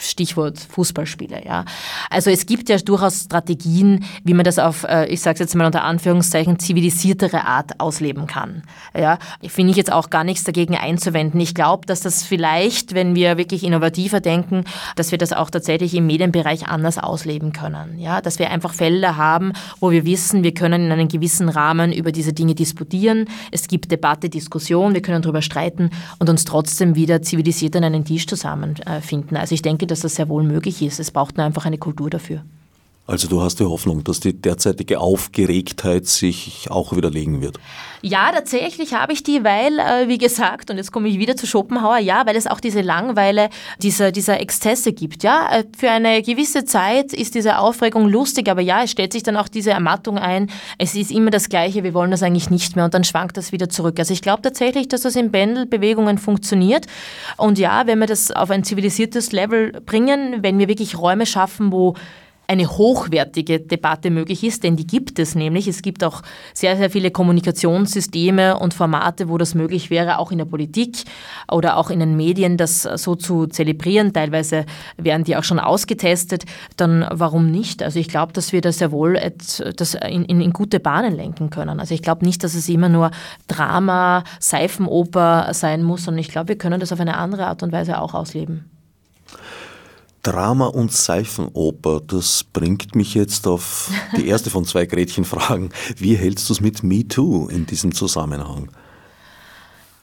Stichwort 0.00 0.58
Fußballspiele. 0.58 1.44
Ja. 1.44 1.64
Also 2.10 2.30
es 2.30 2.46
gibt 2.46 2.68
ja 2.68 2.78
durchaus 2.78 3.24
Strategien, 3.24 4.04
wie 4.24 4.34
man 4.34 4.44
das 4.44 4.58
auf, 4.58 4.84
äh, 4.84 5.06
ich 5.06 5.20
sage 5.20 5.40
jetzt 5.40 5.54
mal 5.54 5.66
unter 5.66 5.84
Anführungszeichen, 5.84 6.58
zivilisiertere 6.58 7.44
Art 7.44 7.78
ausleben 7.80 8.26
kann. 8.26 8.62
Ja. 8.96 9.18
Finde 9.46 9.70
ich 9.70 9.76
jetzt 9.76 9.92
auch 9.92 10.10
gar 10.10 10.24
nichts 10.24 10.44
dagegen 10.44 10.76
einzuwenden. 10.76 11.40
Ich 11.40 11.54
glaube, 11.54 11.86
dass 11.86 12.00
das 12.00 12.22
vielleicht, 12.22 12.94
wenn 12.94 13.14
wir 13.14 13.38
wirklich 13.38 13.64
innovativer 13.64 14.20
denken, 14.20 14.64
dass 14.96 15.10
wir 15.10 15.18
das 15.18 15.32
auch 15.32 15.50
tatsächlich 15.50 15.94
im 15.94 16.06
Medienbereich 16.06 16.68
anders 16.68 16.98
ausleben 16.98 17.52
können. 17.52 17.98
Ja. 17.98 18.20
Dass 18.20 18.38
wir 18.38 18.50
einfach 18.50 18.74
Felder 18.74 19.16
haben, 19.16 19.52
wo 19.80 19.90
wir 19.90 20.04
wissen, 20.04 20.42
wir 20.42 20.54
können 20.54 20.86
in 20.86 20.92
einem 20.92 21.08
gewissen 21.08 21.48
Rahmen 21.48 21.92
über 21.92 22.12
diese 22.12 22.32
Dinge 22.32 22.54
disputieren. 22.54 23.26
Es 23.50 23.68
gibt 23.68 23.90
Debatte, 23.90 24.28
Diskussion, 24.28 24.94
wir 24.94 25.02
können 25.02 25.22
darüber 25.22 25.42
streiten 25.42 25.90
und 26.18 26.28
uns 26.28 26.44
trotzdem 26.44 26.94
wieder 26.94 27.22
zivilisiert 27.22 27.76
an 27.76 27.84
einen 27.84 28.04
Tisch 28.04 28.26
zusammenfinden. 28.26 29.36
Also 29.36 29.54
ich 29.54 29.62
denke, 29.62 29.67
dass 29.86 30.00
das 30.00 30.14
sehr 30.14 30.28
wohl 30.28 30.42
möglich 30.42 30.82
ist. 30.82 30.98
Es 30.98 31.10
braucht 31.10 31.36
nur 31.36 31.44
einfach 31.44 31.66
eine 31.66 31.78
Kultur 31.78 32.08
dafür. 32.08 32.42
Also 33.08 33.26
du 33.26 33.40
hast 33.40 33.58
die 33.58 33.64
Hoffnung, 33.64 34.04
dass 34.04 34.20
die 34.20 34.38
derzeitige 34.38 35.00
Aufgeregtheit 35.00 36.06
sich 36.06 36.66
auch 36.68 36.94
widerlegen 36.94 37.40
wird? 37.40 37.58
Ja, 38.02 38.30
tatsächlich 38.32 38.92
habe 38.92 39.14
ich 39.14 39.22
die, 39.22 39.42
weil, 39.44 39.78
äh, 39.78 40.08
wie 40.08 40.18
gesagt, 40.18 40.70
und 40.70 40.76
jetzt 40.76 40.92
komme 40.92 41.08
ich 41.08 41.18
wieder 41.18 41.34
zu 41.34 41.46
Schopenhauer, 41.46 41.96
ja, 42.00 42.26
weil 42.26 42.36
es 42.36 42.46
auch 42.46 42.60
diese 42.60 42.82
Langweile 42.82 43.48
dieser, 43.80 44.12
dieser 44.12 44.38
Exzesse 44.40 44.92
gibt. 44.92 45.22
Ja, 45.22 45.48
äh, 45.50 45.64
für 45.74 45.90
eine 45.90 46.20
gewisse 46.20 46.66
Zeit 46.66 47.14
ist 47.14 47.34
diese 47.34 47.58
Aufregung 47.58 48.10
lustig, 48.10 48.50
aber 48.50 48.60
ja, 48.60 48.82
es 48.82 48.90
stellt 48.90 49.14
sich 49.14 49.22
dann 49.22 49.38
auch 49.38 49.48
diese 49.48 49.70
Ermattung 49.70 50.18
ein. 50.18 50.50
Es 50.76 50.94
ist 50.94 51.10
immer 51.10 51.30
das 51.30 51.48
Gleiche, 51.48 51.84
wir 51.84 51.94
wollen 51.94 52.10
das 52.10 52.22
eigentlich 52.22 52.50
nicht 52.50 52.76
mehr 52.76 52.84
und 52.84 52.92
dann 52.92 53.04
schwankt 53.04 53.38
das 53.38 53.52
wieder 53.52 53.70
zurück. 53.70 53.98
Also 53.98 54.12
ich 54.12 54.20
glaube 54.20 54.42
tatsächlich, 54.42 54.86
dass 54.86 55.00
das 55.00 55.16
in 55.16 55.32
Pendelbewegungen 55.32 56.18
funktioniert. 56.18 56.84
Und 57.38 57.58
ja, 57.58 57.86
wenn 57.86 58.00
wir 58.00 58.06
das 58.06 58.30
auf 58.32 58.50
ein 58.50 58.64
zivilisiertes 58.64 59.32
Level 59.32 59.72
bringen, 59.86 60.42
wenn 60.42 60.58
wir 60.58 60.68
wirklich 60.68 60.98
Räume 60.98 61.24
schaffen, 61.24 61.72
wo 61.72 61.94
eine 62.48 62.66
hochwertige 62.66 63.60
Debatte 63.60 64.10
möglich 64.10 64.42
ist, 64.42 64.64
denn 64.64 64.74
die 64.74 64.86
gibt 64.86 65.18
es 65.18 65.34
nämlich. 65.34 65.68
Es 65.68 65.82
gibt 65.82 66.02
auch 66.02 66.22
sehr, 66.54 66.78
sehr 66.78 66.88
viele 66.88 67.10
Kommunikationssysteme 67.10 68.58
und 68.58 68.72
Formate, 68.72 69.28
wo 69.28 69.36
das 69.36 69.54
möglich 69.54 69.90
wäre, 69.90 70.18
auch 70.18 70.32
in 70.32 70.38
der 70.38 70.46
Politik 70.46 71.04
oder 71.52 71.76
auch 71.76 71.90
in 71.90 72.00
den 72.00 72.16
Medien, 72.16 72.56
das 72.56 72.82
so 72.82 73.16
zu 73.16 73.48
zelebrieren. 73.48 74.14
Teilweise 74.14 74.64
werden 74.96 75.24
die 75.24 75.36
auch 75.36 75.44
schon 75.44 75.58
ausgetestet. 75.58 76.46
Dann 76.78 77.06
warum 77.10 77.50
nicht? 77.50 77.82
Also 77.82 77.98
ich 77.98 78.08
glaube, 78.08 78.32
dass 78.32 78.50
wir 78.52 78.62
das 78.62 78.78
sehr 78.78 78.92
wohl 78.92 79.20
das 79.76 79.94
in, 79.94 80.24
in, 80.24 80.40
in 80.40 80.54
gute 80.54 80.80
Bahnen 80.80 81.14
lenken 81.14 81.50
können. 81.50 81.78
Also 81.80 81.92
ich 81.92 82.00
glaube 82.00 82.24
nicht, 82.24 82.42
dass 82.44 82.54
es 82.54 82.66
immer 82.70 82.88
nur 82.88 83.10
Drama, 83.46 84.24
Seifenoper 84.40 85.52
sein 85.52 85.82
muss, 85.82 86.04
sondern 86.04 86.20
ich 86.20 86.30
glaube, 86.30 86.48
wir 86.48 86.58
können 86.58 86.80
das 86.80 86.92
auf 86.92 87.00
eine 87.00 87.18
andere 87.18 87.46
Art 87.46 87.62
und 87.62 87.72
Weise 87.72 88.00
auch 88.00 88.14
ausleben. 88.14 88.77
Drama 90.22 90.66
und 90.66 90.92
Seifenoper, 90.92 92.00
das 92.00 92.44
bringt 92.44 92.94
mich 92.94 93.14
jetzt 93.14 93.46
auf 93.46 93.90
die 94.16 94.28
erste 94.28 94.50
von 94.50 94.64
zwei 94.64 94.86
Gretchenfragen. 94.86 95.70
Wie 95.96 96.16
hältst 96.16 96.48
du 96.48 96.52
es 96.52 96.60
mit 96.60 96.82
Me 96.82 97.06
Too 97.06 97.48
in 97.48 97.66
diesem 97.66 97.94
Zusammenhang? 97.94 98.70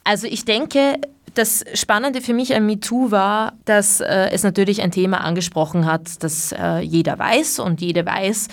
Also 0.04 0.28
ich 0.28 0.46
denke, 0.46 1.00
das 1.34 1.66
Spannende 1.74 2.22
für 2.22 2.34
mich 2.34 2.56
an 2.56 2.66
MeToo 2.66 3.12
war, 3.12 3.54
dass 3.66 4.00
äh, 4.00 4.30
es 4.32 4.44
natürlich 4.44 4.82
ein 4.82 4.92
Thema 4.92 5.22
angesprochen 5.22 5.86
hat, 5.86 6.24
das 6.24 6.52
äh, 6.54 6.80
jeder 6.80 7.20
weiß 7.20 7.60
und 7.60 7.82
jede 7.82 8.06
weiß 8.06 8.48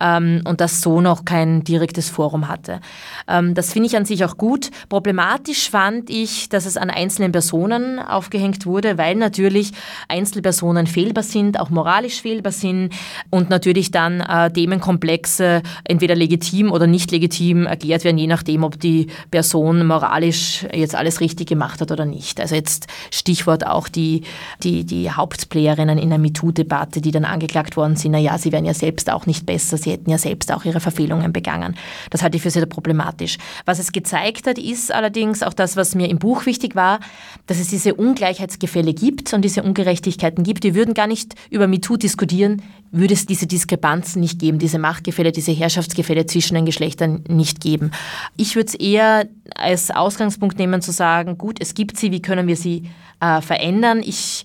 ähm, 0.00 0.42
und 0.44 0.60
das 0.60 0.80
so 0.80 1.00
noch 1.00 1.24
kein 1.24 1.64
direktes 1.64 2.10
Forum 2.10 2.48
hatte. 2.48 2.80
Ähm, 3.26 3.54
das 3.54 3.72
finde 3.72 3.88
ich 3.88 3.96
an 3.96 4.04
sich 4.04 4.24
auch 4.24 4.36
gut. 4.36 4.70
Problematisch 4.88 5.70
fand 5.70 6.10
ich, 6.10 6.48
dass 6.48 6.66
es 6.66 6.76
an 6.76 6.90
einzelnen 6.90 7.32
Personen 7.32 7.98
aufgehängt 7.98 8.66
wurde, 8.66 8.98
weil 8.98 9.16
natürlich 9.16 9.72
Einzelpersonen 10.08 10.86
fehlbar 10.86 11.24
sind, 11.24 11.58
auch 11.58 11.70
moralisch 11.70 12.20
fehlbar 12.22 12.52
sind 12.52 12.90
und 13.30 13.50
natürlich 13.50 13.90
dann 13.90 14.20
äh, 14.20 14.50
Themenkomplexe 14.50 15.62
entweder 15.84 16.14
legitim 16.14 16.70
oder 16.70 16.86
nicht 16.86 17.10
legitim 17.10 17.66
erklärt 17.66 18.04
werden, 18.04 18.18
je 18.18 18.26
nachdem, 18.26 18.62
ob 18.64 18.78
die 18.78 19.08
Person 19.30 19.86
moralisch 19.86 20.66
jetzt 20.72 20.94
alles 20.94 21.20
richtig 21.20 21.48
gemacht 21.48 21.80
hat 21.80 21.90
oder 21.90 22.04
nicht 22.04 22.17
nicht. 22.18 22.40
Also 22.40 22.54
jetzt 22.54 22.88
Stichwort 23.10 23.66
auch 23.66 23.88
die, 23.88 24.22
die, 24.62 24.84
die 24.84 25.10
Hauptplayerinnen 25.10 25.98
in 25.98 26.10
der 26.10 26.18
MeToo-Debatte, 26.18 27.00
die 27.00 27.12
dann 27.12 27.24
angeklagt 27.24 27.76
worden 27.76 27.96
sind, 27.96 28.12
naja, 28.12 28.36
sie 28.38 28.52
wären 28.52 28.64
ja 28.64 28.74
selbst 28.74 29.10
auch 29.10 29.26
nicht 29.26 29.46
besser, 29.46 29.78
sie 29.78 29.92
hätten 29.92 30.10
ja 30.10 30.18
selbst 30.18 30.52
auch 30.52 30.64
ihre 30.64 30.80
Verfehlungen 30.80 31.32
begangen. 31.32 31.76
Das 32.10 32.22
halte 32.22 32.36
ich 32.36 32.42
für 32.42 32.50
sehr 32.50 32.66
problematisch. 32.66 33.38
Was 33.64 33.78
es 33.78 33.92
gezeigt 33.92 34.46
hat, 34.46 34.58
ist 34.58 34.92
allerdings 34.92 35.42
auch 35.42 35.54
das, 35.54 35.76
was 35.76 35.94
mir 35.94 36.10
im 36.10 36.18
Buch 36.18 36.44
wichtig 36.46 36.74
war, 36.74 36.98
dass 37.46 37.58
es 37.58 37.68
diese 37.68 37.94
Ungleichheitsgefälle 37.94 38.92
gibt 38.92 39.32
und 39.32 39.42
diese 39.42 39.62
Ungerechtigkeiten 39.62 40.42
gibt. 40.42 40.64
Wir 40.64 40.74
würden 40.74 40.94
gar 40.94 41.06
nicht 41.06 41.34
über 41.50 41.68
MeToo 41.68 41.96
diskutieren, 41.96 42.62
würde 42.90 43.14
es 43.14 43.26
diese 43.26 43.46
Diskrepanzen 43.46 44.20
nicht 44.20 44.38
geben, 44.38 44.58
diese 44.58 44.78
Machtgefälle, 44.78 45.32
diese 45.32 45.52
Herrschaftsgefälle 45.52 46.26
zwischen 46.26 46.54
den 46.54 46.64
Geschlechtern 46.64 47.22
nicht 47.28 47.60
geben. 47.60 47.90
Ich 48.36 48.56
würde 48.56 48.68
es 48.68 48.74
eher 48.74 49.28
als 49.54 49.90
Ausgangspunkt 49.90 50.58
nehmen 50.58 50.80
zu 50.80 50.92
sagen, 50.92 51.38
gut, 51.38 51.58
es 51.60 51.74
gibt 51.74 51.98
sie, 51.98 52.07
wie 52.10 52.22
können 52.22 52.46
wir 52.46 52.56
sie 52.56 52.90
äh, 53.20 53.40
verändern? 53.40 54.02
Ich 54.04 54.44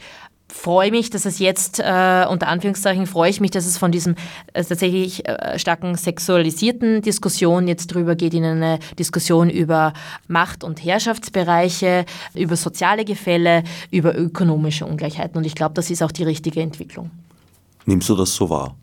freue 0.54 0.92
mich, 0.92 1.10
dass 1.10 1.26
es 1.26 1.40
jetzt, 1.40 1.80
äh, 1.80 2.26
unter 2.30 2.48
Anführungszeichen, 2.48 3.08
freue 3.08 3.30
ich 3.30 3.42
mich, 3.42 3.52
dass 3.52 3.66
es 3.66 3.78
von 3.78 3.92
diesem 3.92 4.16
äh, 4.54 4.64
tatsächlich 4.64 5.28
äh, 5.28 5.58
starken 5.58 5.96
sexualisierten 5.96 7.02
Diskussion 7.02 7.68
jetzt 7.68 7.88
drüber 7.88 8.16
geht 8.16 8.34
in 8.34 8.46
eine 8.46 8.80
Diskussion 9.00 9.50
über 9.50 9.94
Macht- 10.28 10.64
und 10.64 10.84
Herrschaftsbereiche, 10.84 12.06
über 12.36 12.56
soziale 12.56 13.04
Gefälle, 13.04 13.64
über 13.90 14.16
ökonomische 14.16 14.86
Ungleichheiten. 14.86 15.38
Und 15.38 15.46
ich 15.46 15.56
glaube, 15.56 15.74
das 15.74 15.90
ist 15.90 16.04
auch 16.04 16.12
die 16.12 16.24
richtige 16.24 16.62
Entwicklung. 16.62 17.10
Nimmst 17.86 18.08
du 18.10 18.16
das 18.16 18.34
so 18.34 18.50
wahr? 18.50 18.76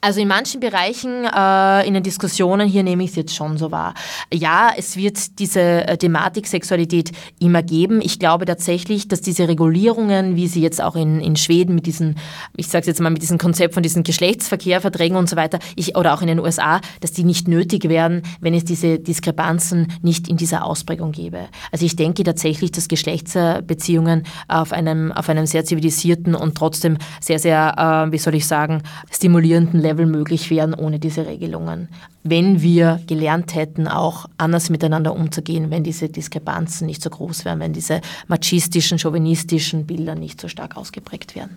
Also 0.00 0.20
in 0.20 0.28
manchen 0.28 0.60
Bereichen 0.60 1.24
äh, 1.24 1.86
in 1.86 1.94
den 1.94 2.02
Diskussionen 2.02 2.68
hier 2.68 2.82
nehme 2.82 3.04
ich 3.04 3.10
es 3.10 3.16
jetzt 3.16 3.34
schon 3.34 3.58
so 3.58 3.70
wahr. 3.70 3.94
Ja, 4.32 4.70
es 4.76 4.96
wird 4.96 5.38
diese 5.38 5.60
äh, 5.60 5.96
Thematik 5.96 6.46
Sexualität 6.46 7.12
immer 7.38 7.62
geben. 7.62 8.00
Ich 8.02 8.18
glaube 8.18 8.44
tatsächlich, 8.44 9.08
dass 9.08 9.20
diese 9.20 9.48
Regulierungen, 9.48 10.36
wie 10.36 10.48
sie 10.48 10.62
jetzt 10.62 10.80
auch 10.80 10.96
in, 10.96 11.20
in 11.20 11.36
Schweden 11.36 11.74
mit 11.74 11.86
diesen, 11.86 12.16
ich 12.56 12.68
sage 12.68 12.86
jetzt 12.86 13.00
mal 13.00 13.10
mit 13.10 13.22
diesem 13.22 13.38
Konzept 13.38 13.74
von 13.74 13.82
diesen 13.82 14.02
Geschlechtsverkehrverträgen 14.02 15.16
und 15.16 15.28
so 15.28 15.36
weiter, 15.36 15.58
ich, 15.76 15.96
oder 15.96 16.14
auch 16.14 16.22
in 16.22 16.28
den 16.28 16.40
USA, 16.40 16.80
dass 17.00 17.12
die 17.12 17.24
nicht 17.24 17.48
nötig 17.48 17.88
wären, 17.88 18.22
wenn 18.40 18.54
es 18.54 18.64
diese 18.64 18.98
Diskrepanzen 18.98 19.92
nicht 20.02 20.28
in 20.28 20.36
dieser 20.36 20.64
Ausprägung 20.64 21.12
gäbe. 21.12 21.48
Also 21.72 21.84
ich 21.84 21.96
denke 21.96 22.24
tatsächlich, 22.24 22.72
dass 22.72 22.88
Geschlechtsbeziehungen 22.88 24.24
auf 24.48 24.72
einem, 24.72 25.12
auf 25.12 25.28
einem 25.28 25.46
sehr 25.46 25.64
zivilisierten 25.64 26.34
und 26.34 26.56
trotzdem 26.56 26.98
sehr, 27.20 27.38
sehr, 27.38 28.06
äh, 28.08 28.12
wie 28.12 28.18
soll 28.18 28.34
ich 28.34 28.46
sagen, 28.46 28.82
stimulierenden 29.10 29.57
funktionierenden 29.58 29.80
Level 29.80 30.06
möglich 30.06 30.50
wären 30.50 30.74
ohne 30.74 30.98
diese 30.98 31.26
Regelungen. 31.26 31.88
Wenn 32.22 32.62
wir 32.62 33.00
gelernt 33.06 33.54
hätten, 33.54 33.88
auch 33.88 34.26
anders 34.36 34.70
miteinander 34.70 35.14
umzugehen, 35.14 35.70
wenn 35.70 35.82
diese 35.82 36.08
Diskrepanzen 36.08 36.86
nicht 36.86 37.02
so 37.02 37.10
groß 37.10 37.44
wären, 37.44 37.60
wenn 37.60 37.72
diese 37.72 38.00
machistischen, 38.28 38.98
chauvinistischen 38.98 39.86
Bilder 39.86 40.14
nicht 40.14 40.40
so 40.40 40.48
stark 40.48 40.76
ausgeprägt 40.76 41.34
wären. 41.34 41.56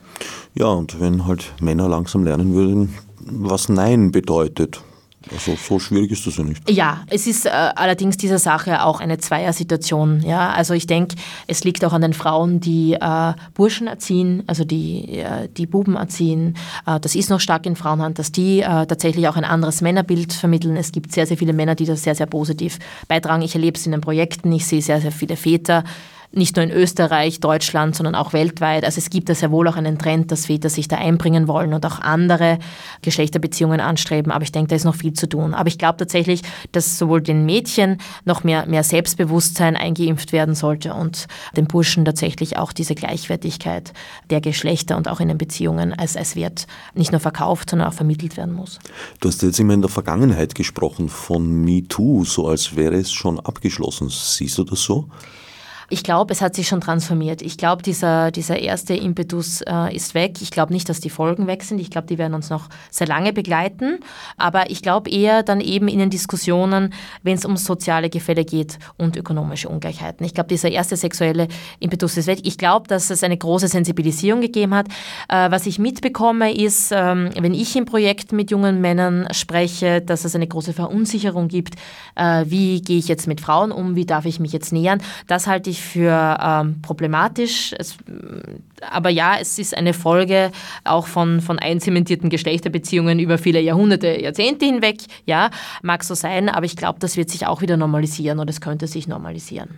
Ja, 0.56 0.68
und 0.68 1.00
wenn 1.00 1.26
halt 1.26 1.52
Männer 1.60 1.90
langsam 1.90 2.24
lernen 2.24 2.54
würden, 2.54 2.94
was 3.20 3.70
Nein 3.70 4.12
bedeutet, 4.12 4.82
also 5.34 5.56
so 5.56 5.80
schwierig 5.80 6.12
ist 6.12 6.28
das 6.28 6.38
ja 6.38 6.44
nicht. 6.44 6.70
Ja, 6.70 7.04
es 7.08 7.28
ist 7.28 7.46
äh, 7.46 7.50
allerdings 7.50 8.18
dieser 8.18 8.40
Sache 8.40 8.84
auch 8.84 9.00
eine 9.00 9.18
Zweiersituation. 9.18 10.22
Ja? 10.22 10.52
Also 10.52 10.74
ich 10.74 10.88
denke, 10.88 11.16
es 11.48 11.64
liegt 11.64 11.86
auch 11.86 11.94
an 11.94 12.02
den 12.02 12.14
Frauen, 12.14 12.60
die 12.60 12.94
äh, 12.94 13.34
Burschen 13.54 13.88
erziehen, 13.88 14.44
also 14.48 14.66
die, 14.66 15.20
äh, 15.20 15.48
die 15.56 15.66
Buben 15.66 15.96
erziehen. 15.96 16.56
Äh, 16.86 17.00
das 17.00 17.16
ist 17.16 17.30
noch 17.30 17.40
stark 17.40 17.66
in 17.66 17.76
Frauenhand, 17.76 18.20
dass 18.20 18.32
die 18.32 18.60
äh, 18.60 18.86
tatsächlich 18.86 19.28
auch 19.28 19.38
ein 19.38 19.46
anderes 19.46 19.82
Männerbild 19.82 20.34
vermitteln. 20.34 20.76
Es 20.76 20.92
gibt 20.92 21.12
sehr, 21.14 21.26
sehr 21.26 21.38
viele 21.38 21.54
Männer, 21.54 21.76
die 21.76 21.86
das 21.86 22.04
sehr, 22.04 22.16
sehr 22.16 22.28
positiv 22.28 22.80
beitragen. 23.08 23.42
Ich 23.42 23.56
erlebe 23.56 23.78
es 23.78 23.86
in 23.86 23.92
den 23.92 24.02
Projekten, 24.02 24.52
ich 24.52 24.66
sehe 24.66 24.82
sehr, 24.82 25.02
sehr 25.02 25.12
viele 25.12 25.36
Väter, 25.36 25.84
nicht 26.34 26.56
nur 26.56 26.64
in 26.64 26.72
Österreich, 26.72 27.40
Deutschland, 27.40 27.96
sondern 27.96 28.16
auch 28.16 28.34
weltweit. 28.34 28.86
Also 28.86 29.00
es 29.00 29.10
gibt 29.10 29.28
da 29.30 29.36
sehr 29.36 29.52
wohl 29.52 29.68
auch 29.68 29.76
einen 29.76 29.98
Trend, 29.98 30.32
dass 30.32 30.46
Väter 30.46 30.70
sich 30.70 30.88
da 30.88 30.98
einbringen 30.98 31.48
wollen 31.48 31.74
und 31.74 31.86
auch 31.86 32.00
andere 32.00 32.60
Geschlechterbeziehungen 33.02 33.82
anstreben. 33.82 34.32
Aber 34.32 34.44
ich 34.44 34.52
denke, 34.52 34.70
da 34.70 34.76
ist 34.76 34.86
noch 34.86 34.96
viel 34.96 35.14
zu 35.14 35.28
tun. 35.28 35.54
Aber 35.54 35.68
ich 35.68 35.78
glaube 35.78 35.98
tatsächlich, 35.98 36.42
dass 36.72 36.98
sowohl 36.98 37.22
den 37.22 37.46
Mädchen 37.46 37.98
noch 38.24 38.44
mehr, 38.44 38.66
mehr 38.66 38.84
Selbstbewusstsein 38.84 39.76
eingeimpft 39.76 40.32
werden 40.32 40.56
sollte 40.56 40.94
und 40.94 41.28
den 41.58 41.68
Burschen 41.68 42.06
tatsächlich 42.06 42.58
auch 42.58 42.72
diese 42.72 42.96
Gleichwertigkeit 42.96 43.92
der 44.30 44.40
Geschlechter 44.40 44.96
und 44.96 45.10
auch 45.10 45.20
in 45.20 45.28
den 45.28 45.38
Beziehungen 45.38 45.94
als, 45.94 46.16
als 46.16 46.36
Wert 46.38 46.66
nicht 46.94 47.12
nur 47.12 47.20
verkauft, 47.20 47.70
sondern 47.70 47.90
auch 47.90 47.94
vermittelt 47.94 48.38
werden 48.38 48.54
muss. 48.54 48.80
Du 49.20 49.28
hast 49.28 49.42
jetzt 49.42 49.60
immer 49.60 49.74
in 49.74 49.82
der 49.82 49.90
Vergangenheit 49.90 50.56
gesprochen 50.56 51.10
von 51.10 51.64
MeToo, 51.66 52.24
so 52.24 52.48
als 52.48 52.76
wäre 52.76 52.96
es 52.96 53.12
schon 53.12 53.40
abgeschlossen. 53.40 54.08
Siehst 54.10 54.58
du 54.58 54.64
das 54.64 54.82
so? 54.82 55.10
Ich 55.92 56.04
glaube, 56.06 56.32
es 56.32 56.42
hat 56.42 56.56
sich 56.56 56.70
schon 56.70 56.80
transformiert. 56.80 57.42
Ich 57.42 57.58
glaube, 57.58 57.84
dieser, 57.84 58.32
dieser 58.32 58.58
erste 58.58 58.94
Impetus 58.94 59.60
äh, 59.68 59.94
ist 59.94 60.14
weg. 60.14 60.42
Ich 60.42 60.50
glaube 60.50 60.72
nicht, 60.72 60.88
dass 60.88 61.02
die 61.02 61.10
Folgen 61.10 61.48
weg 61.48 61.64
sind. 61.64 61.80
Ich 61.82 61.90
glaube, 61.90 62.08
die 62.08 62.18
werden 62.18 62.34
uns 62.34 62.50
noch 62.50 62.70
sehr 62.90 63.08
lange 63.08 63.34
begleiten. 63.34 64.00
Aber 64.38 64.70
ich 64.70 64.82
glaube 64.82 65.10
eher 65.10 65.44
dann 65.44 65.60
eben 65.60 65.90
in 65.90 66.00
den 66.00 66.10
Diskussionen, 66.10 66.94
wenn 67.24 67.36
es 67.36 67.44
um 67.44 67.58
soziale 67.58 68.10
Gefälle 68.10 68.46
geht 68.46 68.80
und 68.98 69.18
ökonomische 69.18 69.68
Ungleichheiten. 69.68 70.26
Ich 70.26 70.34
glaube, 70.34 70.48
dieser 70.48 70.72
erste 70.72 70.96
sexuelle 70.96 71.50
Impetus 71.82 72.16
ist 72.16 72.28
weg. 72.28 72.40
Ich 72.44 72.58
glaube, 72.58 72.88
dass 72.88 73.10
es 73.10 73.22
eine 73.22 73.36
große 73.36 73.68
Sensibilisierung 73.68 74.40
gegeben 74.40 74.74
hat. 74.74 74.88
Äh, 75.28 75.52
was 75.52 75.66
ich 75.66 75.78
mitbekomme, 75.78 76.54
ist, 76.56 76.94
ähm, 76.94 77.32
wenn 77.38 77.54
ich 77.54 77.76
im 77.76 77.84
Projekt 77.84 78.32
mit 78.32 78.50
jungen 78.50 78.80
Männern 78.80 79.28
spreche, 79.32 80.00
dass 80.00 80.24
es 80.24 80.36
eine 80.36 80.48
große 80.48 80.72
Verunsicherung 80.72 81.50
gibt. 81.50 81.76
Äh, 82.16 82.46
wie 82.48 82.82
gehe 82.82 82.98
ich 82.98 83.10
jetzt 83.10 83.28
mit 83.28 83.42
Frauen 83.42 83.74
um? 83.74 83.98
Wie 83.98 84.06
darf 84.06 84.26
ich 84.26 84.40
mich 84.40 84.54
jetzt 84.54 84.72
nähern? 84.72 85.02
Das 85.28 85.48
halte 85.48 85.70
ich 85.70 85.81
für 85.82 86.38
ähm, 86.42 86.82
problematisch. 86.82 87.74
Es, 87.78 87.98
aber 88.90 89.10
ja, 89.10 89.38
es 89.40 89.60
ist 89.60 89.76
eine 89.76 89.94
Folge 89.94 90.52
auch 90.84 91.08
von, 91.08 91.42
von 91.42 91.60
einzementierten 91.60 92.30
Geschlechterbeziehungen 92.30 93.20
über 93.20 93.38
viele 93.38 93.60
Jahrhunderte, 93.60 94.22
Jahrzehnte 94.22 94.66
hinweg. 94.66 95.02
Ja, 95.26 95.50
mag 95.82 96.04
so 96.04 96.14
sein, 96.14 96.50
aber 96.50 96.66
ich 96.66 96.76
glaube, 96.76 97.00
das 97.00 97.18
wird 97.18 97.30
sich 97.30 97.48
auch 97.48 97.62
wieder 97.62 97.78
normalisieren 97.78 98.40
oder 98.40 98.50
es 98.50 98.62
könnte 98.62 98.88
sich 98.88 99.08
normalisieren. 99.08 99.78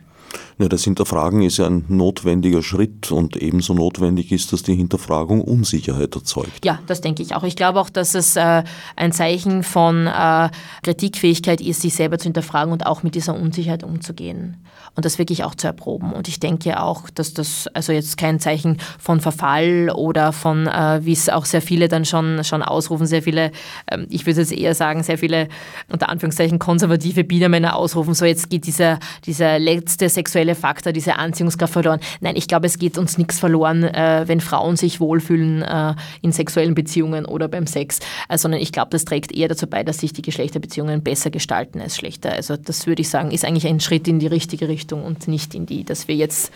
Ja, 0.59 0.67
das 0.67 0.83
Hinterfragen 0.83 1.41
ist 1.41 1.57
ja 1.57 1.67
ein 1.67 1.85
notwendiger 1.87 2.61
Schritt 2.61 3.11
und 3.11 3.35
ebenso 3.37 3.73
notwendig 3.73 4.31
ist, 4.31 4.53
dass 4.53 4.63
die 4.63 4.75
Hinterfragung 4.75 5.41
Unsicherheit 5.41 6.15
erzeugt. 6.15 6.63
Ja, 6.63 6.79
das 6.87 7.01
denke 7.01 7.23
ich 7.23 7.35
auch. 7.35 7.43
Ich 7.43 7.55
glaube 7.55 7.79
auch, 7.79 7.89
dass 7.89 8.15
es 8.15 8.35
äh, 8.35 8.63
ein 8.95 9.11
Zeichen 9.11 9.63
von 9.63 10.07
äh, 10.07 10.49
Kritikfähigkeit 10.83 11.61
ist, 11.61 11.81
sich 11.81 11.95
selber 11.95 12.17
zu 12.17 12.25
hinterfragen 12.25 12.71
und 12.71 12.85
auch 12.85 13.03
mit 13.03 13.15
dieser 13.15 13.35
Unsicherheit 13.35 13.83
umzugehen 13.83 14.57
und 14.95 15.05
das 15.05 15.17
wirklich 15.17 15.43
auch 15.43 15.55
zu 15.55 15.67
erproben. 15.67 16.13
Und 16.13 16.27
ich 16.27 16.39
denke 16.39 16.81
auch, 16.81 17.09
dass 17.09 17.33
das 17.33 17.67
also 17.73 17.91
jetzt 17.91 18.17
kein 18.17 18.39
Zeichen 18.39 18.77
von 18.99 19.21
Verfall 19.21 19.89
oder 19.93 20.33
von, 20.33 20.67
äh, 20.67 20.99
wie 21.03 21.13
es 21.13 21.29
auch 21.29 21.45
sehr 21.45 21.61
viele 21.61 21.87
dann 21.87 22.05
schon, 22.05 22.43
schon 22.43 22.61
ausrufen, 22.61 23.07
sehr 23.07 23.23
viele, 23.23 23.51
ähm, 23.89 24.05
ich 24.09 24.25
würde 24.25 24.41
jetzt 24.41 24.51
eher 24.51 24.75
sagen, 24.75 25.03
sehr 25.03 25.17
viele 25.17 25.47
unter 25.89 26.09
Anführungszeichen 26.09 26.59
konservative 26.59 27.23
Biedermänner 27.23 27.75
ausrufen, 27.75 28.13
so 28.13 28.25
jetzt 28.25 28.49
geht 28.49 28.67
dieser, 28.67 28.99
dieser 29.25 29.57
letzte 29.57 30.09
sexuelle 30.09 30.55
Faktor, 30.55 30.93
diese 30.93 31.15
Anziehungskraft 31.15 31.73
verloren. 31.73 31.99
Nein, 32.21 32.35
ich 32.35 32.47
glaube, 32.47 32.67
es 32.67 32.77
geht 32.77 32.97
uns 32.97 33.17
nichts 33.17 33.39
verloren, 33.39 33.83
äh, 33.83 34.23
wenn 34.27 34.41
Frauen 34.41 34.75
sich 34.75 34.99
wohlfühlen 34.99 35.63
äh, 35.63 35.95
in 36.21 36.31
sexuellen 36.31 36.75
Beziehungen 36.75 37.25
oder 37.25 37.47
beim 37.47 37.65
Sex, 37.65 37.99
äh, 38.29 38.37
sondern 38.37 38.61
ich 38.61 38.71
glaube, 38.71 38.89
das 38.91 39.05
trägt 39.05 39.31
eher 39.31 39.47
dazu 39.47 39.65
bei, 39.65 39.83
dass 39.83 39.97
sich 39.97 40.13
die 40.13 40.21
Geschlechterbeziehungen 40.21 41.01
besser 41.01 41.31
gestalten 41.31 41.81
als 41.81 41.97
schlechter. 41.97 42.31
Also 42.33 42.57
das 42.57 42.85
würde 42.85 43.01
ich 43.01 43.09
sagen, 43.09 43.31
ist 43.31 43.43
eigentlich 43.43 43.67
ein 43.67 43.79
Schritt 43.79 44.07
in 44.07 44.19
die 44.19 44.27
richtige 44.27 44.67
Richtung. 44.67 44.82
Richtung 44.83 45.05
und 45.05 45.29
nicht 45.29 45.55
in 45.55 45.65
die, 45.65 45.85
dass 45.85 46.09
wir 46.09 46.15
jetzt 46.15 46.51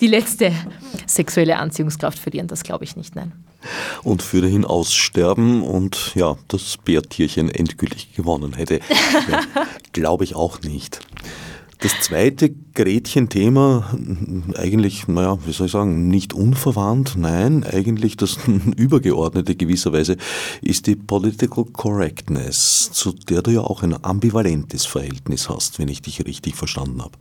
die 0.00 0.06
letzte 0.06 0.52
sexuelle 1.06 1.58
Anziehungskraft 1.58 2.18
verlieren. 2.18 2.48
Das 2.48 2.62
glaube 2.62 2.84
ich 2.84 2.96
nicht, 2.96 3.14
nein. 3.14 3.32
Und 4.02 4.22
für 4.22 4.40
dahin 4.40 4.64
aussterben 4.64 5.62
und 5.62 6.14
ja, 6.14 6.38
das 6.48 6.78
Bärtierchen 6.78 7.50
endgültig 7.50 8.14
gewonnen 8.14 8.54
hätte. 8.54 8.80
glaube 9.92 10.24
ich 10.24 10.34
auch 10.34 10.62
nicht. 10.62 11.00
Das 11.82 11.98
zweite 12.00 12.50
Gretchen-Thema, 12.74 13.90
eigentlich, 14.54 15.08
naja, 15.08 15.38
wie 15.46 15.52
soll 15.52 15.64
ich 15.64 15.72
sagen, 15.72 16.08
nicht 16.08 16.34
unverwandt, 16.34 17.14
nein, 17.16 17.64
eigentlich 17.64 18.18
das 18.18 18.38
übergeordnete 18.76 19.56
gewisserweise, 19.56 20.18
ist 20.60 20.86
die 20.86 20.94
Political 20.96 21.64
Correctness, 21.72 22.90
zu 22.92 23.12
der 23.12 23.40
du 23.40 23.52
ja 23.52 23.60
auch 23.62 23.82
ein 23.82 23.96
ambivalentes 24.04 24.84
Verhältnis 24.84 25.48
hast, 25.48 25.78
wenn 25.78 25.88
ich 25.88 26.02
dich 26.02 26.22
richtig 26.26 26.54
verstanden 26.54 27.00
habe. 27.00 27.12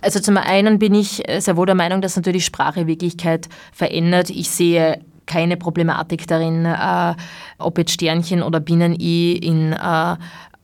Also 0.00 0.20
zum 0.20 0.38
einen 0.38 0.78
bin 0.78 0.94
ich 0.94 1.22
sehr 1.38 1.58
wohl 1.58 1.66
der 1.66 1.74
Meinung, 1.74 2.00
dass 2.00 2.16
natürlich 2.16 2.46
Sprache 2.46 2.86
Wirklichkeit 2.86 3.50
verändert. 3.72 4.30
Ich 4.30 4.48
sehe 4.48 5.00
keine 5.28 5.56
Problematik 5.56 6.26
darin, 6.26 6.64
äh, 6.64 7.14
ob 7.58 7.78
jetzt 7.78 7.92
Sternchen 7.92 8.42
oder 8.42 8.58
Binnen-I 8.58 9.36
in 9.36 9.74
äh, 9.74 10.16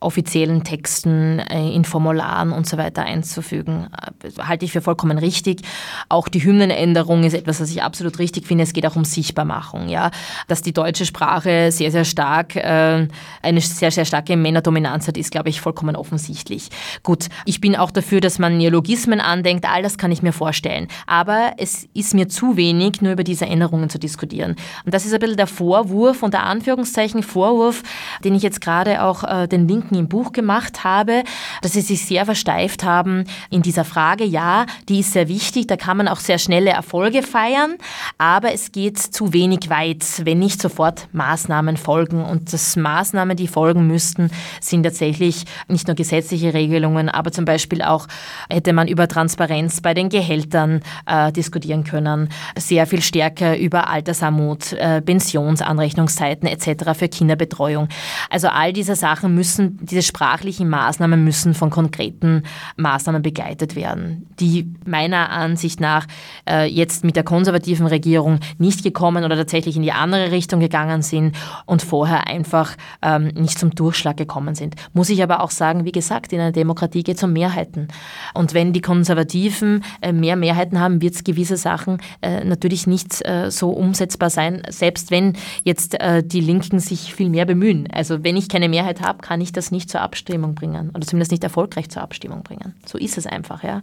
offiziellen 0.05 0.63
Texten, 0.65 1.39
äh, 1.39 1.71
in 1.71 1.85
Formularen 1.85 2.53
und 2.53 2.69
so 2.69 2.77
weiter 2.77 3.03
einzufügen. 3.03 3.89
Äh, 4.23 4.43
halte 4.43 4.65
ich 4.65 4.73
für 4.73 4.81
vollkommen 4.81 5.19
richtig. 5.19 5.63
Auch 6.09 6.29
die 6.29 6.45
Hymnenänderung 6.45 7.25
ist 7.25 7.35
etwas, 7.35 7.61
was 7.61 7.71
ich 7.71 7.83
absolut 7.83 8.19
richtig 8.19 8.47
finde. 8.47 8.65
Es 8.65 8.73
geht 8.73 8.87
auch 8.87 8.97
um 8.97 9.05
Sichtbarmachung. 9.05 9.89
Ja? 9.89 10.11
Dass 10.47 10.63
die 10.63 10.73
deutsche 10.73 11.07
Sprache 11.07 11.73
sehr, 11.73 11.91
sehr 11.91 12.05
stark, 12.05 12.55
äh, 12.57 13.09
eine 13.43 13.61
sehr, 13.61 13.91
sehr 13.91 14.05
starke 14.05 14.37
Männerdominanz 14.37 15.09
hat, 15.09 15.17
ist, 15.17 15.31
glaube 15.31 15.49
ich, 15.49 15.61
vollkommen 15.61 15.97
offensichtlich. 15.97 16.69
Gut, 17.03 17.27
ich 17.47 17.61
bin 17.61 17.75
auch 17.77 17.91
dafür, 17.91 18.21
dass 18.21 18.39
man 18.39 18.57
Neologismen 18.57 19.21
andenkt. 19.21 19.65
All 19.69 19.83
das 19.83 19.99
kann 19.99 20.13
ich 20.13 20.23
mir 20.23 20.33
vorstellen. 20.33 20.89
Aber 21.07 21.55
es 21.57 21.89
ist 21.95 22.15
mir 22.15 22.29
zu 22.29 22.57
wenig, 22.57 23.01
nur 23.01 23.13
über 23.13 23.25
diese 23.25 23.47
Änderungen 23.47 23.89
zu 23.89 23.99
diskutieren. 23.99 24.57
Und 24.85 24.95
das 24.95 25.07
ist 25.07 25.15
ein 25.15 25.21
bisschen 25.21 25.37
der 25.37 25.47
Vorwurf, 25.47 26.23
unter 26.23 26.43
Anführungszeichen 26.43 27.23
Vorwurf, 27.23 27.83
den 28.23 28.35
ich 28.35 28.43
jetzt 28.43 28.61
gerade 28.61 29.03
auch 29.03 29.47
den 29.47 29.67
Linken 29.67 29.94
Gedanken 29.95 29.99
im 29.99 30.09
Buch 30.09 30.33
gemacht 30.33 30.85
habe, 30.85 31.25
dass 31.63 31.73
sie 31.73 31.81
sich 31.81 32.05
sehr 32.05 32.25
versteift 32.25 32.85
haben 32.85 33.25
in 33.51 33.63
dieser 33.63 33.85
Frage. 33.85 34.25
Ja, 34.25 34.67
die 34.89 35.01
ist 35.01 35.13
sehr 35.13 35.29
wichtig, 35.29 35.67
da 35.67 35.77
kann 35.77 35.97
man 35.97 36.09
auch 36.09 36.21
sehr 36.21 36.39
schnelle 36.39 36.71
Erfolge 36.71 37.23
feiern, 37.23 37.77
aber 38.19 38.53
es 38.53 38.73
geht 38.73 38.99
zu 38.99 39.33
wenig 39.33 39.71
weit, 39.71 40.05
wenn 40.25 40.39
nicht 40.39 40.61
sofort 40.61 41.09
Maßnahmen 41.13 41.77
folgen. 41.77 42.25
Und 42.25 42.53
das 42.53 42.77
Maßnahmen, 42.77 43.37
die 43.37 43.49
folgen 43.49 43.87
müssten, 43.87 44.31
sind 44.61 44.83
tatsächlich 44.83 45.45
nicht 45.69 45.87
nur 45.87 45.97
gesetzliche 45.97 46.55
Regelungen, 46.55 47.09
aber 47.09 47.33
zum 47.33 47.45
Beispiel 47.45 47.83
auch 47.83 48.07
hätte 48.51 48.73
man 48.73 48.89
über 48.89 49.09
Transparenz 49.09 49.81
bei 49.81 49.95
den 49.95 50.09
Gehältern 50.09 50.81
äh, 51.07 51.33
diskutieren 51.33 51.85
können, 51.85 52.29
sehr 52.59 52.87
viel 52.87 53.03
stärker 53.03 53.57
über 53.59 53.89
Altersarmut, 53.89 54.73
äh, 54.73 55.01
Pensionsanrechnungszeiten 55.01 56.49
etc. 56.49 56.99
für 56.99 57.09
Kinderbetreuung. 57.09 57.89
Also 58.31 58.49
all 58.49 58.73
diese 58.73 58.97
Sachen 58.97 59.35
müssen 59.35 59.74
diese 59.81 60.03
sprachlichen 60.03 60.69
Maßnahmen 60.69 61.23
müssen 61.23 61.55
von 61.55 61.71
konkreten 61.71 62.43
Maßnahmen 62.77 63.23
begleitet 63.23 63.77
werden, 63.77 64.27
die 64.41 64.73
meiner 64.87 65.31
Ansicht 65.31 65.81
nach 65.81 66.07
äh, 66.49 66.67
jetzt 66.67 67.05
mit 67.05 67.17
der 67.17 67.25
konservativen 67.25 67.87
Regierung 67.87 68.41
nicht 68.59 68.83
gekommen 68.83 69.25
oder 69.25 69.37
tatsächlich 69.37 69.77
in 69.77 69.83
die 69.83 69.93
andere 69.93 70.31
Richtung 70.31 70.61
gegangen 70.61 71.03
sind 71.03 71.37
und 71.67 71.83
vorher 71.83 72.27
einfach 72.27 72.77
ähm, 73.03 73.29
nicht 73.35 73.59
zum 73.59 73.75
Durchschlag 73.75 74.17
gekommen 74.17 74.55
sind. 74.55 74.75
Muss 74.93 75.11
ich 75.11 75.23
aber 75.23 75.41
auch 75.41 75.51
sagen, 75.51 75.85
wie 75.85 75.93
gesagt, 75.93 76.33
in 76.33 76.41
einer 76.41 76.53
Demokratie 76.53 77.03
geht 77.03 77.17
es 77.17 77.23
um 77.23 77.33
Mehrheiten. 77.33 77.89
Und 78.35 78.55
wenn 78.55 78.73
die 78.73 78.81
Konservativen 78.81 79.85
äh, 80.01 80.13
mehr 80.13 80.37
Mehrheiten 80.37 80.81
haben, 80.81 81.01
wird 81.03 81.15
es 81.15 81.25
gewisse 81.25 81.57
Sachen 81.57 81.99
äh, 82.23 82.45
natürlich 82.45 82.87
nicht 82.87 83.27
äh, 83.27 83.51
so 83.51 83.71
umsetzbar 83.71 84.31
sein, 84.31 84.63
selbst 84.69 85.11
wenn 85.11 85.35
jetzt 85.63 86.01
äh, 86.01 86.23
die 86.23 86.41
Linken 86.41 86.79
sich 86.79 87.15
viel 87.15 87.31
mehr 87.31 87.45
bemühen. 87.45 87.89
Also 87.93 88.25
wenn 88.25 88.37
ich 88.37 88.49
keine 88.49 88.69
Mehrheit 88.69 89.01
habe, 89.01 89.19
kann 89.19 89.41
ich 89.41 89.53
das 89.53 89.64
nicht 89.71 89.91
zur 89.91 90.01
Abstimmung 90.01 90.55
bringen 90.55 90.91
oder 90.91 91.07
zumindest 91.07 91.33
nicht 91.33 91.45
erfolgreich 91.45 91.89
zur 91.89 92.03
Abstimmung 92.03 92.43
bringen. 92.43 92.75
So 92.87 92.99
ist 92.99 93.19
es 93.19 93.27
einfach. 93.27 93.63
Ja. 93.63 93.83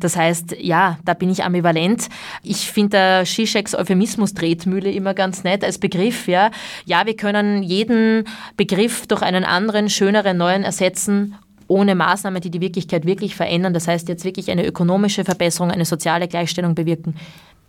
Das 0.00 0.16
heißt, 0.16 0.56
ja, 0.60 0.98
da 1.04 1.14
bin 1.14 1.30
ich 1.30 1.44
ambivalent. 1.44 2.08
Ich 2.42 2.70
finde 2.70 2.90
der 2.90 3.24
Zizeks 3.24 3.74
Euphemismus-Tretmühle 3.74 4.90
immer 4.90 5.14
ganz 5.14 5.44
nett 5.44 5.64
als 5.64 5.78
Begriff. 5.78 6.28
Ja. 6.28 6.50
ja, 6.84 7.06
wir 7.06 7.16
können 7.16 7.62
jeden 7.62 8.24
Begriff 8.56 9.06
durch 9.06 9.22
einen 9.22 9.44
anderen, 9.44 9.88
schöneren, 9.88 10.36
neuen 10.36 10.64
ersetzen 10.64 11.36
ohne 11.68 11.94
Maßnahmen, 11.94 12.40
die 12.40 12.50
die 12.50 12.60
Wirklichkeit 12.60 13.04
wirklich 13.06 13.36
verändern, 13.36 13.74
das 13.74 13.86
heißt 13.86 14.08
jetzt 14.08 14.24
wirklich 14.24 14.50
eine 14.50 14.66
ökonomische 14.66 15.24
Verbesserung, 15.24 15.70
eine 15.70 15.84
soziale 15.84 16.26
Gleichstellung 16.26 16.74
bewirken, 16.74 17.14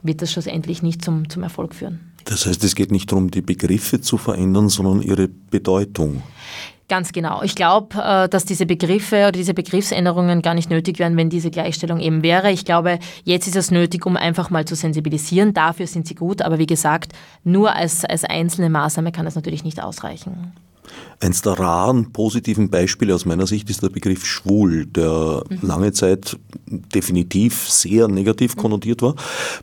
wird 0.01 0.21
das 0.21 0.31
schlussendlich 0.31 0.81
nicht 0.81 1.03
zum, 1.03 1.29
zum 1.29 1.43
Erfolg 1.43 1.75
führen. 1.75 1.99
Das 2.25 2.45
heißt, 2.45 2.63
es 2.63 2.75
geht 2.75 2.91
nicht 2.91 3.11
darum, 3.11 3.31
die 3.31 3.41
Begriffe 3.41 4.01
zu 4.01 4.17
verändern, 4.17 4.69
sondern 4.69 5.01
ihre 5.01 5.27
Bedeutung. 5.27 6.23
Ganz 6.89 7.11
genau. 7.11 7.43
Ich 7.43 7.53
glaube, 7.53 8.01
äh, 8.01 8.27
dass 8.27 8.45
diese 8.45 8.65
Begriffe 8.65 9.17
oder 9.17 9.31
diese 9.31 9.53
Begriffsänderungen 9.53 10.41
gar 10.41 10.55
nicht 10.55 10.71
nötig 10.71 10.97
wären, 10.97 11.15
wenn 11.17 11.29
diese 11.29 11.51
Gleichstellung 11.51 11.99
eben 11.99 12.23
wäre. 12.23 12.51
Ich 12.51 12.65
glaube, 12.65 12.97
jetzt 13.23 13.47
ist 13.47 13.55
es 13.55 13.69
nötig, 13.69 14.07
um 14.07 14.17
einfach 14.17 14.49
mal 14.49 14.65
zu 14.65 14.75
sensibilisieren. 14.75 15.53
Dafür 15.53 15.85
sind 15.85 16.07
sie 16.07 16.15
gut, 16.15 16.41
aber 16.41 16.57
wie 16.57 16.65
gesagt, 16.65 17.13
nur 17.43 17.75
als, 17.75 18.05
als 18.05 18.23
einzelne 18.23 18.71
Maßnahme 18.71 19.11
kann 19.11 19.25
das 19.25 19.35
natürlich 19.35 19.63
nicht 19.63 19.81
ausreichen. 19.81 20.53
Eins 21.21 21.41
der 21.41 21.59
raren 21.59 22.13
positiven 22.13 22.69
Beispiele 22.69 23.13
aus 23.13 23.25
meiner 23.25 23.45
Sicht 23.45 23.69
ist 23.69 23.83
der 23.83 23.89
Begriff 23.89 24.25
schwul, 24.25 24.85
der 24.85 25.43
mhm. 25.49 25.59
lange 25.61 25.91
Zeit 25.91 26.37
definitiv 26.65 27.69
sehr 27.69 28.07
negativ 28.07 28.55
mhm. 28.55 28.61
konnotiert 28.61 29.01
war, 29.01 29.15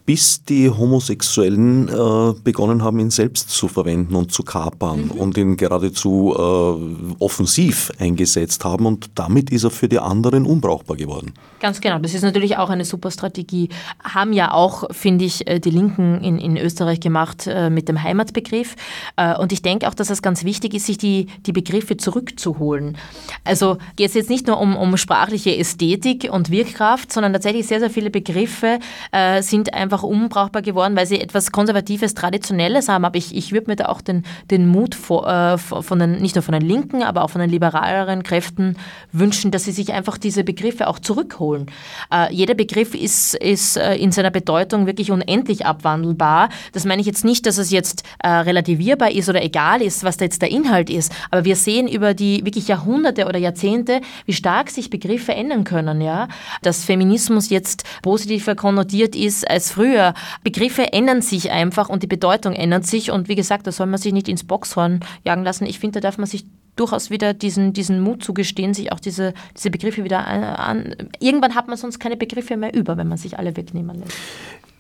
bis 0.05 0.45
die 0.45 0.69
Homosexuellen 0.69 1.89
äh, 1.89 2.35
begonnen 2.45 2.83
haben, 2.83 2.99
ihn 2.99 3.11
selbst 3.11 3.51
zu 3.51 3.69
verwenden 3.69 4.15
und 4.17 4.33
zu 4.33 4.43
kapern 4.43 5.07
mhm. 5.07 5.11
und 5.13 5.39
ihn 5.39 5.57
geradezu 5.57 6.35
äh, 6.37 7.23
offensiv 7.23 7.91
eingesetzt 7.99 8.65
haben 8.65 8.85
und 8.85 9.11
damit 9.15 9.51
ist 9.51 9.65
er 9.65 9.71
für 9.71 9.89
die 9.89 9.99
anderen 9.99 10.45
unbrauchbar 10.45 10.97
geworden. 10.97 11.33
Ganz 11.61 11.81
genau, 11.81 11.99
das 11.99 12.13
ist 12.13 12.23
natürlich 12.23 12.59
auch 12.59 12.69
eine 12.69 12.85
super 12.85 13.11
Strategie. 13.11 13.71
Haben 14.05 14.35
ja 14.35 14.53
auch, 14.53 14.85
finde 14.91 15.25
ich, 15.25 15.47
äh, 15.47 15.59
die 15.59 15.71
Linken 15.71 16.21
in, 16.21 16.39
in 16.39 16.59
Österreich 16.59 17.01
gemacht 17.01 17.47
äh, 17.47 17.71
mit 17.71 17.89
dem 17.89 18.03
Heimatbegriff. 18.03 18.77
Äh, 19.17 19.37
und 19.39 19.53
ich 19.53 19.63
denke 19.63 19.89
auch, 19.89 19.95
dass 19.95 20.11
es 20.11 20.21
ganz 20.21 20.45
wichtig 20.45 20.75
ist, 20.75 20.87
sich 20.87 20.99
die, 20.99 21.29
die 21.47 21.53
Begriffe 21.53 21.97
zurückzuholen. 21.97 22.97
Also 23.45 23.79
geht 23.97 24.09
es 24.09 24.15
jetzt 24.15 24.31
nicht 24.31 24.47
nur 24.47 24.61
um, 24.61 24.77
um 24.77 24.97
sprachliche 24.97 25.57
Ästhetik 25.57 26.29
und 26.31 26.51
Wirkkraft, 26.51 27.13
sondern 27.13 27.33
tatsächlich 27.33 27.67
sehr, 27.67 27.81
sehr 27.81 27.91
viele 27.91 28.11
Begriffe 28.11 28.79
äh, 29.13 29.43
sind 29.43 29.75
einfach 29.75 30.03
unbrauchbar 30.03 30.63
geworden, 30.63 30.97
weil 30.97 31.07
sie 31.07 31.21
etwas 31.21 31.53
Konservatives, 31.53 32.15
Traditionelles 32.15 32.89
haben. 32.89 33.05
Aber 33.05 33.17
ich, 33.17 33.35
ich 33.35 33.53
würde 33.53 33.71
mir 33.71 33.77
da 33.77 33.87
auch 33.87 34.01
den, 34.01 34.25
den 34.51 34.67
Mut 34.67 34.95
vor, 34.95 35.29
äh, 35.29 35.59
von 35.59 35.99
den, 35.99 36.19
nicht 36.21 36.35
nur 36.35 36.43
von 36.43 36.53
den 36.53 36.63
Linken, 36.63 37.03
aber 37.03 37.23
auch 37.23 37.31
von 37.31 37.41
den 37.41 37.51
liberaleren 37.51 38.23
Kräften 38.23 38.77
wünschen, 39.13 39.51
dass 39.51 39.65
sie 39.65 39.73
sich 39.73 39.93
einfach 39.93 40.19
diese 40.19 40.45
Begriffe 40.45 40.89
auch 40.89 40.99
zurückholen. 40.99 41.67
Äh, 42.13 42.33
jeder 42.33 42.55
Begriff 42.55 42.95
ist, 42.95 43.35
ist 43.35 43.77
äh, 43.77 43.97
in 43.97 44.13
seiner 44.13 44.31
Bedeutung 44.31 44.87
wirklich 44.87 45.11
unendlich 45.11 45.67
abwandelbar. 45.67 46.49
Das 46.73 46.85
meine 46.85 47.01
ich 47.01 47.07
jetzt 47.07 47.25
nicht, 47.25 47.47
dass 47.47 47.59
es 47.59 47.71
jetzt 47.71 48.03
äh, 48.19 48.29
relativierbar 48.29 49.11
ist 49.11 49.29
oder 49.29 49.43
egal 49.43 49.83
ist, 49.83 50.05
was 50.05 50.17
da 50.17 50.25
jetzt 50.25 50.43
der 50.43 50.51
Inhalt 50.51 50.91
ist. 50.91 51.13
Aber 51.37 51.45
wir 51.45 51.57
sehen 51.57 51.87
über 51.87 52.15
die 52.15 52.47
wirklich 52.47 52.67
Jahrhunderte 52.69 53.27
oder 53.27 53.39
Jahrzehnte, 53.39 54.01
wie 54.25 54.33
stark 54.33 54.71
sich 54.71 54.89
Begriffe 54.89 55.35
ändern 55.35 55.65
können. 55.65 56.01
Ja? 56.01 56.29
Dass 56.63 56.87
Feminismus 56.87 57.51
jetzt 57.51 57.85
positiver 58.01 58.55
konnotiert 58.55 59.15
ist 59.15 59.49
als 59.51 59.71
früher. 59.71 60.15
Begriffe 60.43 60.95
ändern 60.95 61.21
sich 61.21 61.51
einfach 61.51 61.91
und 61.91 62.03
die 62.03 62.07
Bedeutung 62.07 62.55
ändert 62.55 62.87
sich. 62.87 63.11
Und 63.11 63.29
wie 63.29 63.35
gesagt, 63.35 63.67
da 63.67 63.73
soll 63.73 63.87
man 63.87 64.01
sich 64.01 64.15
nicht 64.15 64.29
ins 64.29 64.45
Boxhorn 64.45 65.01
jagen 65.27 65.45
lassen. 65.45 65.67
Ich 65.67 65.79
finde, 65.79 66.01
da 66.01 66.09
darf 66.09 66.17
man 66.17 66.27
sich 66.27 66.47
durchaus 66.75 67.11
wieder 67.11 67.35
diesen, 67.35 67.75
diesen 67.75 68.01
Mut 68.01 68.25
zugestehen, 68.25 68.73
sich 68.73 68.93
auch 68.93 69.01
diese, 69.01 69.35
diese 69.55 69.71
Begriffe 69.71 70.05
wieder 70.05 70.27
an. 70.27 70.97
Irgendwann 71.21 71.55
hat 71.55 71.69
man 71.69 71.77
sonst 71.77 71.99
keine 71.99 72.17
Begriffe 72.17 72.57
mehr 72.57 72.75
über, 72.75 72.97
wenn 72.97 73.09
man 73.09 73.19
sich 73.19 73.39
alle 73.39 73.55
wegnehmen 73.59 73.99
lässt. 73.99 74.17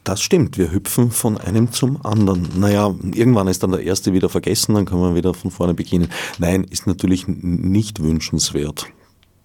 Das 0.07 0.23
stimmt, 0.23 0.57
wir 0.57 0.71
hüpfen 0.71 1.11
von 1.11 1.37
einem 1.37 1.73
zum 1.73 2.07
anderen. 2.07 2.49
Naja, 2.61 2.95
irgendwann 3.13 3.49
ist 3.49 3.65
dann 3.65 3.73
der 3.73 3.83
erste 3.83 4.13
wieder 4.13 4.29
vergessen, 4.29 4.77
dann 4.77 4.85
kann 4.85 5.01
man 5.01 5.17
wieder 5.17 5.35
von 5.35 5.51
vorne 5.51 5.75
beginnen. 5.75 6.13
Nein, 6.39 6.63
ist 6.63 6.87
natürlich 6.87 7.27
nicht 7.27 8.01
wünschenswert. 8.01 8.87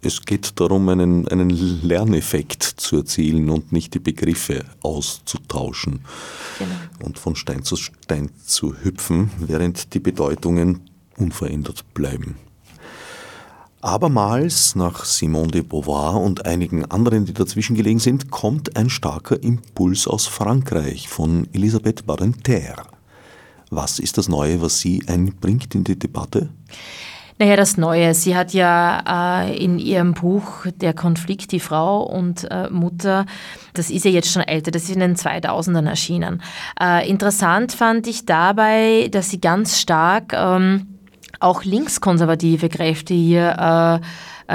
Es 0.03 0.22
geht 0.22 0.59
darum, 0.59 0.88
einen, 0.89 1.28
einen 1.30 1.49
Lerneffekt 1.49 2.62
zu 2.62 2.97
erzielen 2.97 3.49
und 3.49 3.72
nicht 3.72 3.95
die 3.95 3.99
Begriffe 3.99 4.64
auszutauschen 4.84 6.01
genau. 6.59 7.07
und 7.07 7.18
von 7.18 7.36
Stein 7.36 7.64
zu 7.64 7.76
Stein 7.76 8.30
zu 8.45 8.76
hüpfen, 8.84 9.32
während 9.39 9.95
die 9.95 9.99
Bedeutungen 9.99 10.82
unverändert 11.18 11.91
bleiben. 11.95 12.36
Abermals, 13.82 14.76
nach 14.76 15.06
Simone 15.06 15.48
de 15.48 15.62
Beauvoir 15.62 16.22
und 16.22 16.46
einigen 16.46 16.86
anderen, 16.92 17.26
die 17.26 17.34
dazwischen 17.34 17.76
gelegen 17.76 18.00
sind, 18.00 18.30
kommt 18.30 18.78
ein 18.78 18.90
starker 18.90 19.42
Impuls 19.42 20.08
aus 20.08 20.28
Frankreich 20.28 21.10
von 21.10 21.48
Elisabeth 21.52 22.06
Badinter. 22.06 22.76
Was 23.72 23.98
ist 23.98 24.20
das 24.20 24.30
Neue, 24.30 24.62
was 24.62 24.80
sie 24.80 25.04
einbringt 25.08 25.74
in 25.74 25.84
die 25.84 25.98
Debatte? 25.98 26.50
Naja, 27.40 27.56
das 27.56 27.76
Neue. 27.76 28.14
Sie 28.14 28.36
hat 28.36 28.54
ja 28.54 29.46
äh, 29.48 29.58
in 29.58 29.80
ihrem 29.80 30.14
Buch 30.14 30.68
Der 30.76 30.94
Konflikt, 30.94 31.52
die 31.52 31.60
Frau 31.60 32.04
und 32.04 32.46
äh, 32.52 32.70
Mutter, 32.70 33.26
das 33.74 33.90
ist 33.90 34.06
ja 34.06 34.12
jetzt 34.12 34.32
schon 34.32 34.44
älter, 34.44 34.70
das 34.70 34.84
ist 34.84 34.92
in 34.92 35.00
den 35.00 35.16
2000ern 35.16 35.88
erschienen. 35.88 36.44
Äh, 36.80 37.10
interessant 37.10 37.72
fand 37.72 38.06
ich 38.06 38.28
dabei, 38.28 39.08
dass 39.12 39.32
sie 39.32 39.42
ganz 39.42 39.80
stark 39.80 40.34
ähm, 40.34 40.91
auch 41.40 41.64
linkskonservative 41.64 42.70
Kräfte 42.70 43.14
hier 43.14 44.02
äh, 44.02 44.06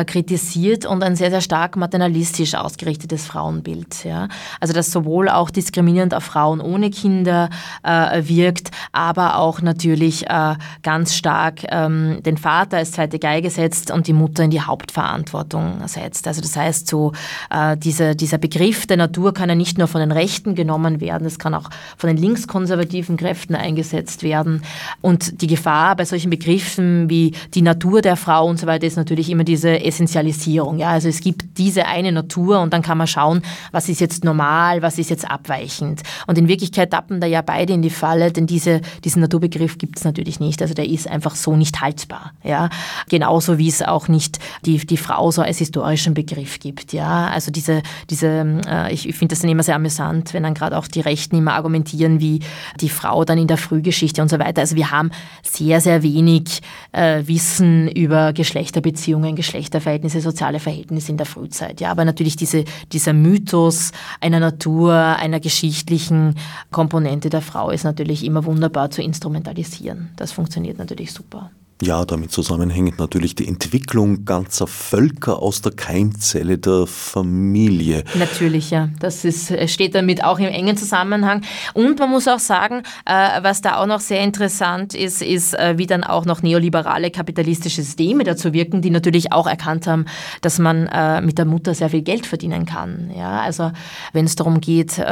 kritisiert 0.07 0.87
und 0.87 1.03
ein 1.03 1.17
sehr, 1.17 1.31
sehr 1.31 1.41
stark 1.41 1.77
maternalistisch 1.77 2.55
ausgerichtetes 2.55 3.27
Frauenbild. 3.27 4.05
Ja? 4.05 4.29
Also 4.61 4.75
das 4.75 4.91
sowohl 4.91 5.29
auch 5.29 5.51
diskriminierend 5.51 6.15
auf 6.15 6.25
Frauen 6.25 6.61
ohne 6.61 6.91
Kinder 6.91 7.51
äh, 7.83 8.23
wirkt, 8.25 8.71
aber 8.93 9.39
auch 9.39 9.61
natürlich 9.61 10.29
äh, 10.29 10.55
ganz 10.83 11.15
stark 11.15 11.61
ähm, 11.71 12.23
den 12.25 12.37
Vater 12.37 12.79
als 12.79 12.93
zweite 12.93 13.19
Geige 13.19 13.51
setzt 13.51 13.91
und 13.91 14.07
die 14.07 14.13
Mutter 14.13 14.45
in 14.45 14.51
die 14.51 14.61
Hauptverantwortung 14.61 15.87
setzt. 15.87 16.27
Also 16.27 16.41
das 16.41 16.57
heißt, 16.57 16.89
so 16.89 17.13
äh, 17.51 17.77
diese, 17.77 18.17
dieser 18.17 18.39
Begriff 18.39 18.87
der 18.87 18.97
Natur 18.97 19.35
kann 19.35 19.49
ja 19.49 19.55
nicht 19.55 19.79
nur 19.79 19.89
von 19.89 20.01
den 20.01 20.13
Rechten 20.13 20.55
genommen 20.55 21.01
werden, 21.01 21.27
es 21.27 21.39
kann 21.39 21.55
auch 21.55 21.71
von 21.97 22.09
den 22.09 22.17
linkskonservativen 22.17 23.17
Kräften 23.17 23.55
eingesetzt 23.55 24.23
werden. 24.23 24.63
Und 25.01 25.41
die 25.43 25.47
Gefahr 25.47 25.97
bei 25.97 26.05
solchen 26.05 26.31
Begriffen 26.31 27.09
wie 27.09 27.33
die 27.55 27.63
Natur 27.63 28.03
der 28.03 28.17
Frau 28.17 28.47
und 28.47 28.59
so 28.59 28.67
weiter 28.67 28.87
ist 28.87 28.97
natürlich 28.97 29.31
immer 29.31 29.45
diese 29.45 29.81
Essentialisierung. 29.87 30.79
Ja? 30.79 30.91
Also 30.91 31.09
es 31.09 31.21
gibt 31.21 31.59
diese 31.59 31.87
eine 31.87 32.13
Natur 32.13 32.61
und 32.61 32.73
dann 32.73 32.83
kann 32.83 32.99
man 32.99 33.07
schauen, 33.07 33.43
was 33.73 33.89
ist 33.89 34.01
jetzt 34.01 34.25
normal, 34.25 34.83
was 34.83 34.99
ist 34.99 35.11
jetzt 35.11 35.29
abweichend. 35.31 36.03
Und 36.27 36.39
in 36.39 36.49
Wirklichkeit 36.49 36.91
tappen 36.91 37.21
da 37.21 37.27
ja 37.27 37.43
beide 37.43 37.73
in 37.73 37.83
die 37.83 37.91
Falle, 37.91 38.33
denn 38.33 38.47
diese, 38.47 38.81
diesen 39.05 39.23
Naturbegriff 39.23 39.79
gibt 39.79 39.99
es 39.99 40.05
natürlich 40.05 40.41
nicht. 40.41 40.61
Also 40.63 40.75
der 40.75 40.87
ist 40.87 41.09
einfach 41.09 41.35
so 41.35 41.57
nicht 41.57 41.81
haltbar. 41.81 42.33
Ja? 42.43 42.69
Genauso 43.09 43.59
wie 43.59 43.69
es 43.69 43.83
auch 43.83 44.09
nicht 44.09 44.39
die, 44.65 44.79
die 44.79 44.97
Frau 44.97 45.31
so 45.31 45.43
als 45.43 45.59
historischen 45.59 46.15
Begriff 46.15 46.59
gibt. 46.59 46.93
Ja? 46.93 47.29
Also 47.29 47.51
diese, 47.51 47.83
diese 48.11 48.63
äh, 48.67 48.93
ich, 48.93 49.09
ich 49.09 49.17
finde 49.17 49.35
das 49.35 49.41
dann 49.41 49.51
immer 49.51 49.63
sehr 49.63 49.77
amüsant, 49.77 50.35
wenn 50.35 50.43
dann 50.43 50.55
gerade 50.55 50.77
auch 50.77 50.87
die 50.87 51.01
Rechten 51.01 51.37
immer 51.37 51.55
argumentieren, 51.55 52.21
wie 52.21 52.41
die 52.81 52.89
Frau 52.89 53.25
dann 53.25 53.39
in 53.39 53.47
der 53.47 53.57
Frühgeschichte 53.57 54.23
und 54.23 54.29
so 54.29 54.39
weiter. 54.39 54.61
Also 54.63 54.77
wir 54.77 54.91
haben 54.91 55.11
sehr, 55.43 55.81
sehr 55.81 56.03
wenig 56.03 56.61
äh, 56.93 57.23
Wissen 57.27 57.89
über 57.89 58.33
Geschlechterbeziehungen, 58.33 59.37
Geschlechter 59.37 59.66
Geschlechterverhältnisse, 59.67 60.21
soziale 60.21 60.61
Verhältnisse 60.61 61.11
in 61.11 61.17
der 61.17 61.27
Frühzeit. 61.27 61.81
Ja, 61.81 61.91
aber 61.91 62.05
natürlich 62.05 62.37
diese, 62.37 62.65
dieser 62.93 63.13
Mythos 63.13 63.93
einer 64.21 64.39
Natur, 64.39 64.95
einer 64.95 65.41
geschichtlichen 65.41 66.37
Komponente 66.71 67.31
der 67.31 67.43
Frau 67.43 67.71
ist 67.71 67.85
natürlich 67.85 68.25
immer 68.25 68.45
wunderbar 68.45 68.91
zu 68.91 69.03
instrumentalisieren. 69.03 70.11
Das 70.17 70.33
funktioniert 70.33 70.79
natürlich 70.79 71.13
super. 71.13 71.51
Ja, 71.83 72.07
damit 72.07 72.33
zusammenhängt 72.33 72.99
natürlich 72.99 73.35
die 73.35 73.47
Entwicklung 73.47 74.25
ganzer 74.25 74.67
Völker 74.67 75.43
aus 75.43 75.61
der 75.61 75.73
Keimzelle 75.73 76.57
der 76.57 76.87
Familie. 76.87 78.03
Natürlich, 78.15 78.71
ja. 78.71 78.89
Das 78.99 79.27
ist, 79.27 79.53
steht 79.69 79.95
damit 79.95 80.25
auch 80.25 80.39
im 80.39 80.47
engen 80.47 80.79
Zusammenhang. 80.79 81.43
Und 81.75 81.99
man 81.99 82.09
muss 82.09 82.29
auch 82.29 82.39
sagen, 82.39 82.83
äh, 83.05 83.43
was 83.43 83.61
da 83.61 83.77
auch 83.77 83.85
noch 83.85 84.01
sehr 84.01 84.23
interessant 84.23 84.95
ist, 84.95 85.21
ist, 85.21 85.53
äh, 85.53 85.75
wie 85.77 85.87
dann 85.87 86.03
auch 86.03 86.25
noch 86.25 86.43
neoliberale 86.43 87.11
kapitalistische 87.11 87.83
Systeme 87.83 88.25
dazu 88.25 88.55
wirken, 88.55 88.81
die 88.81 88.89
natürlich 88.89 89.33
auch 89.33 89.47
erkannt 89.47 89.87
haben, 89.87 90.07
dass 90.41 90.59
man 90.59 90.87
äh, 90.87 91.21
mit 91.21 91.37
der 91.37 91.45
Mutter 91.45 91.75
sehr 91.75 91.91
viel 91.91 92.01
Geld 92.01 92.25
verdienen 92.25 92.65
kann. 92.65 93.11
Ja, 93.15 93.41
also 93.41 93.71
wenn 94.15 94.25
es 94.25 94.35
darum 94.35 94.63
geht, 94.63 95.03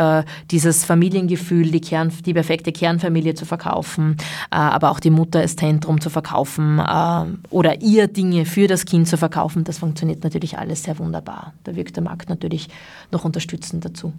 dieses 0.50 0.84
Familiengefühl, 0.84 1.70
die, 1.70 1.80
Kern, 1.80 2.10
die 2.24 2.32
perfekte 2.32 2.72
Kernfamilie 2.72 3.34
zu 3.34 3.44
verkaufen, 3.44 4.16
aber 4.50 4.90
auch 4.90 5.00
die 5.00 5.10
Mutter 5.10 5.40
als 5.40 5.56
Zentrum 5.56 6.00
zu 6.00 6.10
verkaufen, 6.10 6.53
verkaufen 6.54 6.78
äh, 6.78 7.46
oder 7.50 7.82
ihr 7.82 8.08
Dinge 8.08 8.46
für 8.46 8.66
das 8.66 8.84
Kind 8.84 9.08
zu 9.08 9.16
verkaufen, 9.16 9.64
das 9.64 9.78
funktioniert 9.78 10.24
natürlich 10.24 10.58
alles 10.58 10.84
sehr 10.84 10.98
wunderbar. 10.98 11.54
Da 11.64 11.74
wirkt 11.76 11.96
der 11.96 12.02
Markt 12.02 12.28
natürlich 12.28 12.68
noch 13.10 13.24
unterstützend 13.24 13.84
dazu. 13.84 14.12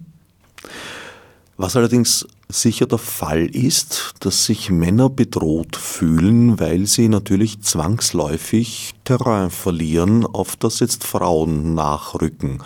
Was 1.58 1.78
allerdings 1.78 2.28
sicher 2.50 2.86
der 2.86 2.98
Fall 2.98 3.46
ist, 3.46 4.14
dass 4.20 4.46
sich 4.46 4.70
Männer 4.70 5.10
bedroht 5.10 5.78
fühlen, 5.78 6.60
weil 6.60 6.86
sie 6.86 7.08
natürlich 7.08 7.62
zwangsläufig 7.62 8.94
Terrain 9.06 9.50
verlieren, 9.50 10.26
auf 10.26 10.58
das 10.58 10.82
jetzt 10.82 11.06
Frauen 11.06 11.74
nachrücken. 11.74 12.62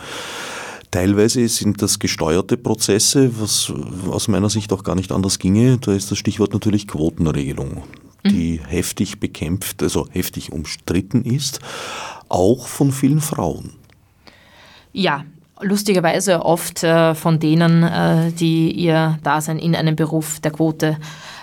Teilweise 0.90 1.48
sind 1.48 1.84
das 1.84 2.00
gesteuerte 2.00 2.58
Prozesse, 2.58 3.40
was 3.40 3.72
aus 4.10 4.28
meiner 4.28 4.50
Sicht 4.50 4.74
auch 4.74 4.84
gar 4.84 4.96
nicht 4.96 5.12
anders 5.12 5.38
ginge. 5.38 5.78
Da 5.78 5.94
ist 5.94 6.10
das 6.10 6.18
Stichwort 6.18 6.54
natürlich 6.54 6.88
Quotenregelung 6.88 7.84
die 8.30 8.60
mhm. 8.60 8.66
heftig 8.66 9.20
bekämpft, 9.20 9.84
also 9.84 10.08
heftig 10.12 10.52
umstritten 10.52 11.24
ist, 11.24 11.60
auch 12.30 12.68
von 12.68 12.92
vielen 12.92 13.22
Frauen. 13.22 13.74
Ja, 14.92 15.26
lustigerweise 15.62 16.46
oft 16.46 16.84
äh, 16.84 17.16
von 17.16 17.40
denen, 17.40 17.84
äh, 17.84 18.32
die 18.32 18.72
ihr 18.72 19.20
Dasein 19.24 19.60
in 19.60 19.76
einem 19.76 19.96
Beruf 19.96 20.40
der 20.40 20.52
Quote 20.52 20.98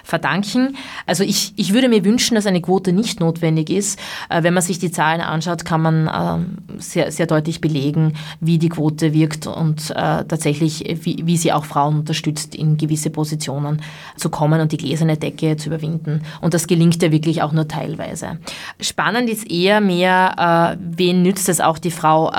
verdanken. 0.07 0.76
Also 1.04 1.24
ich, 1.24 1.52
ich 1.57 1.74
würde 1.74 1.88
mir 1.88 2.04
wünschen, 2.04 2.36
dass 2.36 2.46
eine 2.46 2.61
Quote 2.61 2.92
nicht 2.92 3.18
notwendig 3.18 3.70
ist. 3.70 3.98
Äh, 4.30 4.44
wenn 4.44 4.54
man 4.54 4.62
sich 4.62 4.78
die 4.78 4.92
Zahlen 4.92 5.20
anschaut, 5.20 5.64
kann 5.64 5.82
man 5.82 6.07
äh, 6.07 6.80
sehr, 6.80 7.11
sehr 7.11 7.26
deutlich 7.26 7.61
belegen, 7.61 8.14
wie 8.40 8.59
die 8.59 8.68
Quote 8.68 9.12
wirkt 9.12 9.48
und 9.48 9.90
äh, 9.90 10.24
tatsächlich, 10.24 10.84
wie, 11.02 11.22
wie 11.24 11.36
sie 11.36 11.52
auch 11.52 11.64
Frauen 11.64 11.98
unterstützt, 11.98 12.54
in 12.54 12.76
gewisse 12.76 13.11
Positionen 13.11 13.82
zu 14.16 14.30
kommen 14.30 14.61
und 14.61 14.70
die 14.70 14.76
gläserne 14.76 15.16
Decke 15.16 15.57
zu 15.57 15.70
überwinden. 15.70 16.22
Und 16.40 16.54
das 16.54 16.68
gelingt 16.68 17.02
ja 17.02 17.11
wirklich 17.11 17.42
auch 17.42 17.52
nur 17.52 17.66
teilweise. 17.66 18.38
Spannend 18.80 19.28
ist 19.28 19.50
eher 19.50 19.80
mehr, 19.80 20.76
äh, 20.78 20.78
wen 20.80 21.22
nützt 21.22 21.48
es 21.48 21.61
auch 21.61 21.78
die 21.78 21.90
Frau 21.90 22.30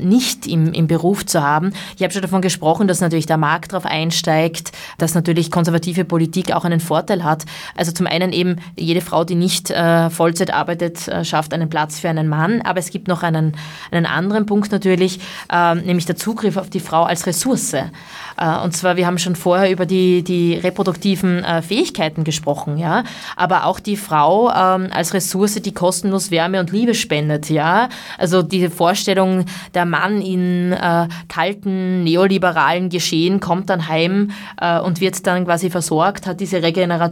nicht 0.00 0.46
im, 0.46 0.72
im 0.72 0.86
Beruf 0.86 1.26
zu 1.26 1.42
haben. 1.42 1.72
Ich 1.96 2.02
habe 2.02 2.12
schon 2.12 2.22
davon 2.22 2.42
gesprochen, 2.42 2.86
dass 2.86 3.00
natürlich 3.00 3.26
der 3.26 3.36
Markt 3.36 3.72
darauf 3.72 3.86
einsteigt, 3.86 4.72
dass 4.98 5.14
natürlich 5.14 5.50
konservative 5.50 6.04
Politik 6.04 6.52
auch 6.52 6.64
einen 6.64 6.80
Vorteil 6.80 7.15
hat. 7.24 7.44
Also 7.76 7.92
zum 7.92 8.06
einen 8.06 8.32
eben 8.32 8.56
jede 8.76 9.00
Frau, 9.00 9.24
die 9.24 9.34
nicht 9.34 9.70
äh, 9.70 10.10
Vollzeit 10.10 10.52
arbeitet, 10.52 11.08
äh, 11.08 11.24
schafft 11.24 11.52
einen 11.52 11.68
Platz 11.68 12.00
für 12.00 12.08
einen 12.08 12.28
Mann. 12.28 12.62
Aber 12.62 12.78
es 12.78 12.90
gibt 12.90 13.08
noch 13.08 13.22
einen, 13.22 13.56
einen 13.90 14.06
anderen 14.06 14.46
Punkt 14.46 14.72
natürlich, 14.72 15.20
äh, 15.52 15.74
nämlich 15.74 16.06
der 16.06 16.16
Zugriff 16.16 16.56
auf 16.56 16.70
die 16.70 16.80
Frau 16.80 17.04
als 17.04 17.26
Ressource. 17.26 17.74
Äh, 17.74 18.58
und 18.62 18.76
zwar, 18.76 18.96
wir 18.96 19.06
haben 19.06 19.18
schon 19.18 19.36
vorher 19.36 19.70
über 19.70 19.86
die, 19.86 20.22
die 20.22 20.54
reproduktiven 20.54 21.44
äh, 21.44 21.62
Fähigkeiten 21.62 22.24
gesprochen, 22.24 22.78
ja. 22.78 23.04
Aber 23.36 23.66
auch 23.66 23.80
die 23.80 23.96
Frau 23.96 24.50
ähm, 24.50 24.88
als 24.92 25.14
Ressource, 25.14 25.54
die 25.54 25.72
kostenlos 25.72 26.30
Wärme 26.30 26.60
und 26.60 26.72
Liebe 26.72 26.94
spendet, 26.94 27.50
ja. 27.50 27.88
Also 28.18 28.42
diese 28.42 28.70
Vorstellung, 28.70 29.44
der 29.74 29.84
Mann 29.84 30.20
in 30.20 30.72
äh, 30.72 31.08
kalten, 31.28 32.04
neoliberalen 32.04 32.88
Geschehen 32.88 33.40
kommt 33.40 33.70
dann 33.70 33.88
heim 33.88 34.30
und 34.84 35.00
wird 35.00 35.26
dann 35.26 35.44
quasi 35.44 35.70
versorgt, 35.70 36.26
hat 36.26 36.40
diese 36.40 36.62
Regeneration 36.62 37.05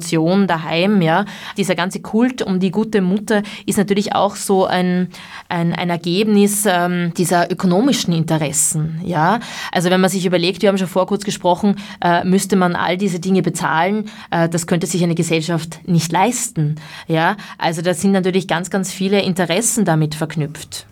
daheim, 0.47 1.03
ja. 1.03 1.25
Dieser 1.57 1.75
ganze 1.75 2.01
Kult 2.01 2.43
um 2.43 2.61
die 2.61 2.71
gute 2.71 3.01
Mutter 3.01 3.43
ist 3.67 3.79
natürlich 3.79 4.15
auch 4.15 4.37
so 4.37 4.67
ein, 4.67 5.09
ein, 5.49 5.73
ein 5.73 5.91
Ergebnis 5.91 6.65
ähm, 6.67 7.13
dieser 7.17 7.51
ökonomischen 7.51 8.13
Interessen, 8.13 9.01
ja. 9.05 9.41
Also 9.73 9.91
wenn 9.91 10.01
man 10.01 10.11
sich 10.11 10.27
überlegt, 10.27 10.63
wir 10.63 10.69
haben 10.69 10.79
schon 10.79 10.89
vor 10.89 11.07
kurz 11.07 11.25
gesprochen, 11.25 11.77
äh, 12.03 12.25
müsste 12.25 12.57
man 12.57 12.77
all 12.77 12.97
diese 12.97 13.21
Dinge 13.21 13.43
bezahlen, 13.43 14.11
äh, 14.31 14.49
das 14.49 14.67
könnte 14.67 14.87
sich 14.87 15.03
eine 15.03 15.15
Gesellschaft 15.15 15.81
nicht 15.87 16.13
leisten, 16.13 16.77
ja. 17.09 17.37
Also 17.59 17.83
da 17.83 17.95
sind 17.95 18.13
natürlich 18.13 18.49
ganz, 18.49 18.71
ganz 18.71 18.93
viele 18.93 19.23
Interessen 19.23 19.85
damit 19.85 20.15
verknüpft. 20.15 20.87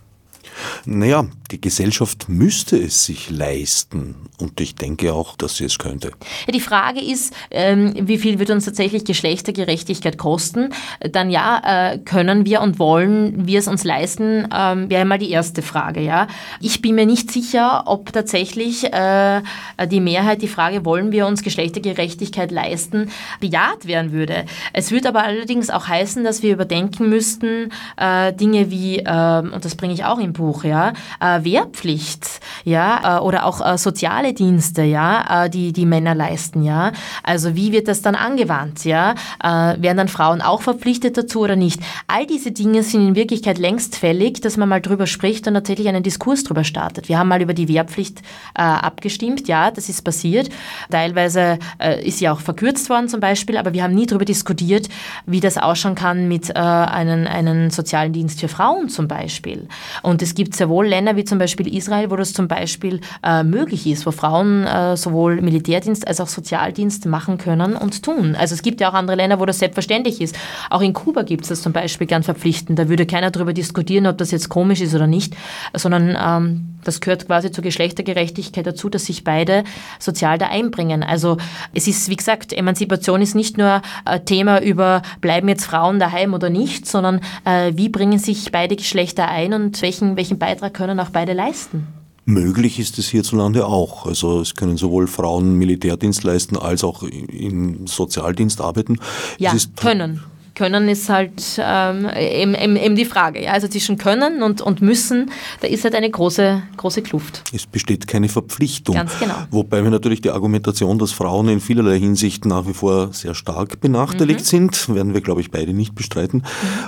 Naja, 0.85 1.25
die 1.51 1.61
Gesellschaft 1.61 2.29
müsste 2.29 2.77
es 2.77 3.05
sich 3.05 3.29
leisten 3.29 4.15
und 4.39 4.59
ich 4.59 4.75
denke 4.75 5.13
auch, 5.13 5.35
dass 5.35 5.57
sie 5.57 5.65
es 5.65 5.77
könnte. 5.77 6.11
Ja, 6.47 6.53
die 6.53 6.59
Frage 6.59 6.99
ist, 6.99 7.33
ähm, 7.51 7.93
wie 7.95 8.17
viel 8.17 8.39
wird 8.39 8.49
uns 8.49 8.65
tatsächlich 8.65 9.05
Geschlechtergerechtigkeit 9.05 10.17
kosten? 10.17 10.69
Dann 10.99 11.29
ja, 11.29 11.93
äh, 11.93 11.99
können 11.99 12.45
wir 12.45 12.61
und 12.61 12.79
wollen 12.79 13.45
wir 13.47 13.59
es 13.59 13.67
uns 13.67 13.83
leisten, 13.83 14.47
ähm, 14.53 14.89
wäre 14.89 15.05
mal 15.05 15.19
die 15.19 15.29
erste 15.29 15.61
Frage. 15.61 16.01
Ja? 16.01 16.27
Ich 16.59 16.81
bin 16.81 16.95
mir 16.95 17.05
nicht 17.05 17.31
sicher, 17.31 17.83
ob 17.85 18.11
tatsächlich 18.11 18.83
äh, 18.91 19.41
die 19.87 19.99
Mehrheit 19.99 20.41
die 20.41 20.47
Frage, 20.47 20.85
wollen 20.85 21.11
wir 21.11 21.27
uns 21.27 21.43
Geschlechtergerechtigkeit 21.43 22.51
leisten, 22.51 23.09
bejaht 23.39 23.85
werden 23.85 24.11
würde. 24.11 24.45
Es 24.73 24.91
würde 24.91 25.09
aber 25.09 25.23
allerdings 25.23 25.69
auch 25.69 25.87
heißen, 25.87 26.23
dass 26.23 26.41
wir 26.41 26.53
überdenken 26.53 27.09
müssten, 27.09 27.71
äh, 27.97 28.33
Dinge 28.33 28.71
wie, 28.71 29.03
ähm, 29.05 29.53
und 29.53 29.65
das 29.65 29.75
bringe 29.75 29.93
ich 29.93 30.05
auch 30.05 30.19
im 30.19 30.33
Buch, 30.43 30.63
ja, 30.63 30.93
Wehrpflicht, 31.19 32.41
ja, 32.65 33.21
oder 33.21 33.45
auch 33.45 33.77
soziale 33.77 34.33
Dienste, 34.33 34.83
ja, 34.83 35.45
äh, 35.45 35.49
die 35.49 35.71
die 35.71 35.85
Männer 35.85 36.15
leisten, 36.15 36.63
ja. 36.63 36.91
Also 37.23 37.55
wie 37.55 37.71
wird 37.71 37.87
das 37.87 38.01
dann 38.01 38.15
angewandt, 38.15 38.83
ja? 38.83 39.15
Äh, 39.41 39.81
werden 39.81 39.97
dann 39.97 40.07
Frauen 40.07 40.41
auch 40.41 40.61
verpflichtet 40.61 41.17
dazu 41.17 41.41
oder 41.41 41.55
nicht? 41.55 41.79
All 42.07 42.25
diese 42.25 42.51
Dinge 42.51 42.83
sind 42.83 43.07
in 43.07 43.15
Wirklichkeit 43.15 43.57
längst 43.57 43.95
fällig, 43.95 44.41
dass 44.41 44.57
man 44.57 44.67
mal 44.69 44.81
drüber 44.81 45.07
spricht 45.07 45.47
und 45.47 45.53
tatsächlich 45.53 45.87
einen 45.87 46.03
Diskurs 46.03 46.43
drüber 46.43 46.63
startet. 46.63 47.07
Wir 47.07 47.17
haben 47.17 47.29
mal 47.29 47.41
über 47.41 47.53
die 47.53 47.67
Wehrpflicht 47.67 48.19
äh, 48.55 48.61
abgestimmt, 48.61 49.47
ja, 49.47 49.71
das 49.71 49.89
ist 49.89 50.01
passiert. 50.03 50.49
Teilweise 50.89 51.59
äh, 51.79 52.05
ist 52.05 52.19
sie 52.19 52.29
auch 52.29 52.39
verkürzt 52.39 52.89
worden 52.89 53.07
zum 53.07 53.19
Beispiel, 53.19 53.57
aber 53.57 53.73
wir 53.73 53.83
haben 53.83 53.95
nie 53.95 54.05
darüber 54.05 54.25
diskutiert, 54.25 54.89
wie 55.25 55.39
das 55.39 55.57
ausschauen 55.57 55.95
kann 55.95 56.27
mit 56.27 56.49
äh, 56.49 56.53
einem, 56.53 57.27
einen 57.27 57.69
sozialen 57.69 58.13
Dienst 58.13 58.39
für 58.39 58.47
Frauen 58.47 58.89
zum 58.89 59.07
Beispiel. 59.07 59.67
Und 60.01 60.21
es 60.21 60.32
gibt 60.35 60.55
sehr 60.55 60.69
wohl 60.69 60.87
Länder 60.87 61.15
wie 61.15 61.23
zum 61.23 61.39
Beispiel 61.39 61.73
Israel, 61.75 62.09
wo 62.11 62.15
das 62.15 62.33
zum 62.33 62.47
Beispiel 62.47 62.99
äh, 63.23 63.43
möglich 63.43 63.87
ist, 63.87 64.05
wo 64.05 64.11
Frauen 64.11 64.65
äh, 64.65 64.97
sowohl 64.97 65.41
Militärdienst 65.41 66.07
als 66.07 66.19
auch 66.19 66.27
Sozialdienst 66.27 67.05
machen 67.05 67.37
können 67.37 67.75
und 67.75 68.03
tun. 68.03 68.35
Also 68.35 68.55
es 68.55 68.61
gibt 68.61 68.81
ja 68.81 68.89
auch 68.89 68.93
andere 68.93 69.17
Länder, 69.17 69.39
wo 69.39 69.45
das 69.45 69.59
selbstverständlich 69.59 70.21
ist. 70.21 70.35
Auch 70.69 70.81
in 70.81 70.93
Kuba 70.93 71.23
gibt 71.23 71.43
es 71.43 71.49
das 71.49 71.61
zum 71.61 71.73
Beispiel 71.73 72.07
ganz 72.07 72.25
verpflichtend. 72.25 72.79
Da 72.79 72.89
würde 72.89 73.05
keiner 73.05 73.31
darüber 73.31 73.53
diskutieren, 73.53 74.07
ob 74.07 74.17
das 74.17 74.31
jetzt 74.31 74.49
komisch 74.49 74.81
ist 74.81 74.95
oder 74.95 75.07
nicht, 75.07 75.35
sondern 75.73 76.17
ähm, 76.19 76.72
das 76.83 77.01
gehört 77.01 77.27
quasi 77.27 77.51
zur 77.51 77.63
Geschlechtergerechtigkeit 77.63 78.65
dazu, 78.65 78.89
dass 78.89 79.05
sich 79.05 79.23
beide 79.23 79.63
sozial 79.99 80.37
da 80.37 80.47
einbringen. 80.47 81.03
Also 81.03 81.37
es 81.73 81.87
ist, 81.87 82.09
wie 82.09 82.15
gesagt, 82.15 82.53
Emanzipation 82.53 83.21
ist 83.21 83.35
nicht 83.35 83.57
nur 83.57 83.81
ein 84.05 84.25
Thema 84.25 84.61
über, 84.61 85.01
bleiben 85.21 85.47
jetzt 85.47 85.65
Frauen 85.65 85.99
daheim 85.99 86.33
oder 86.33 86.49
nicht, 86.49 86.87
sondern 86.87 87.21
äh, 87.45 87.73
wie 87.75 87.89
bringen 87.89 88.19
sich 88.19 88.51
beide 88.51 88.75
Geschlechter 88.75 89.27
ein 89.27 89.53
und 89.53 89.81
welchen, 89.81 90.15
welchen 90.17 90.39
Beitrag 90.39 90.73
können 90.73 90.99
auch 90.99 91.09
beide 91.09 91.33
leisten. 91.33 91.87
Möglich 92.25 92.79
ist 92.79 92.97
es 92.99 93.09
hierzulande 93.09 93.65
auch. 93.65 94.05
Also 94.05 94.39
es 94.39 94.55
können 94.55 94.77
sowohl 94.77 95.07
Frauen 95.07 95.55
Militärdienst 95.55 96.23
leisten 96.23 96.57
als 96.57 96.83
auch 96.83 97.03
im 97.03 97.85
Sozialdienst 97.85 98.61
arbeiten. 98.61 98.97
Ja, 99.39 99.53
können. 99.75 100.23
Können 100.55 100.87
ist 100.87 101.09
halt 101.09 101.31
ähm, 101.57 102.07
eben, 102.15 102.53
eben, 102.53 102.75
eben, 102.75 102.95
die 102.95 103.05
Frage. 103.05 103.43
Ja? 103.43 103.53
Also 103.53 103.67
zwischen 103.67 103.97
können 103.97 104.43
und, 104.43 104.61
und 104.61 104.81
müssen, 104.81 105.31
da 105.61 105.67
ist 105.67 105.83
halt 105.83 105.95
eine 105.95 106.09
große, 106.09 106.61
große 106.77 107.01
Kluft. 107.01 107.43
Es 107.53 107.65
besteht 107.65 108.07
keine 108.07 108.29
Verpflichtung. 108.29 108.95
Ganz 108.95 109.17
genau. 109.19 109.33
Wobei 109.49 109.83
wir 109.83 109.89
natürlich 109.89 110.21
die 110.21 110.29
Argumentation, 110.29 110.99
dass 110.99 111.11
Frauen 111.11 111.49
in 111.49 111.59
vielerlei 111.59 111.97
Hinsicht 111.97 112.45
nach 112.45 112.67
wie 112.67 112.73
vor 112.73 113.13
sehr 113.13 113.33
stark 113.33 113.81
benachteiligt 113.81 114.41
mhm. 114.41 114.45
sind, 114.45 114.95
werden 114.95 115.13
wir, 115.15 115.21
glaube 115.21 115.41
ich, 115.41 115.49
beide 115.49 115.73
nicht 115.73 115.95
bestreiten, 115.95 116.43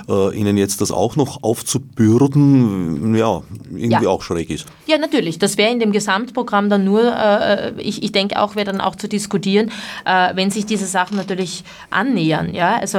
mhm. 0.06 0.14
äh, 0.14 0.36
ihnen 0.36 0.56
jetzt 0.56 0.80
das 0.80 0.92
auch 0.92 1.16
noch 1.16 1.42
aufzubürden, 1.42 3.16
ja, 3.16 3.42
irgendwie 3.70 4.04
ja. 4.04 4.08
auch 4.08 4.22
schräg 4.22 4.50
ist. 4.50 4.66
Ja, 4.86 4.98
natürlich. 4.98 5.38
Das 5.40 5.58
wäre 5.58 5.72
in 5.72 5.80
dem 5.80 5.90
Gesamtprogramm 5.90 6.70
dann 6.70 6.84
nur, 6.84 7.02
äh, 7.16 7.72
ich, 7.80 8.02
ich 8.02 8.12
denke 8.12 8.40
auch, 8.40 8.54
wäre 8.54 8.66
dann 8.66 8.80
auch 8.80 8.94
zu 8.94 9.08
diskutieren, 9.08 9.72
äh, 10.04 10.36
wenn 10.36 10.50
sich 10.50 10.66
diese 10.66 10.86
Sachen 10.86 11.16
natürlich 11.16 11.64
annähern. 11.90 12.54
Ja? 12.54 12.76
Also 12.78 12.98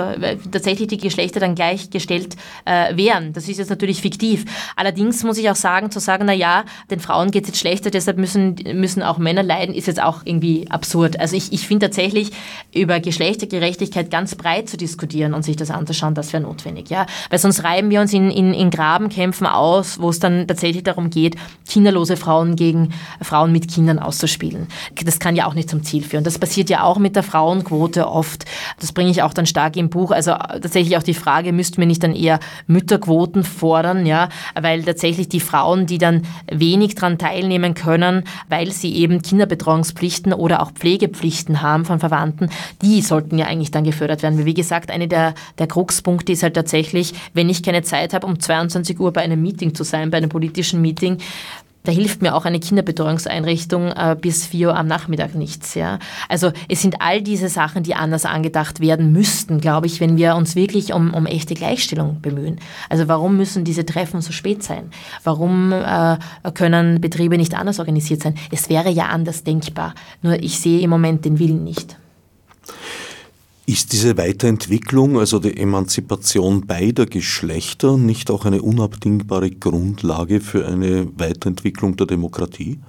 tatsächlich 0.57 0.87
die 0.87 0.97
Geschlechter 0.97 1.39
dann 1.39 1.55
gleichgestellt 1.55 2.35
äh, 2.65 2.97
wären. 2.97 3.33
Das 3.33 3.47
ist 3.47 3.59
jetzt 3.59 3.69
natürlich 3.69 4.01
fiktiv. 4.01 4.45
Allerdings 4.75 5.23
muss 5.23 5.37
ich 5.37 5.49
auch 5.49 5.55
sagen, 5.55 5.91
zu 5.91 5.99
sagen, 5.99 6.25
na 6.25 6.33
ja, 6.33 6.65
den 6.89 6.99
Frauen 6.99 7.31
geht 7.31 7.43
es 7.43 7.49
jetzt 7.49 7.59
schlechter, 7.59 7.91
deshalb 7.91 8.17
müssen, 8.17 8.55
müssen 8.73 9.03
auch 9.03 9.17
Männer 9.17 9.43
leiden, 9.43 9.75
ist 9.75 9.87
jetzt 9.87 10.01
auch 10.01 10.21
irgendwie 10.25 10.69
absurd. 10.69 11.19
Also 11.19 11.35
ich, 11.35 11.53
ich 11.53 11.67
finde 11.67 11.87
tatsächlich, 11.87 12.31
über 12.73 12.99
Geschlechtergerechtigkeit 12.99 14.09
ganz 14.09 14.35
breit 14.35 14.69
zu 14.69 14.77
diskutieren 14.77 15.33
und 15.33 15.43
sich 15.43 15.55
das 15.55 15.71
anzuschauen, 15.71 16.15
das 16.15 16.33
wäre 16.33 16.43
notwendig. 16.43 16.89
Ja? 16.89 17.05
Weil 17.29 17.39
sonst 17.39 17.63
reiben 17.63 17.89
wir 17.89 18.01
uns 18.01 18.13
in, 18.13 18.31
in, 18.31 18.53
in 18.53 18.71
Grabenkämpfen 18.71 19.47
aus, 19.47 19.99
wo 19.99 20.09
es 20.09 20.19
dann 20.19 20.47
tatsächlich 20.47 20.83
darum 20.83 21.09
geht, 21.09 21.35
kinderlose 21.69 22.17
Frauen 22.17 22.55
gegen 22.55 22.93
Frauen 23.21 23.51
mit 23.51 23.71
Kindern 23.71 23.99
auszuspielen. 23.99 24.67
Das 25.05 25.19
kann 25.19 25.35
ja 25.35 25.45
auch 25.45 25.53
nicht 25.53 25.69
zum 25.69 25.83
Ziel 25.83 26.03
führen. 26.03 26.23
Das 26.23 26.39
passiert 26.39 26.69
ja 26.69 26.83
auch 26.83 26.97
mit 26.97 27.15
der 27.15 27.23
Frauenquote 27.23 28.07
oft. 28.07 28.45
Das 28.79 28.91
bringe 28.91 29.11
ich 29.11 29.21
auch 29.21 29.33
dann 29.33 29.45
stark 29.45 29.75
im 29.75 29.89
Buch. 29.89 30.11
Also 30.11 30.31
tatsächlich 30.47 30.97
auch 30.97 31.03
die 31.03 31.13
Frage, 31.13 31.53
müssten 31.53 31.77
wir 31.77 31.85
nicht 31.85 32.03
dann 32.03 32.15
eher 32.15 32.39
Mütterquoten 32.67 33.43
fordern, 33.43 34.05
ja, 34.05 34.29
weil 34.59 34.83
tatsächlich 34.83 35.29
die 35.29 35.39
Frauen, 35.39 35.85
die 35.85 35.97
dann 35.97 36.23
wenig 36.51 36.95
daran 36.95 37.17
teilnehmen 37.17 37.73
können, 37.73 38.23
weil 38.49 38.71
sie 38.71 38.95
eben 38.95 39.21
Kinderbetreuungspflichten 39.21 40.33
oder 40.33 40.61
auch 40.61 40.71
Pflegepflichten 40.71 41.61
haben 41.61 41.85
von 41.85 41.99
Verwandten, 41.99 42.49
die 42.81 43.01
sollten 43.01 43.37
ja 43.37 43.47
eigentlich 43.47 43.71
dann 43.71 43.83
gefördert 43.83 44.23
werden. 44.23 44.45
Wie 44.45 44.53
gesagt, 44.53 44.91
eine 44.91 45.07
der, 45.07 45.33
der 45.59 45.67
Kruxpunkte 45.67 46.31
ist 46.31 46.43
halt 46.43 46.53
tatsächlich, 46.53 47.13
wenn 47.33 47.49
ich 47.49 47.63
keine 47.63 47.83
Zeit 47.83 48.13
habe, 48.13 48.25
um 48.25 48.39
22 48.39 48.99
Uhr 48.99 49.11
bei 49.13 49.21
einem 49.21 49.41
Meeting 49.41 49.75
zu 49.75 49.83
sein, 49.83 50.09
bei 50.09 50.17
einem 50.17 50.29
politischen 50.29 50.81
Meeting, 50.81 51.17
da 51.88 51.93
hilft 51.93 52.21
mir 52.21 52.35
auch 52.35 52.43
eine 52.43 52.59
Kinderbetreuungseinrichtung 52.59 53.93
äh, 53.93 54.17
bis 54.19 54.45
4 54.45 54.67
Uhr 54.67 54.75
am 54.75 54.88
Nachmittag 54.88 55.35
nichts. 55.35 55.73
Ja? 55.73 55.99
Also 56.27 56.51
es 56.67 56.81
sind 56.81 57.01
all 57.01 57.21
diese 57.21 57.47
Sachen, 57.47 57.83
die 57.83 57.95
anders 57.95 58.25
angedacht 58.25 58.81
werden 58.81 59.13
müssten, 59.13 59.61
glaube 59.61 59.88
ich, 59.88 60.01
wenn 60.01 60.17
wir 60.17 60.35
uns 60.35 60.57
wirklich 60.57 60.91
um, 60.91 61.13
um 61.13 61.25
echte 61.25 61.53
Gleichstellung 61.53 62.19
bemühen. 62.21 62.59
Also 62.89 63.07
warum 63.07 63.38
müssen 63.38 63.63
diese 63.63 63.85
Treffen 63.85 64.19
so 64.19 64.33
spät 64.33 64.63
sein? 64.63 64.91
Warum 65.23 65.71
äh, 65.71 66.17
können 66.53 66.99
Betriebe 66.99 67.38
nicht 67.38 67.55
anders 67.57 67.79
organisiert 67.79 68.21
sein? 68.21 68.35
Es 68.51 68.69
wäre 68.69 68.89
ja 68.89 69.05
anders 69.05 69.45
denkbar. 69.45 69.95
Nur 70.21 70.43
ich 70.43 70.59
sehe 70.59 70.81
im 70.81 70.89
Moment 70.89 71.23
den 71.23 71.39
Willen 71.39 71.63
nicht. 71.63 71.95
Ist 73.70 73.91
diese 73.91 74.18
Weiterentwicklung, 74.18 75.20
also 75.20 75.39
die 75.39 75.57
Emanzipation 75.57 76.65
beider 76.65 77.05
Geschlechter, 77.05 77.97
nicht 77.97 78.32
auch 78.32 78.45
eine 78.45 78.61
unabdingbare 78.61 79.51
Grundlage 79.51 80.39
für 80.39 80.65
eine 80.65 81.09
Weiterentwicklung 81.20 81.97
der 81.97 82.07
Demokratie? 82.07 82.80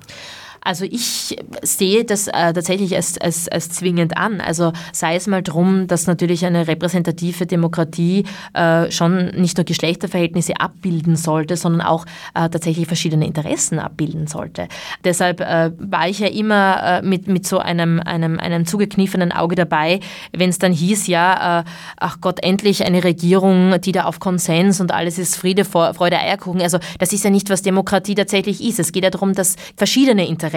Also 0.63 0.85
ich 0.85 1.37
sehe 1.63 2.05
das 2.05 2.29
äh, 2.29 2.53
tatsächlich 2.53 2.95
als, 2.97 3.19
als, 3.19 3.49
als 3.49 3.71
zwingend 3.71 4.17
an. 4.17 4.41
Also 4.41 4.73
sei 4.93 5.17
es 5.17 5.27
mal 5.27 5.43
drum, 5.43 5.87
dass 5.87 6.07
natürlich 6.07 6.45
eine 6.45 6.69
repräsentative 6.69 7.47
Demokratie 7.47 8.25
äh, 8.55 8.91
schon 8.91 9.29
nicht 9.37 9.57
nur 9.57 9.65
Geschlechterverhältnisse 9.65 10.61
abbilden 10.61 11.17
sollte, 11.17 11.57
sondern 11.57 11.83
auch 11.83 12.05
äh, 12.35 12.49
tatsächlich 12.49 12.87
verschiedene 12.87 13.27
Interessen 13.27 13.79
abbilden 13.79 14.27
sollte. 14.27 14.69
Deshalb 15.05 15.41
äh, 15.41 15.71
war 15.79 16.09
ich 16.09 16.19
ja 16.19 16.29
immer 16.29 16.83
äh, 16.83 17.03
mit, 17.03 17.29
mit 17.29 17.47
so 17.47 17.59
einem, 17.59 18.01
einem, 18.01 18.39
einem 18.39 18.67
zugekniffenen 18.67 19.33
Auge 19.33 19.55
dabei, 19.55 20.01
wenn 20.37 20.51
es 20.51 20.59
dann 20.59 20.73
hieß, 20.73 21.07
ja, 21.07 21.61
äh, 21.61 21.65
ach 21.99 22.21
Gott, 22.21 22.43
endlich 22.43 22.85
eine 22.85 23.05
Regierung, 23.05 23.81
die 23.81 23.93
da 23.93 24.05
auf 24.05 24.21
Konsens 24.21 24.81
und 24.81 24.93
alles 24.93 25.19
ist 25.19 25.37
Friede, 25.37 25.65
Freude, 25.65 26.19
Eierkuchen. 26.19 26.61
Also 26.61 26.79
das 26.99 27.13
ist 27.13 27.25
ja 27.25 27.31
nicht, 27.31 27.49
was 27.51 27.63
Demokratie 27.63 28.15
tatsächlich 28.15 28.63
ist. 28.63 28.79
Es 28.79 28.93
geht 28.93 29.05
ja 29.05 29.11
darum, 29.11 29.35
dass 29.35 29.57
verschiedene 29.77 30.27
Interessen 30.27 30.48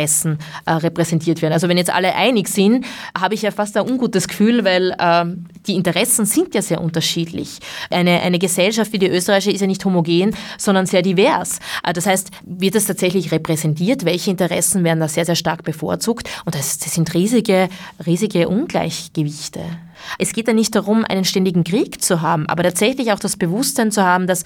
äh, 0.66 0.72
repräsentiert 0.72 1.42
werden. 1.42 1.54
Also 1.54 1.68
wenn 1.68 1.78
jetzt 1.78 1.94
alle 1.94 2.16
einig 2.16 2.48
sind, 2.48 2.86
habe 3.20 3.36
ich 3.36 3.42
ja 3.42 3.52
fast 3.52 3.78
ein 3.78 3.90
ungutes 3.90 4.28
Gefühl, 4.28 4.64
weil 4.64 4.96
äh, 4.98 5.26
die 5.68 5.76
Interessen 5.76 6.26
sind 6.26 6.56
ja 6.56 6.62
sehr 6.62 6.82
unterschiedlich. 6.82 7.60
Eine, 7.90 8.22
eine 8.22 8.40
Gesellschaft 8.40 8.94
wie 8.94 9.00
die 9.00 9.08
österreichische 9.08 9.52
ist 9.52 9.62
ja 9.62 9.68
nicht 9.68 9.84
homogen, 9.86 10.36
sondern 10.58 10.86
sehr 10.86 11.02
divers. 11.02 11.60
Äh, 11.84 11.94
das 11.94 12.06
heißt, 12.06 12.32
wird 12.44 12.76
das 12.76 12.86
tatsächlich 12.86 13.32
repräsentiert? 13.32 14.06
Welche 14.06 14.32
Interessen 14.32 14.84
werden 14.84 15.00
da 15.00 15.08
sehr, 15.08 15.26
sehr 15.26 15.36
stark 15.36 15.64
bevorzugt? 15.64 16.30
Und 16.46 16.56
das, 16.56 16.80
das 16.80 16.94
sind 16.94 17.14
riesige, 17.14 17.70
riesige 18.06 18.50
Ungleichgewichte. 18.50 19.62
Es 20.18 20.34
geht 20.34 20.48
ja 20.48 20.54
nicht 20.54 20.76
darum, 20.76 21.06
einen 21.06 21.26
ständigen 21.26 21.64
Krieg 21.64 22.02
zu 22.02 22.22
haben, 22.22 22.48
aber 22.48 22.64
tatsächlich 22.64 23.12
auch 23.12 23.20
das 23.20 23.38
Bewusstsein 23.38 23.92
zu 23.92 24.04
haben, 24.04 24.28
dass 24.28 24.44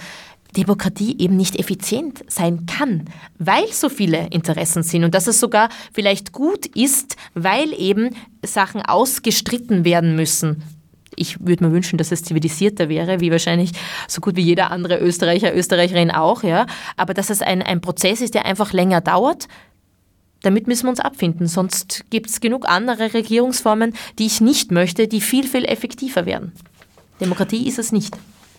Demokratie 0.55 1.15
eben 1.19 1.35
nicht 1.35 1.57
effizient 1.57 2.23
sein 2.27 2.65
kann, 2.65 3.05
weil 3.37 3.67
so 3.71 3.89
viele 3.89 4.27
Interessen 4.27 4.83
sind 4.83 5.03
und 5.03 5.13
dass 5.13 5.27
es 5.27 5.39
sogar 5.39 5.69
vielleicht 5.93 6.31
gut 6.31 6.65
ist, 6.67 7.15
weil 7.33 7.73
eben 7.73 8.15
Sachen 8.43 8.81
ausgestritten 8.81 9.85
werden 9.85 10.15
müssen. 10.15 10.63
Ich 11.17 11.39
würde 11.45 11.65
mir 11.65 11.71
wünschen, 11.71 11.97
dass 11.97 12.11
es 12.11 12.23
zivilisierter 12.23 12.89
wäre, 12.89 13.21
wie 13.21 13.31
wahrscheinlich 13.31 13.71
so 14.07 14.21
gut 14.21 14.35
wie 14.35 14.41
jeder 14.41 14.71
andere 14.71 14.99
Österreicher, 14.99 15.55
Österreicherin 15.55 16.11
auch, 16.11 16.43
ja. 16.43 16.65
Aber 16.97 17.13
dass 17.13 17.29
es 17.29 17.41
ein, 17.41 17.61
ein 17.61 17.79
Prozess 17.81 18.21
ist, 18.21 18.33
der 18.33 18.45
einfach 18.45 18.73
länger 18.73 19.01
dauert, 19.01 19.47
damit 20.41 20.67
müssen 20.67 20.83
wir 20.83 20.89
uns 20.89 20.99
abfinden. 20.99 21.47
Sonst 21.47 22.05
gibt 22.09 22.29
es 22.29 22.39
genug 22.39 22.67
andere 22.67 23.13
Regierungsformen, 23.13 23.93
die 24.19 24.25
ich 24.25 24.41
nicht 24.41 24.71
möchte, 24.71 25.07
die 25.07 25.21
viel, 25.21 25.47
viel 25.47 25.65
effektiver 25.65 26.25
werden. 26.25 26.51
Demokratie 27.19 27.67
ist 27.67 27.79
es 27.79 27.91
nicht. 27.91 28.15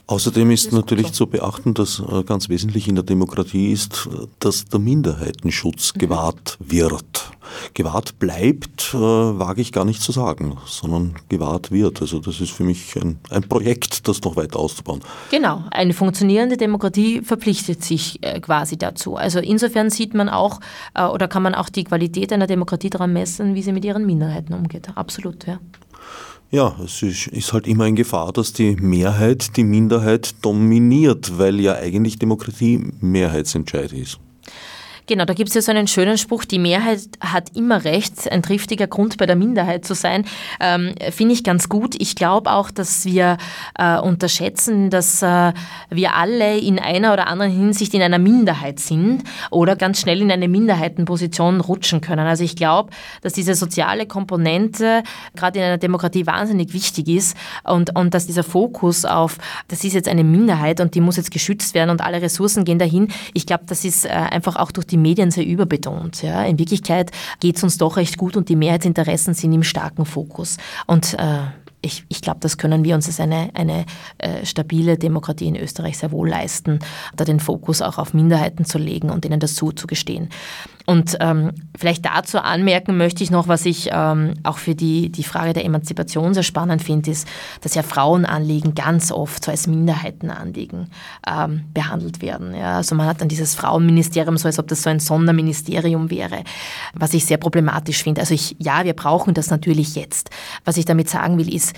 Außerdem 0.09 0.53
ist 0.53 0.73
natürlich 0.73 1.13
zu 1.13 1.27
beachten, 1.27 1.75
dass 1.75 1.99
äh, 2.01 2.23
ganz 2.23 2.49
wesentlich 2.49 2.87
in 2.87 2.95
der 2.95 3.03
Demokratie 3.03 3.73
ist, 3.73 4.09
dass 4.39 4.65
der 4.65 4.79
Minderheitenschutz 4.79 5.95
mhm. 5.95 5.99
gewahrt 5.99 6.57
wird. 6.61 7.33
Gewahrt 7.75 8.21
bleibt, 8.21 8.95
äh, 8.95 8.99
wage 8.99 9.61
ich 9.63 9.73
gar 9.73 9.85
nicht 9.85 10.01
zu 10.01 10.13
sagen, 10.13 10.59
sondern 10.67 11.17
gewahrt 11.29 11.73
wird. 11.73 12.01
Also 12.03 12.21
das 12.21 12.41
ist 12.41 12.53
für 12.53 12.63
mich 12.63 12.95
ein, 12.95 13.19
ein 13.31 13.43
Projekt, 13.43 14.07
das 14.07 14.23
noch 14.23 14.37
weiter 14.37 14.61
auszubauen. 14.61 15.01
Genau, 15.33 15.65
eine 15.73 15.93
funktionierende 15.93 16.57
Demokratie 16.57 17.23
verpflichtet 17.23 17.83
sich 17.83 18.23
äh, 18.23 18.39
quasi 18.39 18.77
dazu. 18.77 19.17
Also 19.17 19.41
insofern 19.41 19.91
sieht 19.91 20.15
man 20.15 20.29
auch 20.29 20.61
oder 20.95 21.29
kann 21.29 21.43
man 21.43 21.55
auch 21.55 21.69
die 21.69 21.85
Qualität 21.85 22.33
einer 22.33 22.47
Demokratie 22.47 22.91
daran 22.91 23.13
messen, 23.13 23.55
wie 23.55 23.63
sie 23.63 23.73
mit 23.73 23.85
ihren 23.85 24.07
Minderheiten 24.07 24.55
umgeht. 24.55 24.89
Absolut, 24.95 25.47
ja. 25.47 25.59
Ja, 26.57 26.75
es 26.83 27.03
ist 27.03 27.53
halt 27.53 27.67
immer 27.67 27.87
in 27.87 27.97
Gefahr, 27.97 28.33
dass 28.33 28.55
die 28.55 28.77
Mehrheit 28.77 29.59
die 29.59 29.63
Minderheit 29.63 30.35
dominiert, 30.43 31.37
weil 31.37 31.61
ja 31.61 31.75
eigentlich 31.75 32.19
Demokratie 32.19 32.83
Mehrheitsentscheid 32.99 33.93
ist. 33.93 34.19
Genau, 35.07 35.25
da 35.25 35.35
gibt 35.35 35.51
es 35.51 35.55
ja 35.55 35.63
so 35.63 35.71
einen 35.71 35.87
schönen 35.87 36.19
Spruch, 36.19 36.45
die 36.45 36.59
Mehrheit 36.59 37.01
hat 37.21 37.51
immer 37.55 37.85
recht, 37.85 38.31
ein 38.31 38.43
triftiger 38.43 38.89
Grund 38.89 39.19
bei 39.19 39.27
der 39.27 39.37
Minderheit 39.37 39.85
zu 39.85 39.95
sein. 39.95 40.25
Ähm, 40.59 40.95
Finde 41.11 41.33
ich 41.33 41.45
ganz 41.45 41.69
gut. 41.69 41.95
Ich 42.01 42.17
glaube 42.17 42.51
auch, 42.51 42.73
dass 42.73 43.05
wir 43.05 43.37
äh, 43.79 43.99
unterschätzen, 43.99 44.91
dass 44.91 45.23
äh, 45.23 45.53
wir 45.91 46.15
alle 46.15 46.59
in 46.59 46.81
einer 46.81 47.13
oder 47.13 47.29
anderen 47.29 47.53
Hinsicht 47.53 47.95
in 47.95 48.03
einer 48.03 48.19
Minderheit 48.19 48.81
sind 48.81 49.23
oder 49.53 49.77
ganz 49.77 50.01
schnell 50.01 50.21
in 50.23 50.33
eine 50.33 50.49
Minderheitenposition 50.49 51.61
rutschen 51.61 52.01
können. 52.01 52.27
Also 52.27 52.43
ich 52.43 52.57
glaube, 52.57 52.91
dass 53.23 53.33
diese 53.33 53.55
soziale 53.55 54.07
Komponente 54.07 55.05
gerade 55.37 55.61
in 55.61 55.65
einer 55.65 55.79
Demokratie 55.79 56.27
wahnsinnig 56.27 56.73
wichtig 56.73 57.07
ist 57.09 57.37
und, 57.63 57.97
und 57.97 58.13
dass 58.13 58.27
dieser 58.27 58.43
Fokus 58.43 59.05
auf, 59.05 59.39
das 59.69 59.85
ist 59.85 59.93
jetzt 59.93 60.09
eine 60.09 60.25
Minderheit 60.25 60.81
und 60.81 60.97
die 60.97 61.01
muss 61.01 61.17
jetzt 61.17 61.31
geschützt 61.31 61.75
werden 61.75 61.91
und 61.91 62.01
alle 62.01 62.21
Ressourcen 62.21 62.65
gehen 62.65 62.81
dahin, 62.81 63.09
ich 63.35 63.47
glaube, 63.47 63.65
das 63.69 63.85
ist 63.85 64.05
äh, 64.05 64.09
einfach 64.09 64.57
auch 64.57 64.73
durch 64.73 64.87
die 64.87 64.96
die 64.97 65.03
Medien 65.03 65.31
sehr 65.31 65.47
überbetont. 65.47 66.23
Ja. 66.23 66.45
In 66.45 66.59
Wirklichkeit 66.59 67.11
geht 67.41 67.57
es 67.57 67.63
uns 67.63 67.77
doch 67.77 67.97
recht 67.97 68.17
gut 68.17 68.37
und 68.37 68.49
die 68.49 68.57
Mehrheitsinteressen 68.57 69.35
sind 69.35 69.53
im 69.53 69.63
starken 69.63 70.07
Fokus. 70.07 70.57
Und 70.87 71.15
äh, 71.15 71.43
ich, 71.83 72.05
ich 72.09 72.23
glaube, 72.23 72.41
das 72.41 72.57
können 72.57 72.83
wir 72.83 72.95
uns 72.95 73.07
als 73.07 73.21
eine, 73.21 73.51
eine 73.55 73.85
äh, 74.19 74.45
stabile 74.45 74.97
Demokratie 74.97 75.49
in 75.49 75.57
Österreich 75.57 75.99
sehr 75.99 76.11
wohl 76.11 76.29
leisten, 76.29 76.79
da 77.15 77.25
den 77.25 77.41
Fokus 77.41 77.83
auch 77.83 77.99
auf 77.99 78.15
Minderheiten 78.15 78.65
zu 78.65 78.79
legen 78.79 79.11
und 79.11 79.25
ihnen 79.25 79.39
das 79.39 79.55
zuzugestehen. 79.55 80.31
Und 80.87 81.17
ähm, 81.21 81.53
vielleicht 81.77 82.07
dazu 82.07 82.39
anmerken 82.39 82.97
möchte 82.97 83.25
ich 83.25 83.33
noch, 83.33 83.49
was 83.49 83.67
ich 83.67 83.91
ähm, 83.93 84.35
auch 84.45 84.59
für 84.59 84.77
die, 84.77 85.11
die 85.11 85.25
Frage 85.25 85.53
der 85.53 85.65
Emanzipation 85.65 86.33
sehr 86.33 86.45
spannend 86.45 86.81
finde, 86.81 87.11
ist, 87.11 87.27
dass 87.61 87.75
ja 87.75 87.83
Frauenanliegen 87.83 88.77
ganz 88.77 89.11
oft 89.11 89.45
so 89.45 89.51
als 89.51 89.67
Minderheitenanliegen 89.67 90.89
ähm, 91.27 91.65
behandelt 91.75 92.23
werden. 92.23 92.55
Ja, 92.55 92.77
also 92.77 92.95
man 92.95 93.07
hat 93.07 93.21
dann 93.21 93.29
dieses 93.29 93.57
Frauenministerium 93.57 94.37
so, 94.37 94.47
als 94.47 94.61
ob 94.61 94.69
das 94.69 94.85
so 94.85 94.91
ein 94.91 95.01
Sonderministerium 95.01 96.11
wäre, 96.11 96.45
was 96.95 97.15
ich 97.15 97.27
sehr 97.27 97.39
problematisch 97.39 98.05
finde. 98.05 98.21
Also 98.21 98.35
ich, 98.35 98.55
ja, 98.61 98.85
wir 98.85 98.95
brauchen 98.95 99.35
das 99.35 99.51
natürlich 99.51 99.97
jetzt. 99.97 100.31
Was 100.65 100.77
ich 100.77 100.85
damit 100.85 101.11
sagen 101.11 101.37
will, 101.37 101.53
ist, 101.53 101.75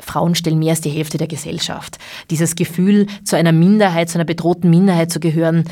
Frauen 0.00 0.34
stellen 0.34 0.58
mehr 0.58 0.70
als 0.70 0.80
die 0.80 0.90
Hälfte 0.90 1.18
der 1.18 1.28
Gesellschaft. 1.28 1.98
Dieses 2.30 2.56
Gefühl, 2.56 3.06
zu 3.24 3.36
einer 3.36 3.52
Minderheit, 3.52 4.10
zu 4.10 4.18
einer 4.18 4.24
bedrohten 4.24 4.70
Minderheit 4.70 5.10
zu 5.10 5.20
gehören, 5.20 5.64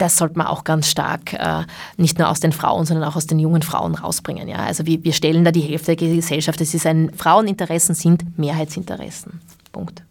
das 0.00 0.16
sollte 0.16 0.38
man 0.38 0.46
auch 0.46 0.64
ganz 0.64 0.88
stark 0.88 1.34
äh, 1.34 1.64
nicht 1.96 2.18
nur 2.18 2.28
aus 2.28 2.40
den 2.40 2.52
Frauen, 2.52 2.86
sondern 2.86 3.08
auch 3.08 3.16
aus 3.16 3.26
den 3.26 3.38
jungen 3.38 3.62
Frauen 3.62 3.94
rausbringen. 3.94 4.48
Ja? 4.48 4.58
Also 4.58 4.86
wir, 4.86 5.04
wir 5.04 5.12
stellen 5.12 5.44
da 5.44 5.52
die 5.52 5.60
Hälfte 5.60 5.94
der 5.94 6.08
Gesellschaft. 6.08 6.60
Es 6.60 6.74
ist 6.74 6.86
ein, 6.86 7.12
Fraueninteressen 7.14 7.94
sind 7.94 8.38
Mehrheitsinteressen. 8.38 9.40
Punkt. 9.72 10.02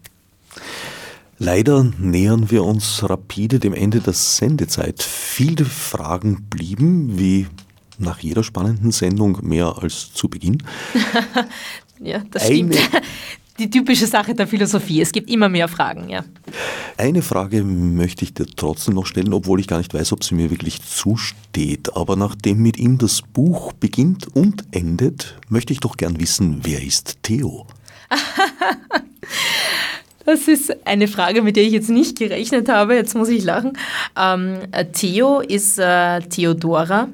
Leider 1.39 1.85
nähern 1.97 2.51
wir 2.51 2.63
uns 2.63 3.09
rapide 3.09 3.59
dem 3.59 3.73
Ende 3.73 4.01
der 4.01 4.13
Sendezeit. 4.13 5.01
Viele 5.01 5.65
Fragen 5.65 6.47
blieben, 6.49 7.17
wie 7.17 7.47
nach 7.97 8.19
jeder 8.19 8.43
spannenden 8.43 8.91
Sendung 8.91 9.39
mehr 9.41 9.75
als 9.81 10.13
zu 10.13 10.29
Beginn. 10.29 10.61
ja, 11.99 12.21
das 12.31 12.43
Eine, 12.43 12.73
stimmt 12.73 12.77
die 13.59 13.69
typische 13.69 14.07
Sache 14.07 14.33
der 14.33 14.47
Philosophie. 14.47 15.01
Es 15.01 15.11
gibt 15.11 15.29
immer 15.29 15.49
mehr 15.49 15.67
Fragen, 15.67 16.09
ja. 16.09 16.23
Eine 16.97 17.21
Frage 17.21 17.63
möchte 17.63 18.23
ich 18.23 18.33
dir 18.33 18.45
trotzdem 18.45 18.95
noch 18.95 19.05
stellen, 19.05 19.33
obwohl 19.33 19.59
ich 19.59 19.67
gar 19.67 19.77
nicht 19.77 19.93
weiß, 19.93 20.13
ob 20.13 20.23
sie 20.23 20.35
mir 20.35 20.49
wirklich 20.49 20.81
zusteht. 20.81 21.95
Aber 21.95 22.15
nachdem 22.15 22.61
mit 22.61 22.77
ihm 22.77 22.97
das 22.97 23.21
Buch 23.21 23.73
beginnt 23.73 24.27
und 24.35 24.63
endet, 24.71 25.37
möchte 25.49 25.73
ich 25.73 25.79
doch 25.79 25.97
gern 25.97 26.19
wissen, 26.19 26.61
wer 26.63 26.81
ist 26.81 27.17
Theo? 27.23 27.67
Das 30.25 30.47
ist 30.47 30.85
eine 30.85 31.07
Frage, 31.07 31.41
mit 31.41 31.55
der 31.55 31.63
ich 31.63 31.71
jetzt 31.71 31.89
nicht 31.89 32.19
gerechnet 32.19 32.69
habe. 32.69 32.93
Jetzt 32.93 33.15
muss 33.15 33.29
ich 33.29 33.43
lachen. 33.43 33.73
Ähm, 34.15 34.59
Theo 34.93 35.39
ist 35.39 35.79
äh, 35.79 36.19
Theodora, 36.19 37.07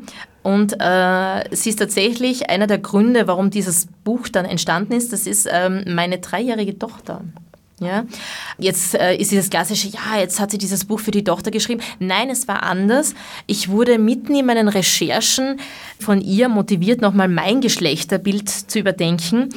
und 0.46 0.80
äh, 0.80 1.56
sie 1.56 1.70
ist 1.70 1.80
tatsächlich 1.80 2.52
einer 2.52 2.68
der 2.68 2.78
Gründe, 2.78 3.26
warum 3.26 3.50
dieses 3.50 3.88
Buch 4.04 4.28
dann 4.28 4.46
entstanden 4.46 4.94
ist. 4.94 5.12
Das 5.12 5.26
ist 5.26 5.50
ähm, 5.52 5.84
meine 5.88 6.20
dreijährige 6.20 6.78
Tochter. 6.78 7.22
Ja, 7.82 8.06
jetzt 8.58 8.96
äh, 8.96 9.18
ist 9.18 9.32
dieses 9.32 9.50
klassische, 9.50 9.90
ja, 9.90 10.18
jetzt 10.18 10.40
hat 10.40 10.52
sie 10.52 10.58
dieses 10.58 10.86
Buch 10.86 11.02
für 11.02 11.12
die 11.12 11.26
Tochter 11.26 11.52
geschrieben. 11.52 11.82
Nein, 12.00 12.30
es 12.30 12.48
war 12.48 12.64
anders. 12.64 13.14
Ich 13.48 13.68
wurde 13.68 14.00
mitten 14.00 14.34
in 14.34 14.46
meinen 14.46 14.70
Recherchen 14.70 15.60
von 16.00 16.22
ihr 16.22 16.48
motiviert, 16.48 17.02
nochmal 17.02 17.28
mein 17.28 17.60
Geschlechterbild 17.60 18.48
zu 18.50 18.80
überdenken. 18.80 19.50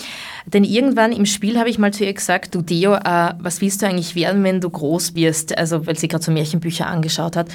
Denn 0.46 0.64
irgendwann 0.64 1.12
im 1.12 1.26
Spiel 1.26 1.60
habe 1.60 1.70
ich 1.70 1.78
mal 1.78 1.92
zu 1.92 2.04
ihr 2.04 2.12
gesagt, 2.12 2.56
du 2.56 2.62
Deo, 2.62 2.94
äh, 2.94 3.34
was 3.38 3.60
willst 3.60 3.82
du 3.82 3.86
eigentlich 3.86 4.16
werden, 4.16 4.42
wenn 4.42 4.60
du 4.60 4.68
groß 4.68 5.14
wirst? 5.14 5.56
Also, 5.56 5.86
weil 5.86 5.96
sie 5.96 6.08
gerade 6.08 6.24
so 6.24 6.32
Märchenbücher 6.32 6.88
angeschaut 6.88 7.36
hat. 7.36 7.48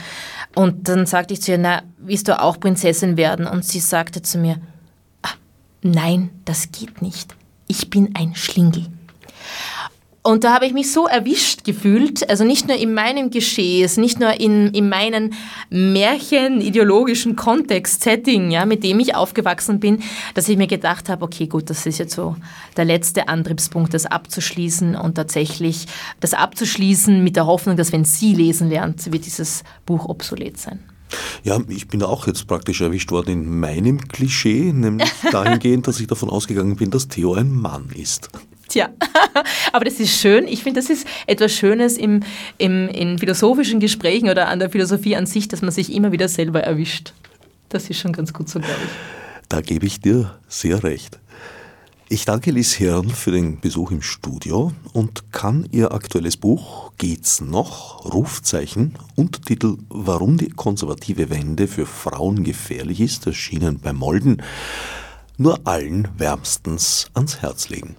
Und 0.56 0.88
dann 0.88 1.06
sagte 1.06 1.34
ich 1.34 1.42
zu 1.42 1.52
ihr, 1.52 1.58
na, 1.58 1.82
willst 1.98 2.30
du 2.30 2.40
auch 2.40 2.58
Prinzessin 2.58 3.18
werden? 3.18 3.48
Und 3.48 3.66
sie 3.66 3.82
sagte 3.82 4.22
zu 4.22 4.38
mir, 4.38 4.62
ah, 5.24 5.34
nein, 5.82 6.30
das 6.46 6.72
geht 6.72 7.02
nicht. 7.02 7.36
Ich 7.68 7.90
bin 7.90 8.16
ein 8.16 8.34
Schlingel. 8.34 8.86
Und 10.26 10.46
da 10.46 10.54
habe 10.54 10.66
ich 10.66 10.72
mich 10.72 10.90
so 10.90 11.06
erwischt 11.06 11.66
gefühlt, 11.66 12.30
also 12.30 12.46
nicht 12.46 12.70
nur 12.70 12.78
in 12.78 12.94
meinem 12.94 13.30
Geschehen, 13.30 13.92
nicht 13.98 14.22
nur 14.22 14.40
in, 14.40 14.70
in 14.70 14.88
meinem 14.88 15.32
Märchen-ideologischen 15.70 17.36
Kontext, 17.36 18.04
Setting, 18.04 18.50
ja, 18.50 18.66
mit 18.66 18.86
dem 18.86 19.02
ich 19.02 19.16
aufgewachsen 19.16 19.82
bin, 19.82 20.02
dass 20.34 20.48
ich 20.48 20.56
mir 20.56 20.68
gedacht 20.68 21.10
habe, 21.10 21.26
okay, 21.26 21.48
gut, 21.48 21.70
das 21.70 21.86
ist 21.86 21.98
jetzt 21.98 22.16
so 22.16 22.38
der 22.78 22.86
letzte 22.86 23.28
Antriebspunkt, 23.28 23.94
das 23.94 24.06
abzuschließen 24.06 24.96
und 24.96 25.16
tatsächlich 25.16 25.88
das 26.22 26.34
abzuschließen 26.34 27.22
mit 27.22 27.36
der 27.36 27.46
Hoffnung, 27.46 27.76
dass 27.76 27.92
wenn 27.92 28.06
sie 28.06 28.34
lesen 28.34 28.70
lernt, 28.70 29.12
wird 29.12 29.26
dieses 29.26 29.66
Buch 29.86 30.06
obsolet 30.06 30.58
sein. 30.58 30.80
Ja, 31.44 31.60
ich 31.68 31.90
bin 31.90 32.02
auch 32.02 32.28
jetzt 32.28 32.48
praktisch 32.48 32.80
erwischt 32.80 33.12
worden 33.12 33.32
in 33.32 33.60
meinem 33.60 34.08
Klischee, 34.08 34.72
nämlich 34.72 35.12
dahingehend, 35.32 35.86
dass 35.86 36.00
ich 36.00 36.08
davon 36.08 36.30
ausgegangen 36.30 36.78
bin, 36.78 36.92
dass 36.92 37.10
Theo 37.10 37.34
ein 37.34 37.54
Mann 37.54 37.90
ist. 37.94 38.30
Tja, 38.74 38.90
aber 39.72 39.86
das 39.86 40.00
ist 40.00 40.20
schön. 40.20 40.48
Ich 40.48 40.64
finde, 40.64 40.80
das 40.80 40.90
ist 40.90 41.06
etwas 41.28 41.52
Schönes 41.52 41.96
im, 41.96 42.22
im, 42.58 42.90
in 42.90 43.20
philosophischen 43.20 43.80
Gesprächen 43.80 44.30
oder 44.30 44.48
an 44.48 44.58
der 44.58 44.72
Philosophie 44.72 45.16
an 45.16 45.28
sich, 45.28 45.48
dass 45.48 45.62
man 45.62 45.70
sich 45.70 45.94
immer 45.94 46.12
wieder 46.12 46.28
selber 46.28 46.62
erwischt. 46.62 47.14
Das 47.70 47.92
ist 47.92 48.00
schon 48.00 48.14
ganz 48.14 48.34
gut 48.34 48.50
so, 48.50 48.60
glaube 48.60 48.80
ich. 48.84 49.48
Da 49.48 49.62
gebe 49.62 49.86
ich 49.86 50.02
dir 50.02 50.40
sehr 50.48 50.84
recht. 50.84 51.20
Ich 52.10 52.26
danke 52.26 52.50
Lies 52.50 52.74
Hirn 52.74 53.12
für 53.12 53.30
den 53.30 53.60
Besuch 53.60 53.92
im 53.92 54.02
Studio 54.02 54.72
und 54.92 55.32
kann 55.32 55.68
ihr 55.72 55.92
aktuelles 55.92 56.38
Buch 56.38 56.94
Geht's 56.98 57.42
noch? 57.42 58.12
Rufzeichen 58.12 58.96
Untertitel 59.16 59.78
Warum 59.90 60.40
die 60.40 60.50
konservative 60.50 61.30
Wende 61.30 61.68
für 61.68 61.86
Frauen 61.86 62.44
gefährlich 62.44 63.02
ist, 63.02 63.28
erschienen 63.28 63.78
bei 63.78 63.94
Molden, 63.94 64.42
nur 65.38 65.60
allen 65.64 66.08
wärmstens 66.18 67.12
ans 67.14 67.42
Herz 67.44 67.70
legen. 67.70 67.96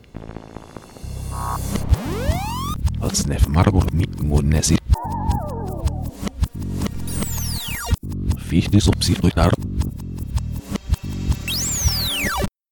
Fichte 8.38 8.80
subsidiar 8.80 9.52